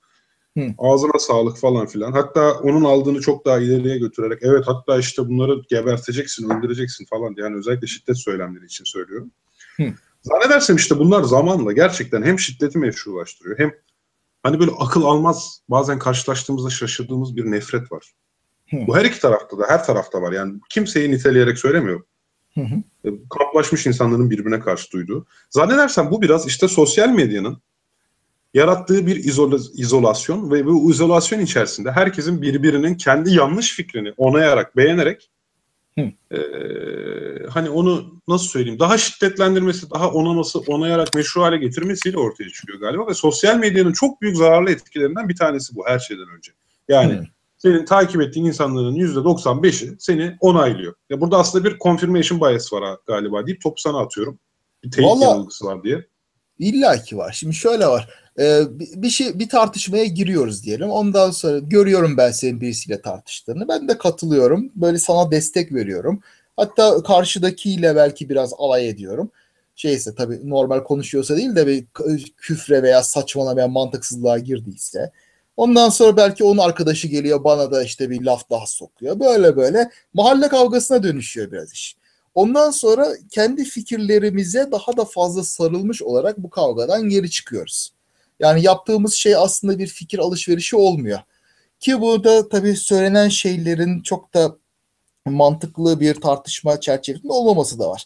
Hı. 0.57 0.73
ağzına 0.77 1.19
sağlık 1.19 1.57
falan 1.57 1.85
filan 1.85 2.11
hatta 2.11 2.53
onun 2.53 2.83
aldığını 2.83 3.21
çok 3.21 3.45
daha 3.45 3.59
ileriye 3.59 3.97
götürerek 3.97 4.39
evet 4.41 4.63
hatta 4.67 4.99
işte 4.99 5.29
bunları 5.29 5.61
geberteceksin 5.69 6.49
öldüreceksin 6.49 7.05
falan 7.05 7.35
diye 7.35 7.43
yani 7.45 7.57
özellikle 7.57 7.87
şiddet 7.87 8.17
söylemleri 8.17 8.65
için 8.65 8.83
söylüyorum. 8.83 9.31
Hı. 9.77 9.83
Zannedersem 10.21 10.75
işte 10.75 10.99
bunlar 10.99 11.23
zamanla 11.23 11.71
gerçekten 11.71 12.23
hem 12.23 12.39
şiddeti 12.39 12.77
meşrulaştırıyor 12.77 13.59
hem 13.59 13.71
hani 14.43 14.59
böyle 14.59 14.71
akıl 14.79 15.03
almaz 15.03 15.61
bazen 15.69 15.99
karşılaştığımızda 15.99 16.69
şaşırdığımız 16.69 17.35
bir 17.35 17.51
nefret 17.51 17.91
var. 17.91 18.11
Hı. 18.69 18.77
Bu 18.87 18.97
her 18.97 19.05
iki 19.05 19.19
tarafta 19.19 19.57
da 19.57 19.63
her 19.67 19.83
tarafta 19.85 20.21
var. 20.21 20.31
Yani 20.31 20.53
kimseyi 20.69 21.11
niteleyerek 21.11 21.57
söylemiyorum. 21.57 22.05
Hı 22.53 22.61
hı. 22.61 22.75
E, 23.05 23.09
Kamplaşmış 23.29 23.87
insanların 23.87 24.29
birbirine 24.29 24.59
karşı 24.59 24.91
duyduğu. 24.91 25.25
Zannedersem 25.49 26.11
bu 26.11 26.21
biraz 26.21 26.47
işte 26.47 26.67
sosyal 26.67 27.09
medyanın 27.09 27.61
yarattığı 28.53 29.07
bir 29.07 29.15
izola- 29.15 29.71
izolasyon 29.73 30.51
ve 30.51 30.65
bu 30.65 30.91
izolasyon 30.91 31.39
içerisinde 31.39 31.91
herkesin 31.91 32.41
birbirinin 32.41 32.95
kendi 32.95 33.33
yanlış 33.33 33.71
fikrini 33.75 34.13
onayarak, 34.17 34.77
beğenerek 34.77 35.29
Hı. 35.99 36.35
e, 36.35 36.39
hani 37.49 37.69
onu 37.69 38.21
nasıl 38.27 38.47
söyleyeyim 38.47 38.79
daha 38.79 38.97
şiddetlendirmesi, 38.97 39.91
daha 39.91 40.11
onaması, 40.11 40.59
onayarak 40.59 41.15
meşru 41.15 41.41
hale 41.41 41.57
getirmesiyle 41.57 42.17
ortaya 42.17 42.49
çıkıyor 42.49 42.79
galiba 42.79 43.07
ve 43.07 43.13
sosyal 43.13 43.57
medyanın 43.57 43.93
çok 43.93 44.21
büyük 44.21 44.37
zararlı 44.37 44.71
etkilerinden 44.71 45.29
bir 45.29 45.35
tanesi 45.35 45.75
bu 45.75 45.87
her 45.87 45.99
şeyden 45.99 46.27
önce. 46.37 46.51
Yani 46.87 47.13
Hı. 47.13 47.23
senin 47.57 47.85
takip 47.85 48.21
ettiğin 48.21 48.45
insanların 48.45 48.95
%95'i 48.95 49.95
seni 49.99 50.37
onaylıyor. 50.39 50.93
Ya 51.09 51.21
burada 51.21 51.37
aslında 51.37 51.65
bir 51.65 51.79
confirmation 51.79 52.41
bias 52.41 52.73
var 52.73 52.97
galiba 53.07 53.47
deyip 53.47 53.61
topu 53.61 53.81
sana 53.81 53.99
atıyorum. 53.99 54.39
Bir 54.83 54.91
teyit 54.91 55.21
yanılgısı 55.21 55.65
var 55.65 55.83
diye. 55.83 56.05
İlla 56.59 57.03
ki 57.03 57.17
var. 57.17 57.31
Şimdi 57.31 57.55
şöyle 57.55 57.87
var. 57.87 58.24
Ee, 58.39 58.61
bir 58.77 59.09
şey 59.09 59.39
bir 59.39 59.49
tartışmaya 59.49 60.05
giriyoruz 60.05 60.63
diyelim. 60.63 60.89
Ondan 60.89 61.31
sonra 61.31 61.59
görüyorum 61.59 62.17
ben 62.17 62.31
senin 62.31 62.61
birisiyle 62.61 63.01
tartıştığını. 63.01 63.67
Ben 63.67 63.87
de 63.87 63.97
katılıyorum. 63.97 64.71
Böyle 64.75 64.97
sana 64.97 65.31
destek 65.31 65.73
veriyorum. 65.73 66.21
Hatta 66.57 67.03
karşıdakiyle 67.03 67.95
belki 67.95 68.29
biraz 68.29 68.53
alay 68.57 68.89
ediyorum. 68.89 69.31
Şeyse 69.75 70.15
tabii 70.15 70.49
normal 70.49 70.83
konuşuyorsa 70.83 71.37
değil 71.37 71.55
de 71.55 71.67
bir 71.67 71.85
küfre 72.37 72.83
veya 72.83 73.03
saçmalamaya 73.03 73.67
mantıksızlığa 73.67 74.39
girdiyse. 74.39 75.11
Ondan 75.57 75.89
sonra 75.89 76.17
belki 76.17 76.43
onun 76.43 76.57
arkadaşı 76.57 77.07
geliyor 77.07 77.43
bana 77.43 77.71
da 77.71 77.83
işte 77.83 78.09
bir 78.09 78.21
laf 78.21 78.49
daha 78.49 78.65
sokuyor. 78.65 79.19
Böyle 79.19 79.55
böyle 79.55 79.89
mahalle 80.13 80.47
kavgasına 80.47 81.03
dönüşüyor 81.03 81.51
biraz 81.51 81.73
iş. 81.73 81.95
Ondan 82.35 82.71
sonra 82.71 83.07
kendi 83.31 83.63
fikirlerimize 83.63 84.71
daha 84.71 84.97
da 84.97 85.05
fazla 85.05 85.43
sarılmış 85.43 86.01
olarak 86.01 86.37
bu 86.37 86.49
kavgadan 86.49 87.09
geri 87.09 87.31
çıkıyoruz. 87.31 87.94
Yani 88.39 88.63
yaptığımız 88.63 89.13
şey 89.13 89.35
aslında 89.35 89.79
bir 89.79 89.87
fikir 89.87 90.19
alışverişi 90.19 90.75
olmuyor. 90.75 91.19
Ki 91.79 92.01
burada 92.01 92.49
tabii 92.49 92.75
söylenen 92.75 93.29
şeylerin 93.29 94.01
çok 94.01 94.33
da 94.33 94.57
mantıklı 95.25 95.99
bir 95.99 96.15
tartışma 96.15 96.79
çerçevesinde 96.79 97.31
olmaması 97.31 97.79
da 97.79 97.89
var. 97.89 98.05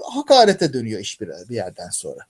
Hakarete 0.00 0.72
dönüyor 0.72 1.00
iş 1.00 1.20
bir, 1.20 1.28
bir 1.48 1.54
yerden 1.54 1.90
sonra. 1.90 2.20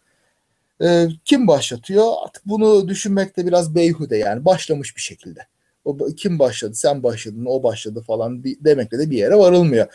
Ee, 0.83 1.09
kim 1.25 1.47
başlatıyor? 1.49 2.13
Artık 2.25 2.47
bunu 2.47 2.89
düşünmekte 2.89 3.47
biraz 3.47 3.75
beyhude 3.75 4.17
yani 4.17 4.45
başlamış 4.45 4.97
bir 4.97 5.01
şekilde. 5.01 5.41
O, 5.85 5.97
kim 6.17 6.39
başladı? 6.39 6.75
Sen 6.75 7.03
başladın, 7.03 7.47
o 7.49 7.63
başladı 7.63 8.05
falan 8.07 8.45
demekle 8.45 8.99
de 8.99 9.11
bir 9.11 9.19
yere 9.19 9.35
varılmıyor. 9.35 9.87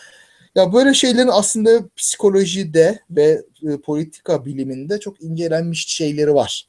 Ya 0.56 0.74
böyle 0.74 0.94
şeylerin 0.94 1.30
aslında 1.32 1.90
psikolojide 1.96 3.00
ve 3.10 3.42
e, 3.64 3.78
politika 3.78 4.46
biliminde 4.46 5.00
çok 5.00 5.22
incelenmiş 5.22 5.88
şeyleri 5.88 6.34
var. 6.34 6.68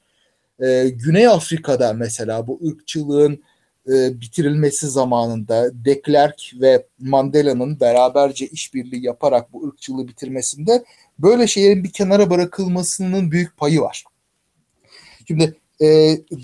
Ee, 0.63 0.89
Güney 0.89 1.27
Afrika'da 1.27 1.93
mesela 1.93 2.47
bu 2.47 2.61
ırkçılığın 2.69 3.43
e, 3.89 4.21
bitirilmesi 4.21 4.89
zamanında 4.89 5.85
de 5.85 6.03
Klerk 6.03 6.53
ve 6.61 6.87
Mandela'nın 6.99 7.81
beraberce 7.81 8.47
işbirliği 8.47 9.05
yaparak 9.07 9.53
bu 9.53 9.69
ırkçılığı 9.69 10.09
bitirmesinde 10.09 10.85
böyle 11.19 11.47
şeylerin 11.47 11.85
bir 11.85 11.93
kenara 11.93 12.31
bırakılmasının 12.31 13.31
büyük 13.31 13.57
payı 13.57 13.81
var. 13.81 14.05
Şimdi 15.29 15.57
e, 15.81 15.87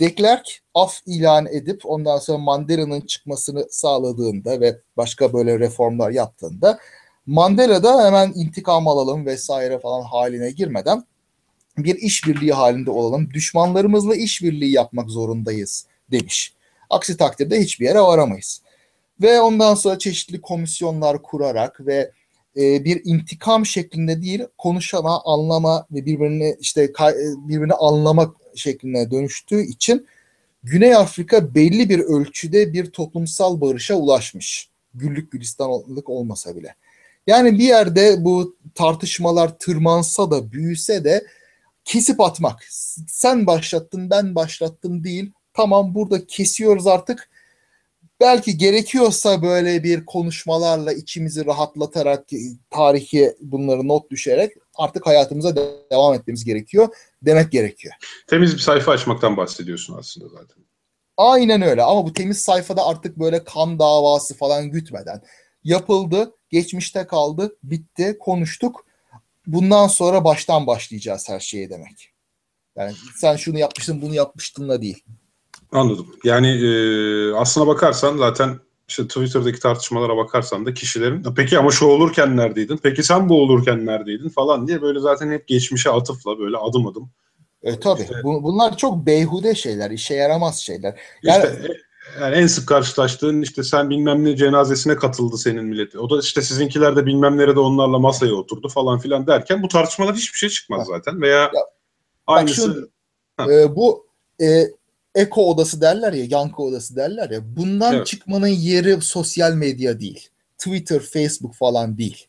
de 0.01 0.15
Klerk 0.15 0.61
af 0.75 1.01
ilan 1.07 1.47
edip 1.47 1.87
ondan 1.87 2.19
sonra 2.19 2.39
Mandela'nın 2.39 3.01
çıkmasını 3.01 3.67
sağladığında 3.71 4.61
ve 4.61 4.79
başka 4.97 5.33
böyle 5.33 5.59
reformlar 5.59 6.11
yaptığında 6.11 6.79
Mandela 7.27 7.83
da 7.83 8.07
hemen 8.07 8.33
intikam 8.35 8.89
alalım 8.89 9.27
vesaire 9.27 9.79
falan 9.79 10.03
haline 10.03 10.51
girmeden 10.51 11.05
bir 11.85 11.95
işbirliği 11.95 12.53
halinde 12.53 12.91
olalım. 12.91 13.31
Düşmanlarımızla 13.35 14.17
işbirliği 14.17 14.73
yapmak 14.73 15.11
zorundayız 15.11 15.87
demiş. 16.11 16.53
Aksi 16.91 17.17
takdirde 17.17 17.61
hiçbir 17.61 17.85
yere 17.85 18.01
varamayız. 18.01 18.63
Ve 19.23 19.41
ondan 19.41 19.75
sonra 19.75 19.99
çeşitli 19.99 20.41
komisyonlar 20.41 21.23
kurarak 21.23 21.87
ve 21.87 22.13
e, 22.57 22.85
bir 22.85 23.01
intikam 23.05 23.67
şeklinde 23.67 24.23
değil 24.23 24.43
konuşama, 24.59 25.23
anlama 25.25 25.87
ve 25.91 26.07
birbirini 26.07 26.57
işte 26.61 26.83
e, 26.83 27.15
birbirini 27.49 27.75
anlamak 27.75 28.37
şekline 28.55 29.11
dönüştüğü 29.11 29.63
için 29.63 30.07
Güney 30.63 30.95
Afrika 30.95 31.55
belli 31.55 31.89
bir 31.89 32.01
ölçüde 32.01 32.73
bir 32.73 32.91
toplumsal 32.91 33.61
barışa 33.61 33.95
ulaşmış. 33.95 34.69
Güllük 34.95 35.33
gülistanlık 35.33 36.09
olmasa 36.09 36.57
bile. 36.57 36.75
Yani 37.27 37.59
bir 37.59 37.65
yerde 37.65 38.25
bu 38.25 38.57
tartışmalar 38.75 39.59
tırmansa 39.59 40.31
da 40.31 40.53
büyüse 40.53 41.05
de 41.05 41.27
kesip 41.89 42.21
atmak. 42.21 42.67
Sen 43.09 43.47
başlattın 43.47 44.11
ben 44.11 44.35
başlattım 44.35 45.05
değil. 45.05 45.33
Tamam 45.55 45.95
burada 45.95 46.27
kesiyoruz 46.27 46.87
artık. 46.87 47.31
Belki 48.21 48.59
gerekiyorsa 48.59 49.43
böyle 49.43 49.85
bir 49.85 50.07
konuşmalarla 50.07 50.93
içimizi 50.93 51.47
rahatlatarak 51.47 52.27
tarihi 52.71 53.35
bunları 53.41 53.89
not 53.89 54.11
düşerek 54.11 54.53
artık 54.75 55.07
hayatımıza 55.07 55.57
de- 55.57 55.91
devam 55.93 56.15
etmemiz 56.15 56.45
gerekiyor 56.45 56.89
demek 57.23 57.53
gerekiyor. 57.53 57.95
Temiz 58.27 58.55
bir 58.55 58.61
sayfa 58.61 58.93
açmaktan 58.93 59.37
bahsediyorsun 59.37 59.97
aslında 59.99 60.29
zaten. 60.29 60.65
Aynen 61.17 61.63
öyle 61.63 61.83
ama 61.83 62.07
bu 62.07 62.13
temiz 62.13 62.39
sayfada 62.39 62.87
artık 62.87 63.19
böyle 63.19 63.45
kan 63.45 63.79
davası 63.79 64.35
falan 64.35 64.71
gütmeden 64.71 65.23
yapıldı, 65.65 66.35
geçmişte 66.51 67.07
kaldı, 67.07 67.57
bitti, 67.63 68.17
konuştuk. 68.21 68.88
Bundan 69.49 69.87
sonra 69.87 70.25
baştan 70.25 70.67
başlayacağız 70.67 71.29
her 71.29 71.41
şeye 71.41 71.71
demek. 71.71 72.11
Yani 72.77 72.93
sen 73.17 73.37
şunu 73.37 73.59
yapmıştın, 73.59 74.03
bunu 74.03 74.15
yapmıştın 74.15 74.69
da 74.69 74.83
değil. 74.83 75.05
Anladım. 75.73 76.07
Yani 76.25 76.49
e, 76.49 76.71
aslına 77.35 77.67
bakarsan 77.67 78.17
zaten 78.17 78.59
işte 78.89 79.09
Twitter'daki 79.09 79.61
tartışmalara 79.61 80.17
bakarsan 80.17 80.67
da 80.67 80.75
kişilerin 80.75 81.25
peki 81.37 81.59
ama 81.59 81.71
şu 81.71 81.85
olurken 81.87 82.37
neredeydin? 82.37 82.81
Peki 82.83 83.03
sen 83.03 83.29
bu 83.29 83.43
olurken 83.43 83.87
neredeydin 83.87 84.29
falan 84.29 84.67
diye 84.69 84.83
böyle 84.83 85.01
zaten 85.01 85.31
hep 85.31 85.49
geçmişe 85.49 85.91
atıfla 85.91 86.39
böyle 86.39 86.57
adım 86.57 86.87
adım. 86.87 87.11
E, 87.63 87.81
tabii. 87.81 88.03
İşte- 88.03 88.23
Bu- 88.25 88.43
bunlar 88.43 88.77
çok 88.77 89.07
beyhude 89.07 89.55
şeyler, 89.55 89.91
işe 89.91 90.15
yaramaz 90.15 90.59
şeyler. 90.59 91.01
Yani- 91.23 91.45
İşte 91.45 91.69
yani 92.21 92.37
en 92.37 92.47
sık 92.47 92.69
karşılaştığın 92.69 93.43
işte 93.43 93.63
sen 93.63 93.91
bilmem 93.91 94.25
ne 94.25 94.37
cenazesine 94.37 94.97
katıldı 94.97 95.39
senin 95.39 95.65
milleti. 95.65 95.99
O 95.99 96.11
da 96.11 96.21
işte 96.21 96.43
sizinkiler 96.43 96.97
de 96.97 97.07
bilmem 97.07 97.39
nerede 97.39 97.61
onlarla 97.61 97.99
masaya 97.99 98.35
oturdu 98.35 98.69
falan 98.69 98.99
filan 98.99 99.27
derken 99.27 99.63
bu 99.63 99.69
tartışmalar 99.69 100.15
hiçbir 100.15 100.39
şey 100.39 100.49
çıkmaz 100.49 100.87
zaten 100.87 101.23
veya 101.23 101.51
Bak 101.55 101.63
aynısı 102.27 102.91
şu- 103.41 103.53
e, 103.53 103.77
bu 103.77 104.07
e, 104.43 104.65
eko 105.15 105.51
odası 105.51 105.81
derler 105.81 106.13
ya, 106.13 106.25
yankı 106.29 106.63
odası 106.63 106.97
derler 106.97 107.31
ya. 107.31 107.41
Bundan 107.57 107.95
Evet. 107.95 108.07
çıkmanın 108.07 108.47
yeri 108.47 109.01
sosyal 109.01 109.53
medya 109.53 110.01
değil. 110.01 110.29
Twitter, 110.59 111.01
Facebook 111.01 111.55
falan 111.55 111.99
değil. 111.99 112.27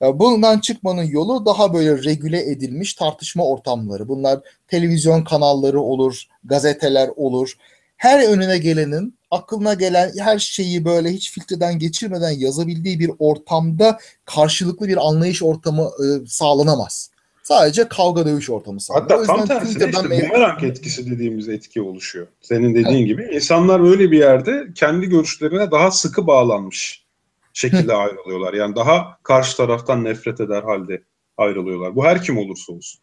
Ya 0.00 0.18
bundan 0.18 0.58
çıkmanın 0.58 1.02
yolu 1.02 1.46
daha 1.46 1.74
böyle 1.74 2.04
regüle 2.04 2.50
edilmiş 2.50 2.94
tartışma 2.94 3.44
ortamları. 3.46 4.08
Bunlar 4.08 4.40
televizyon 4.68 5.24
kanalları 5.24 5.80
olur, 5.80 6.26
gazeteler 6.44 7.10
olur. 7.16 7.52
Her 7.96 8.28
önüne 8.28 8.58
gelenin 8.58 9.18
aklına 9.32 9.74
gelen 9.74 10.12
her 10.18 10.38
şeyi 10.38 10.84
böyle 10.84 11.10
hiç 11.10 11.32
filtreden 11.32 11.78
geçirmeden 11.78 12.30
yazabildiği 12.30 13.00
bir 13.00 13.10
ortamda 13.18 13.98
karşılıklı 14.24 14.88
bir 14.88 15.08
anlayış 15.08 15.42
ortamı 15.42 15.82
e, 15.82 16.26
sağlanamaz. 16.26 17.10
Sadece 17.42 17.88
kavga 17.88 18.26
dövüş 18.26 18.50
ortamı 18.50 18.80
sağlanır. 18.80 19.02
Hatta 19.02 19.24
tam 19.24 19.60
Twitter'dan 19.60 20.02
işte 20.02 20.14
me- 20.14 20.28
bumerang 20.28 20.64
etkisi 20.64 21.10
dediğimiz 21.10 21.48
etki 21.48 21.82
oluşuyor. 21.82 22.26
Senin 22.40 22.74
dediğin 22.74 23.06
gibi. 23.06 23.28
insanlar 23.32 23.90
öyle 23.90 24.10
bir 24.10 24.18
yerde 24.18 24.66
kendi 24.74 25.06
görüşlerine 25.06 25.70
daha 25.70 25.90
sıkı 25.90 26.26
bağlanmış 26.26 27.04
şekilde 27.52 27.94
ayrılıyorlar. 27.94 28.54
Yani 28.54 28.76
daha 28.76 29.18
karşı 29.22 29.56
taraftan 29.56 30.04
nefret 30.04 30.40
eder 30.40 30.62
halde 30.62 31.02
ayrılıyorlar. 31.36 31.96
Bu 31.96 32.04
her 32.04 32.22
kim 32.22 32.38
olursa 32.38 32.72
olsun. 32.72 33.00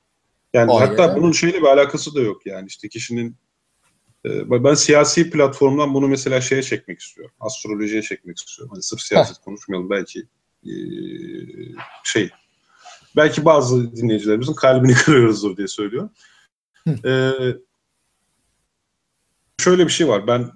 Yani 0.53 0.71
Aynen 0.71 0.87
hatta 0.87 1.15
bunun 1.15 1.31
şeyle 1.31 1.57
bir 1.57 1.67
alakası 1.67 2.15
da 2.15 2.21
yok 2.21 2.45
yani 2.45 2.67
işte 2.67 2.89
kişinin 2.89 3.35
ben 4.25 4.73
siyasi 4.73 5.29
platformdan 5.29 5.93
bunu 5.93 6.07
mesela 6.07 6.41
şeye 6.41 6.63
çekmek 6.63 6.99
istiyorum. 6.99 7.33
Astrolojiye 7.39 8.01
çekmek 8.01 8.37
istiyorum. 8.37 8.71
Hani 8.73 8.83
sırf 8.83 9.01
siyaset 9.01 9.37
konuşmayalım 9.37 9.89
belki 9.89 10.19
e, 10.65 10.73
şey 12.03 12.29
belki 13.15 13.45
bazı 13.45 13.95
dinleyicilerimizin 13.95 14.53
kalbini 14.53 14.93
kırıyoruzdur 15.05 15.57
diye 15.57 15.67
söylüyorum. 15.67 16.11
Ee, 17.05 17.31
şöyle 19.57 19.85
bir 19.85 19.91
şey 19.91 20.07
var. 20.07 20.27
Ben 20.27 20.51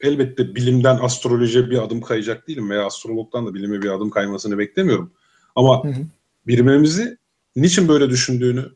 elbette 0.00 0.54
bilimden 0.54 0.98
astrolojiye 1.02 1.70
bir 1.70 1.82
adım 1.82 2.00
kayacak 2.00 2.48
değilim 2.48 2.70
veya 2.70 2.86
astrologdan 2.86 3.46
da 3.46 3.54
bilime 3.54 3.82
bir 3.82 3.90
adım 3.90 4.10
kaymasını 4.10 4.58
beklemiyorum. 4.58 5.12
Ama 5.54 5.84
Hı 5.84 5.88
hı. 5.88 6.02
birimimizi 6.46 7.18
niçin 7.56 7.88
böyle 7.88 8.10
düşündüğünü 8.10 8.72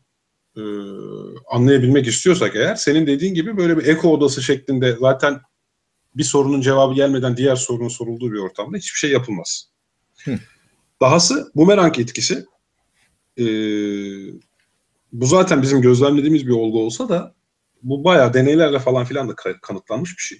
e, 0.56 0.62
anlayabilmek 1.50 2.06
istiyorsak 2.06 2.56
eğer 2.56 2.74
senin 2.74 3.06
dediğin 3.06 3.34
gibi 3.34 3.56
böyle 3.56 3.78
bir 3.78 3.86
eko 3.86 4.12
odası 4.12 4.42
şeklinde 4.42 4.96
zaten 5.00 5.40
bir 6.14 6.24
sorunun 6.24 6.60
cevabı 6.60 6.94
gelmeden 6.94 7.36
diğer 7.36 7.56
sorunun 7.56 7.88
sorulduğu 7.88 8.32
bir 8.32 8.38
ortamda 8.38 8.76
hiçbir 8.76 8.98
şey 8.98 9.10
yapılmaz. 9.10 9.70
Hı. 10.24 10.38
Dahası 11.00 11.50
bumerang 11.54 11.98
etkisi 11.98 12.44
e, 13.38 13.44
bu 15.12 15.26
zaten 15.26 15.62
bizim 15.62 15.82
gözlemlediğimiz 15.82 16.46
bir 16.46 16.52
olgu 16.52 16.82
olsa 16.82 17.08
da 17.08 17.34
bu 17.82 18.04
bayağı 18.04 18.34
deneylerle 18.34 18.78
falan 18.78 19.04
filan 19.04 19.28
da 19.28 19.32
ka- 19.32 19.60
kanıtlanmış 19.60 20.10
bir 20.18 20.22
şey. 20.22 20.38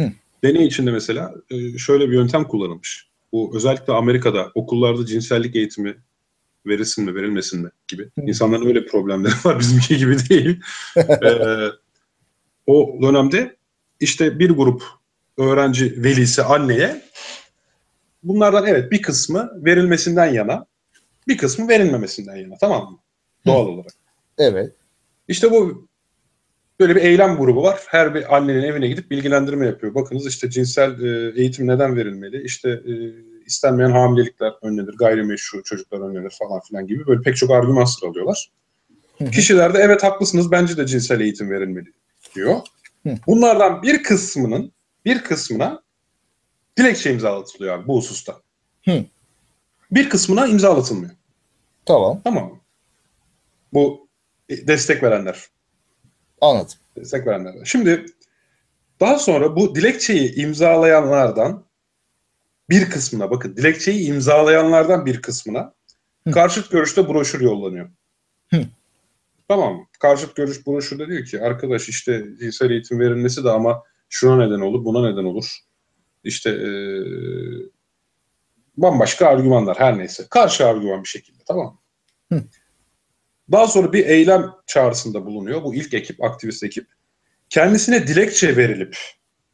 Hı. 0.00 0.12
Deney 0.44 0.66
içinde 0.66 0.90
mesela 0.90 1.34
e, 1.50 1.78
şöyle 1.78 2.08
bir 2.08 2.14
yöntem 2.14 2.44
kullanılmış. 2.44 3.08
Bu 3.32 3.52
özellikle 3.56 3.92
Amerika'da 3.92 4.50
okullarda 4.54 5.06
cinsellik 5.06 5.56
eğitimi 5.56 5.96
verilsin 6.66 7.04
mi 7.04 7.14
verilmesin 7.14 7.62
mi 7.62 7.70
gibi. 7.88 8.02
Hı. 8.02 8.20
İnsanların 8.26 8.66
öyle 8.66 8.86
problemleri 8.86 9.34
var 9.44 9.58
bizimki 9.58 9.96
gibi 9.96 10.16
değil. 10.28 10.60
Ee, 10.96 11.68
o 12.66 12.98
dönemde 13.02 13.56
işte 14.00 14.38
bir 14.38 14.50
grup 14.50 14.82
öğrenci 15.38 16.04
velisi 16.04 16.42
anneye 16.42 17.02
bunlardan 18.22 18.66
evet 18.66 18.92
bir 18.92 19.02
kısmı 19.02 19.50
verilmesinden 19.64 20.32
yana 20.32 20.66
bir 21.28 21.38
kısmı 21.38 21.68
verilmemesinden 21.68 22.36
yana 22.36 22.54
tamam 22.60 22.92
mı? 22.92 22.98
Doğal 23.46 23.66
olarak. 23.66 23.92
Evet. 24.38 24.72
İşte 25.28 25.50
bu 25.50 25.88
böyle 26.80 26.96
bir 26.96 27.00
eylem 27.00 27.36
grubu 27.36 27.62
var. 27.62 27.80
Her 27.88 28.14
bir 28.14 28.36
annenin 28.36 28.62
evine 28.62 28.88
gidip 28.88 29.10
bilgilendirme 29.10 29.66
yapıyor. 29.66 29.94
Bakınız 29.94 30.26
işte 30.26 30.50
cinsel 30.50 31.00
e, 31.00 31.40
eğitim 31.40 31.66
neden 31.66 31.96
verilmeli? 31.96 32.42
İşte 32.42 32.70
e, 32.70 32.92
istenmeyen 33.52 33.90
hamilelikler 33.90 34.52
önlenir, 34.62 34.96
gayrimeşru 34.96 35.62
çocuklar 35.62 36.00
önlenir 36.00 36.30
falan 36.38 36.60
filan 36.60 36.86
gibi 36.86 37.06
böyle 37.06 37.22
pek 37.22 37.36
çok 37.36 37.50
argüman 37.50 37.84
sıralıyorlar. 37.84 38.50
Kişiler 39.32 39.74
de 39.74 39.78
evet 39.78 40.02
haklısınız 40.02 40.50
bence 40.50 40.76
de 40.76 40.86
cinsel 40.86 41.20
eğitim 41.20 41.50
verilmeli 41.50 41.92
diyor. 42.34 42.60
Bunlardan 43.26 43.82
bir 43.82 44.02
kısmının 44.02 44.72
bir 45.04 45.24
kısmına 45.24 45.82
dilekçe 46.78 47.12
imzalatılıyor 47.12 47.78
abi 47.78 47.86
bu 47.86 47.96
hususta. 47.96 48.40
Hı. 48.84 49.04
Bir 49.90 50.10
kısmına 50.10 50.46
imzalatılmıyor. 50.46 51.12
Tamam. 51.86 52.20
Tamam 52.24 52.44
mı? 52.44 52.60
Bu 53.72 54.08
e, 54.48 54.66
destek 54.66 55.02
verenler 55.02 55.46
Anladım. 56.40 56.74
destek 56.96 57.26
verenlerden. 57.26 57.64
Şimdi 57.64 58.06
daha 59.00 59.18
sonra 59.18 59.56
bu 59.56 59.74
dilekçeyi 59.74 60.34
imzalayanlardan 60.34 61.64
bir 62.70 62.90
kısmına 62.90 63.30
bakın 63.30 63.56
dilekçeyi 63.56 64.08
imzalayanlardan 64.08 65.06
bir 65.06 65.22
kısmına 65.22 65.74
Hı. 66.26 66.30
karşıt 66.30 66.70
görüşte 66.70 67.08
broşür 67.08 67.40
yollanıyor. 67.40 67.90
Hı. 68.50 68.64
Tamam 69.48 69.74
mı? 69.74 69.86
Karşıt 70.00 70.36
görüş 70.36 70.66
broşürde 70.66 71.08
diyor 71.08 71.24
ki 71.24 71.42
arkadaş 71.42 71.88
işte 71.88 72.24
cinsel 72.40 72.70
eğitim 72.70 73.00
verilmesi 73.00 73.44
de 73.44 73.50
ama 73.50 73.82
şuna 74.08 74.46
neden 74.46 74.60
olur, 74.60 74.84
buna 74.84 75.10
neden 75.10 75.24
olur. 75.24 75.58
İşte 76.24 76.50
eee, 76.50 77.02
bambaşka 78.76 79.26
argümanlar 79.26 79.78
her 79.78 79.98
neyse. 79.98 80.26
Karşı 80.30 80.66
argüman 80.66 81.02
bir 81.02 81.08
şekilde 81.08 81.38
tamam 81.46 81.78
mı? 82.30 82.38
Hı. 82.38 82.44
Daha 83.52 83.66
sonra 83.66 83.92
bir 83.92 84.06
eylem 84.06 84.50
çağrısında 84.66 85.26
bulunuyor. 85.26 85.62
Bu 85.62 85.74
ilk 85.74 85.94
ekip, 85.94 86.24
aktivist 86.24 86.64
ekip. 86.64 86.86
Kendisine 87.50 88.06
dilekçe 88.06 88.56
verilip 88.56 88.96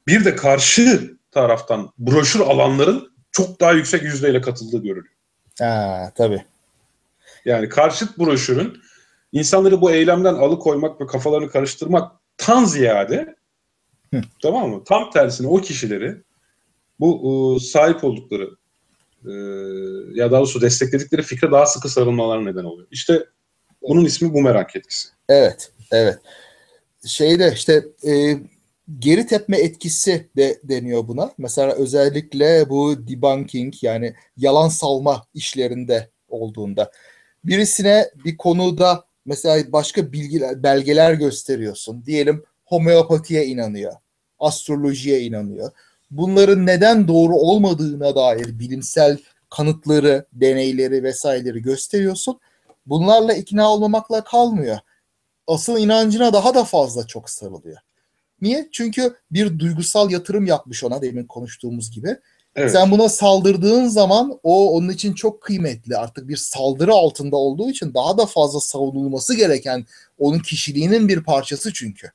bir 0.07 0.25
de 0.25 0.37
karşı 0.37 1.18
taraftan 1.31 1.91
broşür 1.99 2.41
alanların 2.41 3.13
çok 3.33 3.61
daha 3.61 3.73
yüksek 3.73 4.03
yüzdeyle 4.03 4.41
katıldığı 4.41 4.83
görülüyor. 4.83 5.15
Ha, 5.59 6.13
tabii. 6.17 6.45
Yani 7.45 7.69
karşıt 7.69 8.19
broşürün 8.19 8.79
insanları 9.33 9.81
bu 9.81 9.91
eylemden 9.91 10.35
alıkoymak 10.35 11.01
ve 11.01 11.07
kafalarını 11.07 11.51
karıştırmaktan 11.51 12.65
ziyade 12.65 13.37
Hı. 14.15 14.21
tamam 14.43 14.71
mı? 14.71 14.85
Tam 14.85 15.11
tersine 15.11 15.47
o 15.47 15.61
kişileri 15.61 16.17
bu 17.01 17.57
e, 17.57 17.61
sahip 17.61 18.05
oldukları 18.05 18.51
e, 19.25 19.33
ya 20.15 20.31
daha 20.31 20.41
doğrusu 20.41 20.61
destekledikleri 20.61 21.23
fikre 21.23 21.51
daha 21.51 21.67
sıkı 21.67 21.89
sarılmalarına 21.89 22.51
neden 22.51 22.65
oluyor. 22.65 22.89
İşte 22.91 23.25
bunun 23.83 24.05
ismi 24.05 24.35
bumerang 24.35 24.77
etkisi. 24.77 25.09
Evet, 25.29 25.73
evet. 25.93 26.19
Şeyde 27.07 27.53
işte 27.55 27.85
e, 28.07 28.13
geri 28.99 29.27
tepme 29.27 29.59
etkisi 29.59 30.29
de 30.37 30.61
deniyor 30.65 31.09
buna. 31.09 31.33
Mesela 31.39 31.73
özellikle 31.73 32.71
bu 32.71 33.09
debunking 33.09 33.75
yani 33.83 34.15
yalan 34.37 34.69
salma 34.69 35.27
işlerinde 35.35 36.11
olduğunda 36.29 36.91
birisine 37.45 38.11
bir 38.25 38.37
konuda 38.37 39.05
mesela 39.25 39.73
başka 39.73 40.13
bilgiler, 40.13 40.63
belgeler 40.63 41.15
gösteriyorsun. 41.15 42.05
Diyelim 42.07 42.45
homeopatiye 42.65 43.47
inanıyor, 43.47 43.93
astrolojiye 44.39 45.21
inanıyor. 45.21 45.71
Bunların 46.11 46.67
neden 46.67 47.09
doğru 47.09 47.37
olmadığına 47.37 48.15
dair 48.15 48.59
bilimsel 48.59 49.19
kanıtları, 49.51 50.27
deneyleri 50.33 51.03
vesaireleri 51.03 51.63
gösteriyorsun. 51.63 52.41
Bunlarla 52.87 53.33
ikna 53.33 53.73
olmamakla 53.73 54.25
kalmıyor. 54.25 54.79
Asıl 55.47 55.79
inancına 55.79 56.33
daha 56.33 56.55
da 56.55 56.65
fazla 56.65 57.07
çok 57.07 57.31
sarılıyor. 57.31 57.79
Niye? 58.41 58.69
Çünkü 58.73 59.15
bir 59.31 59.59
duygusal 59.59 60.11
yatırım 60.11 60.47
yapmış 60.47 60.85
ona 60.85 61.03
demin 61.03 61.25
konuştuğumuz 61.25 61.91
gibi. 61.91 62.17
Evet. 62.57 62.73
Sen 62.73 62.91
buna 62.91 63.09
saldırdığın 63.09 63.87
zaman 63.89 64.39
o 64.43 64.71
onun 64.73 64.89
için 64.89 65.13
çok 65.15 65.43
kıymetli. 65.43 65.97
Artık 65.97 66.29
bir 66.29 66.37
saldırı 66.37 66.93
altında 66.93 67.37
olduğu 67.37 67.71
için 67.71 67.95
daha 67.95 68.19
da 68.19 68.27
fazla 68.27 68.61
savunulması 68.61 69.37
gereken 69.37 69.87
onun 70.19 70.39
kişiliğinin 70.39 71.09
bir 71.09 71.25
parçası 71.25 71.73
çünkü. 71.73 72.11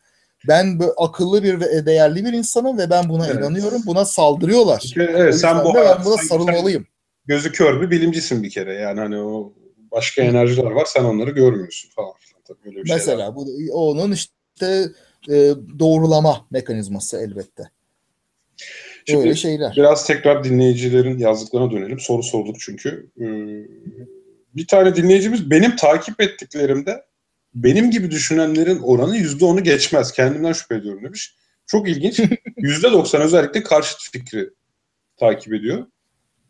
Ben 0.47 0.79
böyle 0.79 0.91
akıllı 0.97 1.43
bir 1.43 1.59
ve 1.59 1.85
değerli 1.85 2.25
bir 2.25 2.33
insanım 2.33 2.77
ve 2.77 2.89
ben 2.89 3.09
buna 3.09 3.27
Evet. 3.27 3.35
inanıyorum. 3.35 3.81
Buna 3.85 4.05
saldırıyorlar. 4.05 4.79
Kere, 4.79 5.13
evet, 5.17 5.35
sen 5.35 5.65
bu 5.65 5.73
ben 5.73 6.05
buna 6.05 6.17
sarılmalıyım. 6.17 6.87
gözü 7.25 7.51
kör 7.51 7.81
bir 7.81 7.91
bilimcisin 7.91 8.43
bir 8.43 8.49
kere. 8.49 8.73
Yani 8.73 8.99
hani 8.99 9.17
o 9.17 9.53
başka 9.91 10.21
enerjiler 10.21 10.71
var 10.71 10.85
sen 10.85 11.03
onları 11.03 11.31
görmüyorsun 11.31 11.89
falan 11.89 12.13
filan. 12.19 12.41
Tabii 12.47 12.59
öyle 12.65 12.83
bir 12.83 12.89
şeyler 12.89 12.99
var. 12.99 13.07
Mesela 13.07 13.35
bu 13.35 13.47
onun 13.71 14.11
işte 14.11 14.85
e, 15.29 15.53
doğrulama 15.79 16.47
mekanizması 16.51 17.17
elbette. 17.17 17.63
Şimdi 19.07 19.23
Öyle 19.23 19.35
şeyler. 19.35 19.73
Biraz 19.77 20.07
tekrar 20.07 20.43
dinleyicilerin 20.43 21.17
yazdıklarına 21.17 21.71
dönelim. 21.71 21.99
Soru 21.99 22.23
sorduk 22.23 22.55
çünkü. 22.59 23.09
Ee, 23.19 23.25
bir 24.55 24.67
tane 24.67 24.95
dinleyicimiz 24.95 25.49
benim 25.49 25.75
takip 25.75 26.21
ettiklerimde 26.21 27.03
benim 27.55 27.91
gibi 27.91 28.11
düşünenlerin 28.11 28.79
oranı 28.79 29.17
yüzde 29.17 29.45
onu 29.45 29.63
geçmez. 29.63 30.11
Kendimden 30.11 30.53
şüphe 30.53 30.75
ediyorum 30.75 31.03
demiş. 31.03 31.35
Çok 31.67 31.89
ilginç. 31.89 32.19
Yüzde 32.57 32.91
doksan 32.91 33.21
özellikle 33.21 33.63
karşıt 33.63 34.11
fikri 34.11 34.49
takip 35.17 35.53
ediyor. 35.53 35.85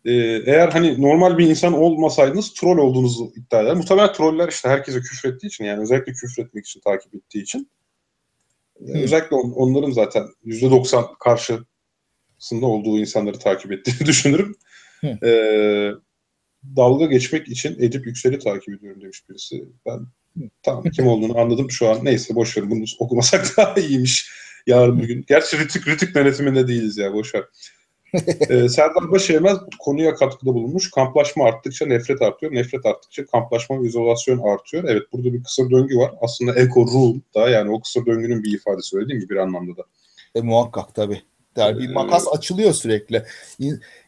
Ee, 0.05 0.11
eğer 0.45 0.69
hani 0.69 1.01
normal 1.01 1.37
bir 1.37 1.49
insan 1.49 1.73
olmasaydınız 1.73 2.53
troll 2.53 2.77
olduğunuzu 2.77 3.33
iddia 3.35 3.61
eder. 3.61 3.73
Muhtemelen 3.73 4.13
troller 4.13 4.47
işte 4.47 4.69
herkese 4.69 5.01
küfrettiği 5.01 5.47
için 5.47 5.65
yani 5.65 5.81
özellikle 5.81 6.13
küfretmek 6.13 6.65
için 6.65 6.81
takip 6.81 7.15
ettiği 7.15 7.41
için. 7.41 7.69
Ee, 8.87 8.93
Hı. 8.93 9.03
özellikle 9.03 9.35
on- 9.35 9.51
onların 9.51 9.91
zaten 9.91 10.23
yüzde 10.43 10.71
doksan 10.71 11.05
karşı 11.19 11.59
noktasında 12.43 12.65
olduğu 12.65 12.99
insanları 12.99 13.39
takip 13.39 13.71
ettiğini 13.71 13.99
düşünürüm. 14.07 14.55
Hı. 15.01 15.07
Ee, 15.27 15.91
dalga 16.75 17.05
geçmek 17.05 17.47
için 17.47 17.75
Edip 17.79 18.05
Yüksel'i 18.07 18.39
takip 18.39 18.73
ediyorum 18.73 19.01
demiş 19.01 19.29
birisi. 19.29 19.65
Ben 19.85 19.99
tamam 20.63 20.83
kim 20.83 21.07
olduğunu 21.07 21.39
anladım 21.39 21.71
şu 21.71 21.89
an. 21.89 22.05
Neyse 22.05 22.35
boş 22.35 22.57
ver 22.57 22.69
bunu 22.69 22.83
okumasak 22.99 23.53
daha 23.57 23.75
iyiymiş. 23.75 24.29
Yarın 24.67 25.01
bir 25.01 25.07
gün. 25.07 25.25
Gerçi 25.27 25.59
Rütük, 25.59 25.87
Rütük 25.87 26.15
yönetiminde 26.15 26.67
değiliz 26.67 26.97
ya 26.97 27.13
boş 27.13 27.35
ver. 27.35 27.43
Ee, 28.49 28.69
Serdar 28.69 29.11
Başeymez 29.11 29.57
konuya 29.79 30.15
katkıda 30.15 30.53
bulunmuş. 30.53 30.91
Kamplaşma 30.91 31.45
arttıkça 31.45 31.85
nefret 31.85 32.21
artıyor. 32.21 32.53
Nefret 32.53 32.85
arttıkça 32.85 33.25
kamplaşma 33.25 33.83
ve 33.83 33.87
izolasyon 33.87 34.39
artıyor. 34.39 34.83
Evet 34.87 35.03
burada 35.13 35.33
bir 35.33 35.43
kısır 35.43 35.69
döngü 35.69 35.97
var. 35.97 36.11
Aslında 36.21 36.55
eco 36.55 36.81
rule 36.81 37.19
da 37.35 37.49
yani 37.49 37.71
o 37.71 37.81
kısır 37.81 38.05
döngünün 38.05 38.43
bir 38.43 38.53
ifadesi 38.53 38.97
öyle 38.97 39.09
değil 39.09 39.23
mi 39.23 39.29
bir 39.29 39.37
anlamda 39.37 39.77
da? 39.77 39.83
E, 40.35 40.41
muhakkak 40.41 40.95
tabii. 40.95 41.21
Yani 41.57 41.79
bir 41.79 41.89
Ee, 41.89 41.93
makas 41.93 42.27
açılıyor 42.31 42.73
sürekli. 42.73 43.23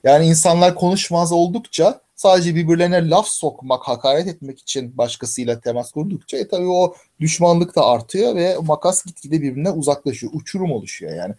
Yani 0.04 0.26
insanlar 0.26 0.76
konuşmaz 0.76 1.32
oldukça 1.32 2.02
sadece 2.16 2.56
birbirlerine 2.56 3.10
laf 3.10 3.28
sokmak, 3.28 3.84
hakaret 3.84 4.28
etmek 4.28 4.60
için 4.60 4.98
başkasıyla 4.98 5.60
temas 5.60 5.92
kurdukça 5.92 6.38
e 6.38 6.48
tabii 6.48 6.68
o 6.68 6.96
düşmanlık 7.20 7.76
da 7.76 7.86
artıyor 7.86 8.36
ve 8.36 8.56
makas 8.62 9.06
gitgide 9.06 9.42
birbirine 9.42 9.72
uzaklaşıyor. 9.72 10.34
Uçurum 10.36 10.72
oluşuyor 10.72 11.16
yani. 11.16 11.36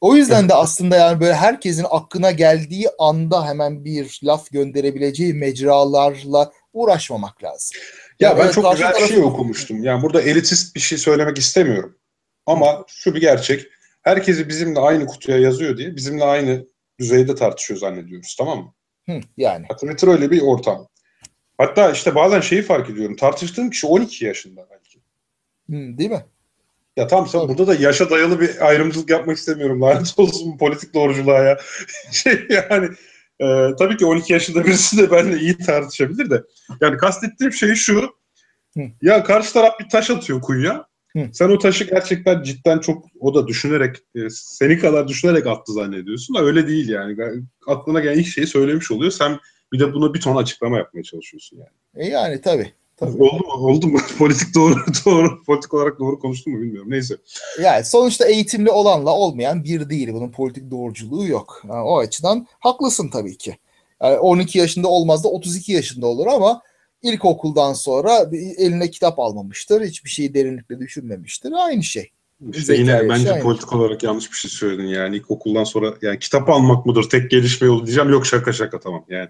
O 0.00 0.16
yüzden 0.16 0.48
de 0.48 0.54
aslında 0.54 0.96
yani 0.96 1.20
böyle 1.20 1.34
herkesin 1.34 1.86
aklına 1.90 2.30
geldiği 2.30 2.88
anda 2.98 3.48
hemen 3.48 3.84
bir 3.84 4.20
laf 4.24 4.50
gönderebileceği 4.50 5.34
mecralarla 5.34 6.52
uğraşmamak 6.72 7.44
lazım. 7.44 7.80
Ya 8.20 8.28
Yani 8.28 8.38
ben 8.38 8.44
evet, 8.44 8.54
çok 8.54 8.72
güzel 8.72 8.92
tarafı- 8.92 9.08
şey 9.08 9.22
okumuştum. 9.22 9.84
Yani 9.84 10.02
burada 10.02 10.22
elitist 10.22 10.74
bir 10.74 10.80
şey 10.80 10.98
söylemek 10.98 11.38
istemiyorum. 11.38 11.96
Ama 12.46 12.84
şu 12.88 13.14
bir 13.14 13.20
gerçek. 13.20 13.66
Herkesi 14.02 14.48
bizimle 14.48 14.80
aynı 14.80 15.06
kutuya 15.06 15.38
yazıyor 15.38 15.76
diye 15.78 15.96
bizimle 15.96 16.24
aynı 16.24 16.66
düzeyde 17.00 17.34
tartışıyor 17.34 17.80
zannediyoruz. 17.80 18.34
Tamam 18.38 18.58
mı? 18.58 18.74
Hı, 19.06 19.20
yani. 19.36 19.66
Ya 19.70 19.76
Twitter 19.76 20.08
öyle 20.08 20.30
bir 20.30 20.42
ortam. 20.42 20.88
Hatta 21.58 21.90
işte 21.90 22.14
bazen 22.14 22.40
şeyi 22.40 22.62
fark 22.62 22.90
ediyorum. 22.90 23.16
Tartıştığım 23.16 23.70
kişi 23.70 23.86
12 23.86 24.24
yaşında 24.24 24.66
belki. 24.70 24.98
Hı, 25.70 25.98
değil 25.98 26.10
mi? 26.10 26.24
Ya 27.00 27.06
tam 27.06 27.28
sen 27.28 27.48
burada 27.48 27.66
da 27.66 27.74
yaşa 27.74 28.10
dayalı 28.10 28.40
bir 28.40 28.68
ayrımcılık 28.68 29.10
yapmak 29.10 29.36
istemiyorum. 29.36 29.82
Lanet 29.82 30.14
olsun 30.16 30.58
politik 30.58 30.94
doğruculuğa 30.94 31.38
ya. 31.38 31.58
şey 32.12 32.46
yani 32.50 32.88
e, 33.40 33.76
tabii 33.78 33.96
ki 33.96 34.06
12 34.06 34.32
yaşında 34.32 34.64
birisi 34.64 34.98
de 34.98 35.10
benimle 35.10 35.38
iyi 35.38 35.58
tartışabilir 35.58 36.30
de. 36.30 36.42
Yani 36.80 36.96
kastettiğim 36.96 37.52
şey 37.52 37.74
şu. 37.74 38.14
Hı. 38.76 38.82
Ya 39.02 39.24
karşı 39.24 39.52
taraf 39.52 39.80
bir 39.80 39.88
taş 39.88 40.10
atıyor 40.10 40.40
kuyuya. 40.40 40.86
Hı. 41.16 41.28
Sen 41.32 41.48
o 41.48 41.58
taşı 41.58 41.84
gerçekten 41.84 42.42
cidden 42.42 42.78
çok 42.78 43.04
o 43.20 43.34
da 43.34 43.46
düşünerek 43.46 43.96
e, 44.14 44.20
seni 44.30 44.78
kadar 44.78 45.08
düşünerek 45.08 45.46
attı 45.46 45.72
zannediyorsun 45.72 46.36
da 46.36 46.40
öyle 46.40 46.68
değil 46.68 46.88
yani. 46.88 47.16
Aklına 47.66 48.00
gelen 48.00 48.18
ilk 48.18 48.26
şeyi 48.26 48.46
söylemiş 48.46 48.90
oluyor. 48.90 49.10
Sen 49.10 49.38
bir 49.72 49.78
de 49.78 49.92
buna 49.92 50.14
bir 50.14 50.20
ton 50.20 50.36
açıklama 50.36 50.78
yapmaya 50.78 51.02
çalışıyorsun 51.02 51.58
yani. 51.58 52.06
E 52.06 52.08
yani 52.08 52.40
tabii. 52.40 52.72
Tabii. 53.00 53.22
Oldu 53.22 53.44
mu? 53.46 53.52
Oldu 53.52 53.86
mu? 53.86 53.98
politik 54.18 54.54
doğru 54.54 54.74
doğru 55.06 55.42
politik 55.42 55.74
olarak 55.74 55.98
doğru 55.98 56.18
konuştum 56.18 56.52
mu 56.52 56.60
bilmiyorum. 56.60 56.90
Neyse. 56.90 57.16
Yani 57.62 57.84
sonuçta 57.84 58.26
eğitimli 58.26 58.70
olanla 58.70 59.10
olmayan 59.10 59.64
bir 59.64 59.90
değil. 59.90 60.12
Bunun 60.12 60.30
politik 60.30 60.70
doğruculuğu 60.70 61.26
yok. 61.26 61.62
Yani 61.68 61.82
o 61.82 61.98
açıdan 61.98 62.46
haklısın 62.58 63.08
tabii 63.08 63.36
ki. 63.36 63.56
Yani 64.02 64.18
12 64.18 64.58
yaşında 64.58 64.88
olmaz 64.88 65.24
da 65.24 65.28
32 65.28 65.72
yaşında 65.72 66.06
olur 66.06 66.26
ama 66.26 66.62
ilkokuldan 67.02 67.72
sonra 67.72 68.30
eline 68.58 68.90
kitap 68.90 69.18
almamıştır. 69.18 69.82
Hiçbir 69.82 70.10
şeyi 70.10 70.34
derinlikle 70.34 70.78
düşünmemiştir. 70.78 71.52
Aynı 71.52 71.82
şey. 71.82 72.10
İşte 72.52 72.74
yine 72.74 73.08
bence 73.08 73.28
yani. 73.28 73.42
politik 73.42 73.72
olarak 73.72 74.02
yanlış 74.02 74.32
bir 74.32 74.36
şey 74.36 74.50
söyledin 74.50 74.86
yani 74.86 75.16
ilkokuldan 75.16 75.64
sonra 75.64 75.94
yani 76.02 76.18
kitap 76.18 76.48
almak 76.48 76.86
mıdır 76.86 77.08
tek 77.08 77.30
gelişme 77.30 77.66
yolu 77.66 77.86
diyeceğim 77.86 78.10
yok 78.10 78.26
şaka 78.26 78.52
şaka 78.52 78.80
tamam 78.80 79.04
yani. 79.08 79.28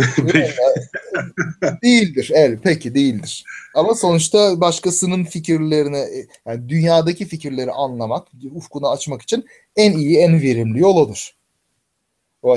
Değildir. 1.82 2.30
Evet, 2.34 2.58
peki 2.62 2.94
değildir. 2.94 3.44
Ama 3.74 3.94
sonuçta 3.94 4.60
başkasının 4.60 5.24
fikirlerini, 5.24 6.26
yani 6.46 6.68
dünyadaki 6.68 7.26
fikirleri 7.26 7.72
anlamak, 7.72 8.28
ufkunu 8.54 8.90
açmak 8.90 9.22
için 9.22 9.44
en 9.76 9.92
iyi, 9.92 10.18
en 10.18 10.42
verimli 10.42 10.78
yol 10.80 10.96
odur. 10.96 11.30
O 12.42 12.56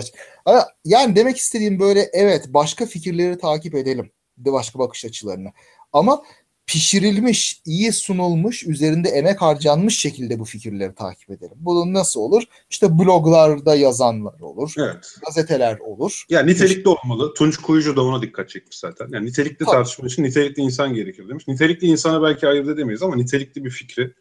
yani 0.86 1.16
demek 1.16 1.38
istediğim 1.38 1.80
böyle 1.80 2.10
evet 2.14 2.46
başka 2.48 2.86
fikirleri 2.86 3.38
takip 3.38 3.76
edelim. 3.76 4.12
De 4.38 4.52
başka 4.54 4.80
bakış 4.80 5.06
açılarını. 5.06 5.52
Ama 5.94 6.24
pişirilmiş, 6.68 7.62
iyi 7.66 7.92
sunulmuş, 7.92 8.68
üzerinde 8.68 9.10
emek 9.10 9.42
harcanmış 9.42 10.00
şekilde 10.00 10.40
bu 10.40 10.46
fikirleri 10.46 10.96
takip 10.96 11.30
edelim. 11.30 11.56
Bu 11.56 11.94
nasıl 11.94 12.20
olur? 12.20 12.44
İşte 12.70 13.00
bloglarda 13.00 13.76
yazanlar 13.76 14.40
olur, 14.40 14.74
Evet. 14.78 15.16
gazeteler 15.26 15.80
olur. 15.80 16.26
Yani 16.30 16.52
nitelikli 16.52 16.90
olmalı. 16.90 17.34
Tunç 17.34 17.58
Kuyucu 17.58 17.96
da 17.96 18.04
ona 18.04 18.22
dikkat 18.22 18.50
çekmiş 18.50 18.80
zaten. 18.80 19.08
Yani 19.12 19.26
nitelikli 19.26 19.66
Tabii. 19.66 19.72
tartışma 19.72 20.08
için 20.08 20.24
nitelikli 20.24 20.62
insan 20.62 20.94
gerekir 20.94 21.30
demiş. 21.30 21.48
Nitelikli 21.48 21.88
insana 21.88 22.22
belki 22.22 22.48
ayırt 22.48 22.68
edemeyiz 22.68 23.04
ama 23.04 23.16
nitelikli 23.16 23.66
bir 23.66 23.70
fikri, 23.70 24.14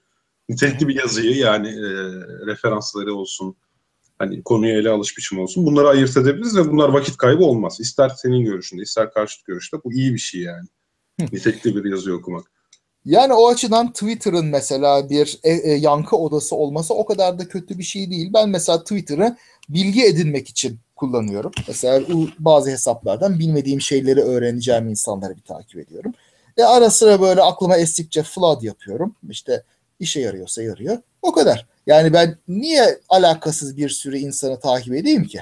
nitelikli 0.48 0.88
bir 0.88 0.94
yazıyı 0.94 1.36
yani 1.36 1.68
e, 1.68 1.90
referansları 2.46 3.14
olsun, 3.14 3.56
hani 4.18 4.42
konuya 4.42 4.78
ele 4.78 4.90
alış 4.90 5.18
biçimi 5.18 5.40
olsun. 5.40 5.66
Bunları 5.66 5.88
ayırt 5.88 6.16
edebiliriz 6.16 6.56
ve 6.56 6.70
bunlar 6.70 6.88
vakit 6.88 7.16
kaybı 7.16 7.44
olmaz. 7.44 7.76
İster 7.80 8.08
senin 8.08 8.44
görüşünde, 8.44 8.82
ister 8.82 9.12
karşıt 9.12 9.44
görüşte 9.46 9.76
bu 9.84 9.92
iyi 9.92 10.14
bir 10.14 10.18
şey 10.18 10.40
yani. 10.40 10.68
Nitelikli 11.18 11.84
bir 11.84 11.90
yazı 11.90 12.14
okumak. 12.14 12.52
Yani 13.04 13.32
o 13.32 13.48
açıdan 13.48 13.92
Twitter'ın 13.92 14.46
mesela 14.46 15.10
bir 15.10 15.38
e, 15.42 15.50
e, 15.50 15.72
yankı 15.72 16.16
odası 16.16 16.56
olması 16.56 16.94
o 16.94 17.04
kadar 17.04 17.38
da 17.38 17.48
kötü 17.48 17.78
bir 17.78 17.82
şey 17.82 18.10
değil. 18.10 18.30
Ben 18.34 18.48
mesela 18.48 18.82
Twitter'ı 18.82 19.36
bilgi 19.68 20.04
edinmek 20.04 20.48
için 20.48 20.78
kullanıyorum. 20.96 21.52
Mesela 21.68 22.00
bazı 22.38 22.70
hesaplardan 22.70 23.38
bilmediğim 23.38 23.80
şeyleri 23.80 24.20
öğreneceğim 24.20 24.88
insanları 24.88 25.36
bir 25.36 25.42
takip 25.42 25.78
ediyorum. 25.78 26.12
E 26.56 26.62
ara 26.62 26.90
sıra 26.90 27.20
böyle 27.20 27.42
aklıma 27.42 27.76
estikçe 27.76 28.22
flood 28.22 28.62
yapıyorum. 28.62 29.14
İşte 29.30 29.62
işe 30.00 30.20
yarıyorsa 30.20 30.62
yarıyor. 30.62 30.98
O 31.22 31.32
kadar. 31.32 31.66
Yani 31.86 32.12
ben 32.12 32.38
niye 32.48 33.00
alakasız 33.08 33.76
bir 33.76 33.88
sürü 33.88 34.18
insanı 34.18 34.60
takip 34.60 34.94
edeyim 34.94 35.24
ki? 35.24 35.40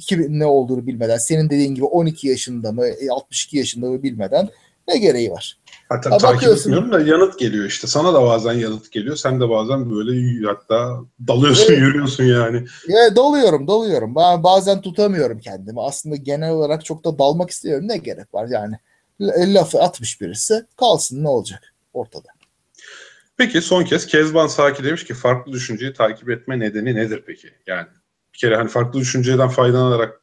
Kimin 0.00 0.40
ne 0.40 0.46
olduğunu 0.46 0.86
bilmeden, 0.86 1.18
senin 1.18 1.50
dediğin 1.50 1.74
gibi 1.74 1.84
12 1.84 2.28
yaşında 2.28 2.72
mı, 2.72 2.86
e, 2.86 3.10
62 3.10 3.58
yaşında 3.58 3.86
mı 3.86 4.02
bilmeden 4.02 4.48
ne 4.88 4.98
gereği 4.98 5.30
var? 5.30 5.58
Hatta 5.88 6.10
Ha, 6.10 6.18
takip 6.18 6.48
etmiyorum 6.48 6.92
da 6.92 7.00
yanıt 7.00 7.38
geliyor 7.38 7.64
işte. 7.64 7.86
Sana 7.86 8.14
da 8.14 8.22
bazen 8.22 8.52
yanıt 8.52 8.92
geliyor. 8.92 9.16
Sen 9.16 9.40
de 9.40 9.48
bazen 9.50 9.90
böyle 9.90 10.46
hatta 10.46 11.00
dalıyorsun, 11.28 11.72
Evet. 11.72 11.82
yürüyorsun 11.82 12.24
yani. 12.24 12.66
Ya 12.88 13.16
dalıyorum, 13.16 13.68
dalıyorum. 13.68 14.14
Ben 14.16 14.42
bazen 14.42 14.80
tutamıyorum 14.80 15.38
kendimi. 15.38 15.80
Aslında 15.82 16.16
genel 16.16 16.50
olarak 16.50 16.84
çok 16.84 17.04
da 17.04 17.18
dalmak 17.18 17.50
istiyorum. 17.50 17.88
Ne 17.88 17.96
gerek 17.96 18.34
var 18.34 18.48
yani? 18.50 18.74
Lafı 19.54 19.82
atmış 19.82 20.20
birisi 20.20 20.66
kalsın 20.76 21.24
ne 21.24 21.28
olacak 21.28 21.74
ortada. 21.92 22.28
Peki 23.36 23.62
son 23.62 23.84
kez 23.84 24.06
Kezban 24.06 24.46
Saki 24.46 24.84
demiş 24.84 25.04
ki 25.04 25.14
farklı 25.14 25.52
düşünceyi 25.52 25.92
takip 25.92 26.30
etme 26.30 26.58
nedeni 26.58 26.94
nedir 26.94 27.22
peki? 27.26 27.48
Yani 27.66 27.86
bir 28.34 28.38
kere 28.38 28.56
hani 28.56 28.68
farklı 28.68 29.00
düşünceden 29.00 29.48
faydalanarak 29.48 30.20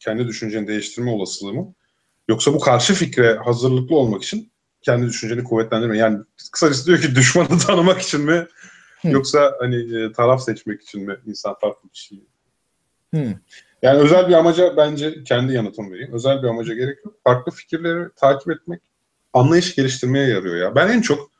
kendi 0.00 0.26
düşünceni 0.28 0.68
değiştirme 0.68 1.10
olasılığı 1.10 1.52
mı? 1.54 1.74
Yoksa 2.28 2.54
bu 2.54 2.60
karşı 2.60 2.94
fikre 2.94 3.38
hazırlıklı 3.44 3.96
olmak 3.96 4.22
için 4.22 4.52
kendi 4.82 5.06
düşünceni 5.06 5.44
kuvvetlendirme. 5.44 5.98
Yani 5.98 6.18
kısacası 6.52 6.86
diyor 6.86 7.00
ki 7.00 7.14
düşmanı 7.14 7.58
tanımak 7.66 8.00
için 8.00 8.20
mi? 8.20 8.46
Hı. 9.02 9.08
Yoksa 9.08 9.56
hani 9.60 10.02
e, 10.02 10.12
taraf 10.12 10.42
seçmek 10.42 10.82
için 10.82 11.06
mi 11.06 11.16
insan 11.26 11.54
farklı 11.60 11.90
bir 11.92 11.98
şey? 11.98 12.18
Yani 13.82 13.98
özel 13.98 14.28
bir 14.28 14.32
amaca 14.32 14.76
bence 14.76 15.24
kendi 15.24 15.52
yanıtımı 15.52 15.92
vereyim. 15.92 16.12
Özel 16.12 16.42
bir 16.42 16.48
amaca 16.48 16.74
gerek 16.74 17.04
yok. 17.04 17.14
Farklı 17.24 17.52
fikirleri 17.52 18.08
takip 18.16 18.50
etmek 18.50 18.80
anlayış 19.32 19.74
geliştirmeye 19.74 20.28
yarıyor 20.28 20.56
ya. 20.56 20.74
Ben 20.74 20.88
en 20.88 21.00
çok 21.00 21.30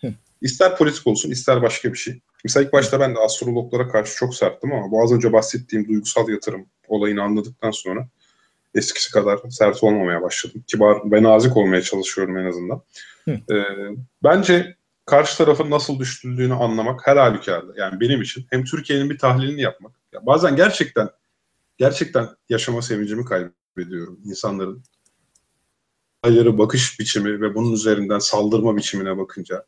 Hı. 0.00 0.14
ister 0.40 0.76
politik 0.76 1.06
olsun 1.06 1.30
ister 1.30 1.62
başka 1.62 1.92
bir 1.92 1.98
şey. 1.98 2.20
Mesela 2.44 2.64
ilk 2.64 2.72
başta 2.72 3.00
ben 3.00 3.14
de 3.14 3.18
astrologlara 3.18 3.88
karşı 3.88 4.16
çok 4.16 4.34
serttim 4.34 4.72
ama 4.72 4.90
bu 4.90 5.02
az 5.02 5.12
önce 5.12 5.32
bahsettiğim 5.32 5.88
duygusal 5.88 6.28
yatırım 6.28 6.66
olayını 6.88 7.22
anladıktan 7.22 7.70
sonra 7.70 8.08
eskisi 8.74 9.10
kadar 9.10 9.38
sert 9.50 9.84
olmamaya 9.84 10.22
başladım. 10.22 10.64
Kibar 10.66 11.12
ve 11.12 11.22
nazik 11.22 11.56
olmaya 11.56 11.82
çalışıyorum 11.82 12.38
en 12.38 12.44
azından. 12.44 12.82
Hı. 13.24 13.30
Ee, 13.30 13.64
bence 14.22 14.76
karşı 15.06 15.38
tarafın 15.38 15.70
nasıl 15.70 15.98
düşündüğünü 15.98 16.54
anlamak 16.54 17.06
her 17.06 17.16
halükarda. 17.16 17.72
Yani 17.76 18.00
benim 18.00 18.22
için 18.22 18.46
hem 18.50 18.64
Türkiye'nin 18.64 19.10
bir 19.10 19.18
tahlilini 19.18 19.60
yapmak. 19.60 19.92
Ya 20.12 20.26
bazen 20.26 20.56
gerçekten 20.56 21.08
gerçekten 21.78 22.28
yaşama 22.48 22.82
sevincimi 22.82 23.24
kaybediyorum 23.24 24.20
insanların 24.24 24.82
hayırı 26.22 26.58
bakış 26.58 27.00
biçimi 27.00 27.40
ve 27.40 27.54
bunun 27.54 27.72
üzerinden 27.72 28.18
saldırma 28.18 28.76
biçimine 28.76 29.18
bakınca 29.18 29.64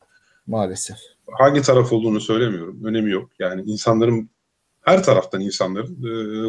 Maalesef. 0.47 0.97
hangi 1.39 1.63
taraf 1.63 1.93
olduğunu 1.93 2.21
söylemiyorum. 2.21 2.85
Önemi 2.85 3.11
yok. 3.11 3.31
Yani 3.39 3.63
insanların 3.63 4.31
her 4.81 5.03
taraftan 5.03 5.41
insanların 5.41 5.97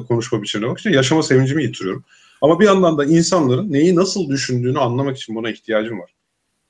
e, 0.01 0.05
konuşma 0.05 0.41
biçimine 0.41 0.69
bakınca 0.69 0.91
yaşama 0.91 1.23
sevincimi 1.23 1.63
yitiriyorum. 1.63 2.03
Ama 2.41 2.59
bir 2.59 2.65
yandan 2.65 2.97
da 2.97 3.05
insanların 3.05 3.71
neyi 3.71 3.95
nasıl 3.95 4.29
düşündüğünü 4.29 4.79
anlamak 4.79 5.17
için 5.17 5.35
buna 5.35 5.49
ihtiyacım 5.49 5.99
var. 5.99 6.13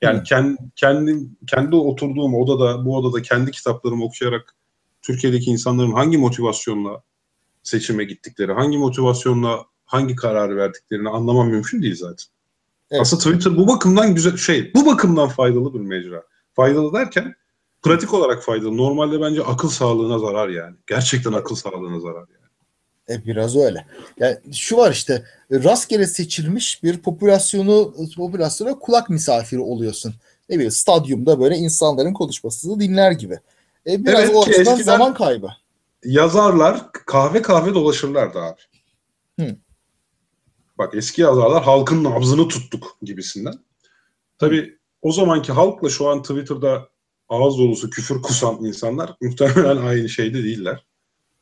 Yani 0.01 0.20
Hı. 0.20 0.24
kendi, 0.24 0.57
kendi, 0.76 1.18
kendi 1.47 1.76
oturduğum 1.76 2.36
odada, 2.36 2.86
bu 2.86 2.97
odada 2.97 3.22
kendi 3.22 3.51
kitaplarımı 3.51 4.05
okuyarak 4.05 4.55
Türkiye'deki 5.01 5.51
insanların 5.51 5.91
hangi 5.91 6.18
motivasyonla 6.18 7.03
seçime 7.63 8.03
gittikleri, 8.03 8.53
hangi 8.53 8.78
motivasyonla 8.78 9.65
hangi 9.86 10.15
kararı 10.15 10.55
verdiklerini 10.55 11.09
anlamam 11.09 11.49
mümkün 11.49 11.82
değil 11.82 11.95
zaten. 11.95 12.26
Evet. 12.91 13.01
Aslında 13.01 13.24
Twitter 13.24 13.57
bu 13.57 13.68
bakımdan 13.68 14.15
güzel 14.15 14.38
şey, 14.38 14.74
bu 14.74 14.86
bakımdan 14.86 15.30
faydalı 15.30 15.74
bir 15.74 15.80
mecra. 15.80 16.24
Faydalı 16.53 16.93
derken 16.93 17.36
pratik 17.82 18.13
olarak 18.13 18.43
faydalı. 18.43 18.78
Normalde 18.78 19.22
bence 19.22 19.43
akıl 19.43 19.70
sağlığına 19.70 20.20
zarar 20.20 20.49
yani. 20.49 20.76
Gerçekten 20.88 21.34
akıl 21.34 21.55
sağlığına 21.55 21.99
zarar 21.99 22.26
yani. 22.34 22.37
E, 23.10 23.26
biraz 23.26 23.55
öyle. 23.55 23.86
Yani 24.20 24.38
şu 24.53 24.78
var 24.78 24.91
işte 24.91 25.26
rastgele 25.51 26.08
seçilmiş 26.08 26.84
bir 26.84 26.97
popülasyonu 26.97 27.93
popülasyona 28.16 28.80
kulak 28.80 29.10
misafiri 29.10 29.60
oluyorsun. 29.60 30.14
Ne 30.49 30.55
bileyim 30.55 30.72
stadyumda 30.72 31.39
böyle 31.39 31.55
insanların 31.55 32.14
konuşmasını 32.14 32.80
dinler 32.80 33.12
gibi. 33.12 33.39
E, 33.88 34.05
biraz 34.05 34.20
Evet 34.20 34.36
o 34.36 34.41
açıdan 34.41 34.76
zaman 34.76 35.14
kaybı. 35.14 35.49
Yazarlar 36.05 36.91
kahve 36.91 37.41
kahve 37.41 37.74
dolaşırlardı 37.74 38.39
abi. 38.39 38.62
Hı. 39.39 39.55
Bak 40.78 40.95
eski 40.95 41.22
yazarlar 41.22 41.64
halkın 41.64 42.03
nabzını 42.03 42.47
tuttuk 42.47 42.97
gibisinden. 43.01 43.53
Tabii 44.39 44.78
o 45.01 45.12
zamanki 45.12 45.51
halkla 45.51 45.89
şu 45.89 46.08
an 46.08 46.22
Twitter'da 46.22 46.89
ağız 47.30 47.58
dolusu 47.58 47.89
küfür 47.89 48.22
kusan 48.22 48.66
insanlar 48.66 49.16
muhtemelen 49.22 49.78
aynı 49.78 50.10
şeyde 50.10 50.43
değiller. 50.43 50.86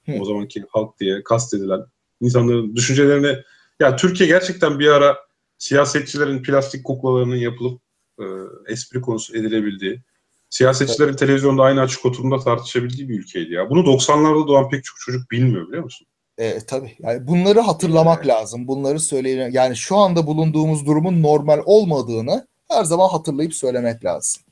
Hı. 0.06 0.12
O 0.22 0.26
zamanki 0.26 0.64
halk 0.70 1.00
diye 1.00 1.24
kastedilen 1.24 1.82
insanların 2.22 2.76
düşüncelerini 2.76 3.38
ya 3.80 3.96
Türkiye 3.96 4.30
gerçekten 4.30 4.80
bir 4.80 4.88
ara 4.88 5.18
siyasetçilerin 5.58 6.44
plastik 6.44 6.84
kuklalarının 6.84 7.36
yapılıp 7.36 7.82
e, 8.20 8.26
espri 8.68 9.02
konusu 9.02 9.38
edilebildiği, 9.38 10.02
siyasetçilerin 10.50 11.16
televizyonda 11.16 11.64
aynı 11.64 11.82
açık 11.82 12.06
oturumda 12.06 12.40
tartışabildiği 12.40 13.10
bir 13.10 13.20
ülkeydi 13.20 13.54
ya. 13.54 13.70
Bunu 13.70 13.80
90'larda 13.80 14.48
doğan 14.48 14.70
pek 14.70 14.84
çok 14.84 14.98
çocuk 15.00 15.32
bilmiyor 15.32 15.68
biliyor 15.68 15.84
musun? 15.84 16.08
E, 16.38 16.60
tabii. 16.60 16.96
Yani 17.00 17.28
bunları 17.28 17.60
hatırlamak 17.60 18.28
lazım. 18.28 18.68
Bunları 18.68 19.00
söyleyelim. 19.00 19.52
Yani 19.54 19.76
şu 19.76 19.96
anda 19.98 20.28
bulunduğumuz 20.28 20.86
durumun 20.86 21.24
normal 21.24 21.62
olmadığını 21.66 22.48
her 22.70 22.84
zaman 22.84 23.10
hatırlayıp 23.10 23.56
söylemek 23.56 24.06
lazım. 24.06 24.44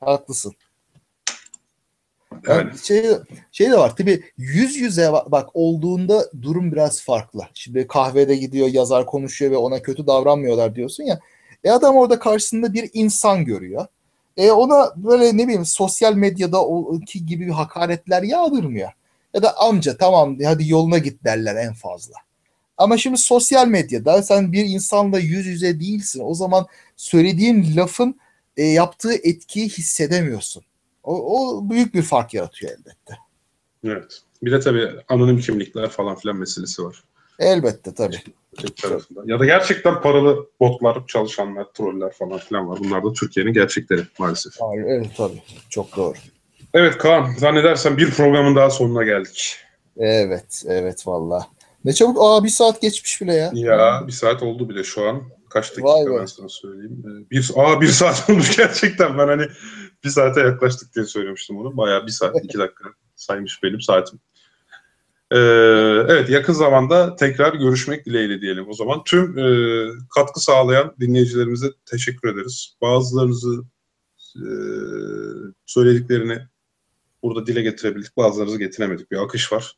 Haklısın. 0.00 0.52
Yani 2.48 2.78
şey, 2.82 3.04
şey 3.52 3.70
de 3.70 3.78
var 3.78 3.96
tabii 3.96 4.22
yüz 4.36 4.76
yüze 4.76 5.02
ba- 5.02 5.30
bak 5.30 5.48
olduğunda 5.54 6.30
durum 6.42 6.72
biraz 6.72 7.02
farklı. 7.02 7.42
Şimdi 7.54 7.86
kahvede 7.86 8.36
gidiyor 8.36 8.68
yazar 8.68 9.06
konuşuyor 9.06 9.50
ve 9.50 9.56
ona 9.56 9.82
kötü 9.82 10.06
davranmıyorlar 10.06 10.74
diyorsun 10.74 11.04
ya. 11.04 11.20
E 11.64 11.70
adam 11.70 11.96
orada 11.96 12.18
karşısında 12.18 12.74
bir 12.74 12.90
insan 12.92 13.44
görüyor. 13.44 13.86
E 14.36 14.50
ona 14.50 14.92
böyle 14.96 15.36
ne 15.36 15.44
bileyim 15.44 15.64
sosyal 15.64 16.14
medyada 16.14 16.58
ki 17.06 17.26
gibi 17.26 17.50
hakaretler 17.50 18.22
yağdırmıyor. 18.22 18.90
Ya 19.34 19.42
da 19.42 19.58
amca 19.58 19.96
tamam 19.96 20.38
hadi 20.44 20.68
yoluna 20.68 20.98
git 20.98 21.24
derler 21.24 21.56
en 21.56 21.74
fazla. 21.74 22.14
Ama 22.76 22.98
şimdi 22.98 23.18
sosyal 23.18 23.66
medyada 23.66 24.22
sen 24.22 24.52
bir 24.52 24.64
insanla 24.64 25.18
yüz 25.18 25.46
yüze 25.46 25.80
değilsin. 25.80 26.22
O 26.24 26.34
zaman 26.34 26.66
söylediğin 26.96 27.76
lafın 27.76 28.20
e, 28.56 28.62
yaptığı 28.62 29.14
etkiyi 29.14 29.68
hissedemiyorsun. 29.68 30.62
O, 31.02 31.14
o 31.38 31.70
büyük 31.70 31.94
bir 31.94 32.02
fark 32.02 32.34
yaratıyor 32.34 32.72
elbette. 32.72 33.18
evet. 33.84 34.20
Bir 34.42 34.52
de 34.52 34.60
tabii 34.60 34.88
anonim 35.08 35.38
kimlikler 35.38 35.88
falan 35.88 36.16
filan 36.16 36.36
meselesi 36.36 36.84
var. 36.84 37.02
Elbette 37.38 37.94
tabii. 37.94 38.18
Tarafından. 38.82 39.26
Ya 39.26 39.40
da 39.40 39.44
gerçekten 39.44 40.00
paralı 40.00 40.46
botlar, 40.60 41.06
çalışanlar, 41.06 41.64
troller 41.74 42.12
falan 42.12 42.38
filan 42.38 42.68
var. 42.68 42.78
Bunlar 42.84 43.04
da 43.04 43.12
Türkiye'nin 43.12 43.52
gerçekleri 43.52 44.02
maalesef. 44.18 44.52
Hayır, 44.60 44.84
Evet 44.86 45.10
tabii. 45.16 45.42
Çok 45.70 45.96
doğru. 45.96 46.14
Evet 46.74 46.98
Kaan, 46.98 47.32
zannedersem 47.38 47.96
bir 47.96 48.10
programın 48.10 48.56
daha 48.56 48.70
sonuna 48.70 49.02
geldik. 49.04 49.56
Evet, 49.96 50.62
evet 50.66 51.06
valla. 51.06 51.46
Ne 51.84 51.92
çabuk. 51.92 52.16
Aa 52.20 52.44
bir 52.44 52.48
saat 52.48 52.80
geçmiş 52.82 53.20
bile 53.20 53.34
ya. 53.34 53.50
Ya 53.54 54.04
bir 54.06 54.12
saat 54.12 54.42
oldu 54.42 54.68
bile 54.68 54.84
şu 54.84 55.08
an. 55.08 55.22
Kaç 55.50 55.70
dakika 55.70 55.88
Vay 55.88 56.06
be. 56.06 56.20
ben 56.20 56.26
sana 56.26 56.48
söyleyeyim. 56.48 57.04
Ee, 57.06 57.30
Bir, 57.30 57.50
aa 57.56 57.80
bir 57.80 57.86
saat 57.88 58.24
olmuş 58.30 58.56
gerçekten. 58.56 59.18
Ben 59.18 59.28
hani 59.28 59.46
bir 60.04 60.08
saate 60.08 60.40
yaklaştık 60.40 60.94
diye 60.94 61.04
söylemiştim 61.04 61.56
onu. 61.56 61.76
Bayağı 61.76 62.06
bir 62.06 62.12
saat, 62.12 62.44
iki 62.44 62.58
dakika 62.58 62.84
saymış 63.16 63.62
benim 63.62 63.80
saatim. 63.80 64.18
Ee, 65.30 65.38
evet 66.08 66.30
yakın 66.30 66.52
zamanda 66.52 67.16
tekrar 67.16 67.54
görüşmek 67.54 68.06
dileğiyle 68.06 68.40
diyelim 68.40 68.68
o 68.68 68.72
zaman. 68.72 69.04
Tüm 69.04 69.38
e, 69.38 69.88
katkı 70.14 70.40
sağlayan 70.40 70.94
dinleyicilerimize 71.00 71.66
teşekkür 71.86 72.28
ederiz. 72.28 72.76
Bazılarınızı 72.82 73.64
e, 74.36 74.46
söylediklerini 75.66 76.38
burada 77.22 77.46
dile 77.46 77.62
getirebildik. 77.62 78.16
Bazılarınızı 78.16 78.58
getiremedik. 78.58 79.10
Bir 79.10 79.16
akış 79.16 79.52
var. 79.52 79.76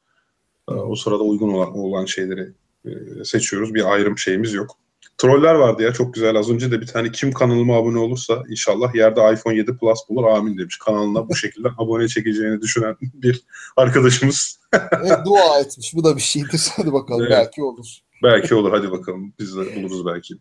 Ee, 0.71 0.73
O 0.73 0.97
sırada 0.97 1.23
uygun 1.23 1.49
olan, 1.49 1.79
olan 1.79 2.05
şeyleri 2.05 2.53
e, 2.85 3.25
seçiyoruz. 3.25 3.75
Bir 3.75 3.93
ayrım 3.93 4.19
şeyimiz 4.19 4.53
yok. 4.53 4.71
Troller 5.19 5.55
vardı 5.55 5.83
ya 5.83 5.93
çok 5.93 6.15
güzel. 6.15 6.37
Az 6.37 6.51
önce 6.51 6.71
de 6.71 6.81
bir 6.81 6.87
tane 6.87 7.13
kim 7.13 7.33
kanalıma 7.33 7.77
abone 7.77 7.99
olursa 7.99 8.43
inşallah 8.51 8.95
yerde 8.95 9.21
iPhone 9.33 9.57
7 9.57 9.77
Plus 9.77 9.99
bulur 10.09 10.25
amin 10.25 10.59
demiş. 10.59 10.79
Kanalına 10.79 11.29
bu 11.29 11.37
şekilde 11.37 11.69
abone 11.79 12.09
çekeceğini 12.09 12.61
düşünen 12.61 12.97
bir 13.01 13.43
arkadaşımız. 13.77 14.61
Evet, 14.73 15.19
dua 15.27 15.61
etmiş. 15.61 15.95
Bu 15.95 16.05
da 16.05 16.17
bir 16.17 16.23
şeydir. 16.23 16.69
Hadi 16.77 16.93
bakalım 16.93 17.21
Evet. 17.21 17.31
belki 17.31 17.63
olur. 17.63 17.87
Belki 18.23 18.55
olur 18.55 18.73
hadi 18.73 18.91
bakalım. 18.91 19.33
Biz 19.39 19.57
de 19.57 19.77
buluruz 19.77 20.07
belki. 20.07 20.35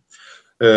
Ee, 0.62 0.68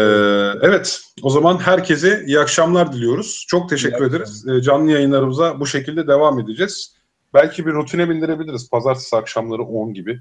evet 0.63 1.01
o 1.23 1.31
zaman 1.31 1.59
herkese 1.59 2.25
iyi 2.27 2.41
akşamlar 2.41 2.93
diliyoruz. 2.93 3.45
Çok 3.49 3.69
teşekkür 3.69 4.05
İyi 4.05 4.09
ederiz. 4.09 4.47
Ee, 4.49 4.63
canlı 4.63 4.91
yayınlarımıza 4.91 5.61
bu 5.61 5.67
şekilde 5.67 6.07
devam 6.07 6.41
edeceğiz. 6.41 6.97
Belki 7.35 7.67
bir 7.67 7.73
rutine 7.73 8.11
bindirebiliriz. 8.11 8.71
Pazartesi 8.71 9.17
akşamları 9.17 9.63
10 9.63 9.95
gibi. 9.95 10.21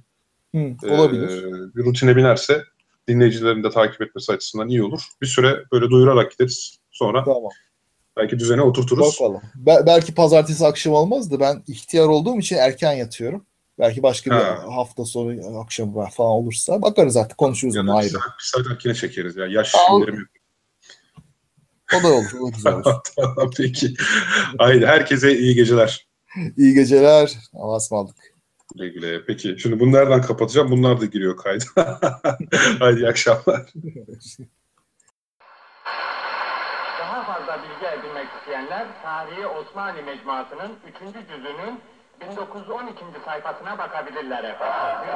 Hı, 0.55 0.75
olabilir. 0.89 1.43
Ee, 1.43 1.75
bir 1.75 1.85
rutine 1.85 2.15
binerse 2.15 2.63
dinleyicilerin 3.07 3.63
de 3.63 3.69
takip 3.69 4.01
etmesi 4.01 4.31
açısından 4.31 4.67
iyi 4.67 4.83
olur. 4.83 5.01
Bir 5.21 5.27
süre 5.27 5.63
böyle 5.71 5.89
duyurarak 5.89 6.31
gideriz. 6.31 6.77
Sonra 6.91 7.23
Tamam. 7.23 7.51
belki 8.17 8.39
düzene 8.39 8.61
oturturuz. 8.61 9.19
Bakalım. 9.21 9.41
Be- 9.55 9.83
belki 9.85 10.13
pazartesi 10.13 10.65
akşam 10.65 10.93
olmaz 10.93 11.31
da 11.31 11.39
ben 11.39 11.63
ihtiyar 11.67 12.07
olduğum 12.07 12.39
için 12.39 12.55
erken 12.55 12.93
yatıyorum. 12.93 13.45
Belki 13.79 14.03
başka 14.03 14.31
bir 14.31 14.35
Ha. 14.35 14.63
hafta 14.75 15.05
sonu 15.05 15.59
akşam 15.59 15.93
falan 16.09 16.31
olursa 16.31 16.81
bakarız 16.81 17.17
artık 17.17 17.37
konuşuruz 17.37 17.75
bir 17.75 17.87
ayrı. 17.87 18.13
bir 18.13 18.19
saat 18.39 18.67
akine 18.71 18.93
çekeriz 18.93 19.35
ya. 19.35 19.45
Yaş 19.47 19.75
Aa, 19.75 19.97
indirim 19.97 20.19
yok. 20.19 20.27
O 21.99 22.03
da 22.03 22.07
olur. 22.13 22.25
O 22.41 22.45
da 22.47 22.49
güzel 22.55 22.73
olur. 22.73 22.83
Tamam, 23.15 23.51
Peki. 23.57 23.93
Haydi 24.57 24.85
herkese 24.85 25.37
iyi 25.37 25.55
geceler. 25.55 26.07
İyi 26.57 26.73
geceler. 26.73 27.37
Allah'a 27.53 27.77
ısmarladık. 27.77 28.34
Güle 28.75 28.89
güle. 28.89 29.25
Peki 29.25 29.55
şimdi 29.59 29.79
bunu 29.79 29.91
nereden 29.91 30.21
kapatacağım? 30.21 30.71
Bunlar 30.71 31.01
da 31.01 31.05
giriyor 31.05 31.37
kayda. 31.37 31.65
Haydi 32.79 32.99
iyi 32.99 33.07
akşamlar. 33.07 33.73
Daha 36.99 37.23
fazla 37.23 37.59
bilgi 37.63 37.99
edinmek 37.99 38.27
isteyenler 38.39 38.87
Tarihi 39.03 39.47
Osmanlı 39.47 40.03
Mecmuası'nın 40.03 40.71
3. 40.87 41.13
cüzünün 41.27 41.79
1912. 42.21 42.99
sayfasına 43.25 43.77
bakabilirler 43.77 44.43
efendim. 44.43 45.09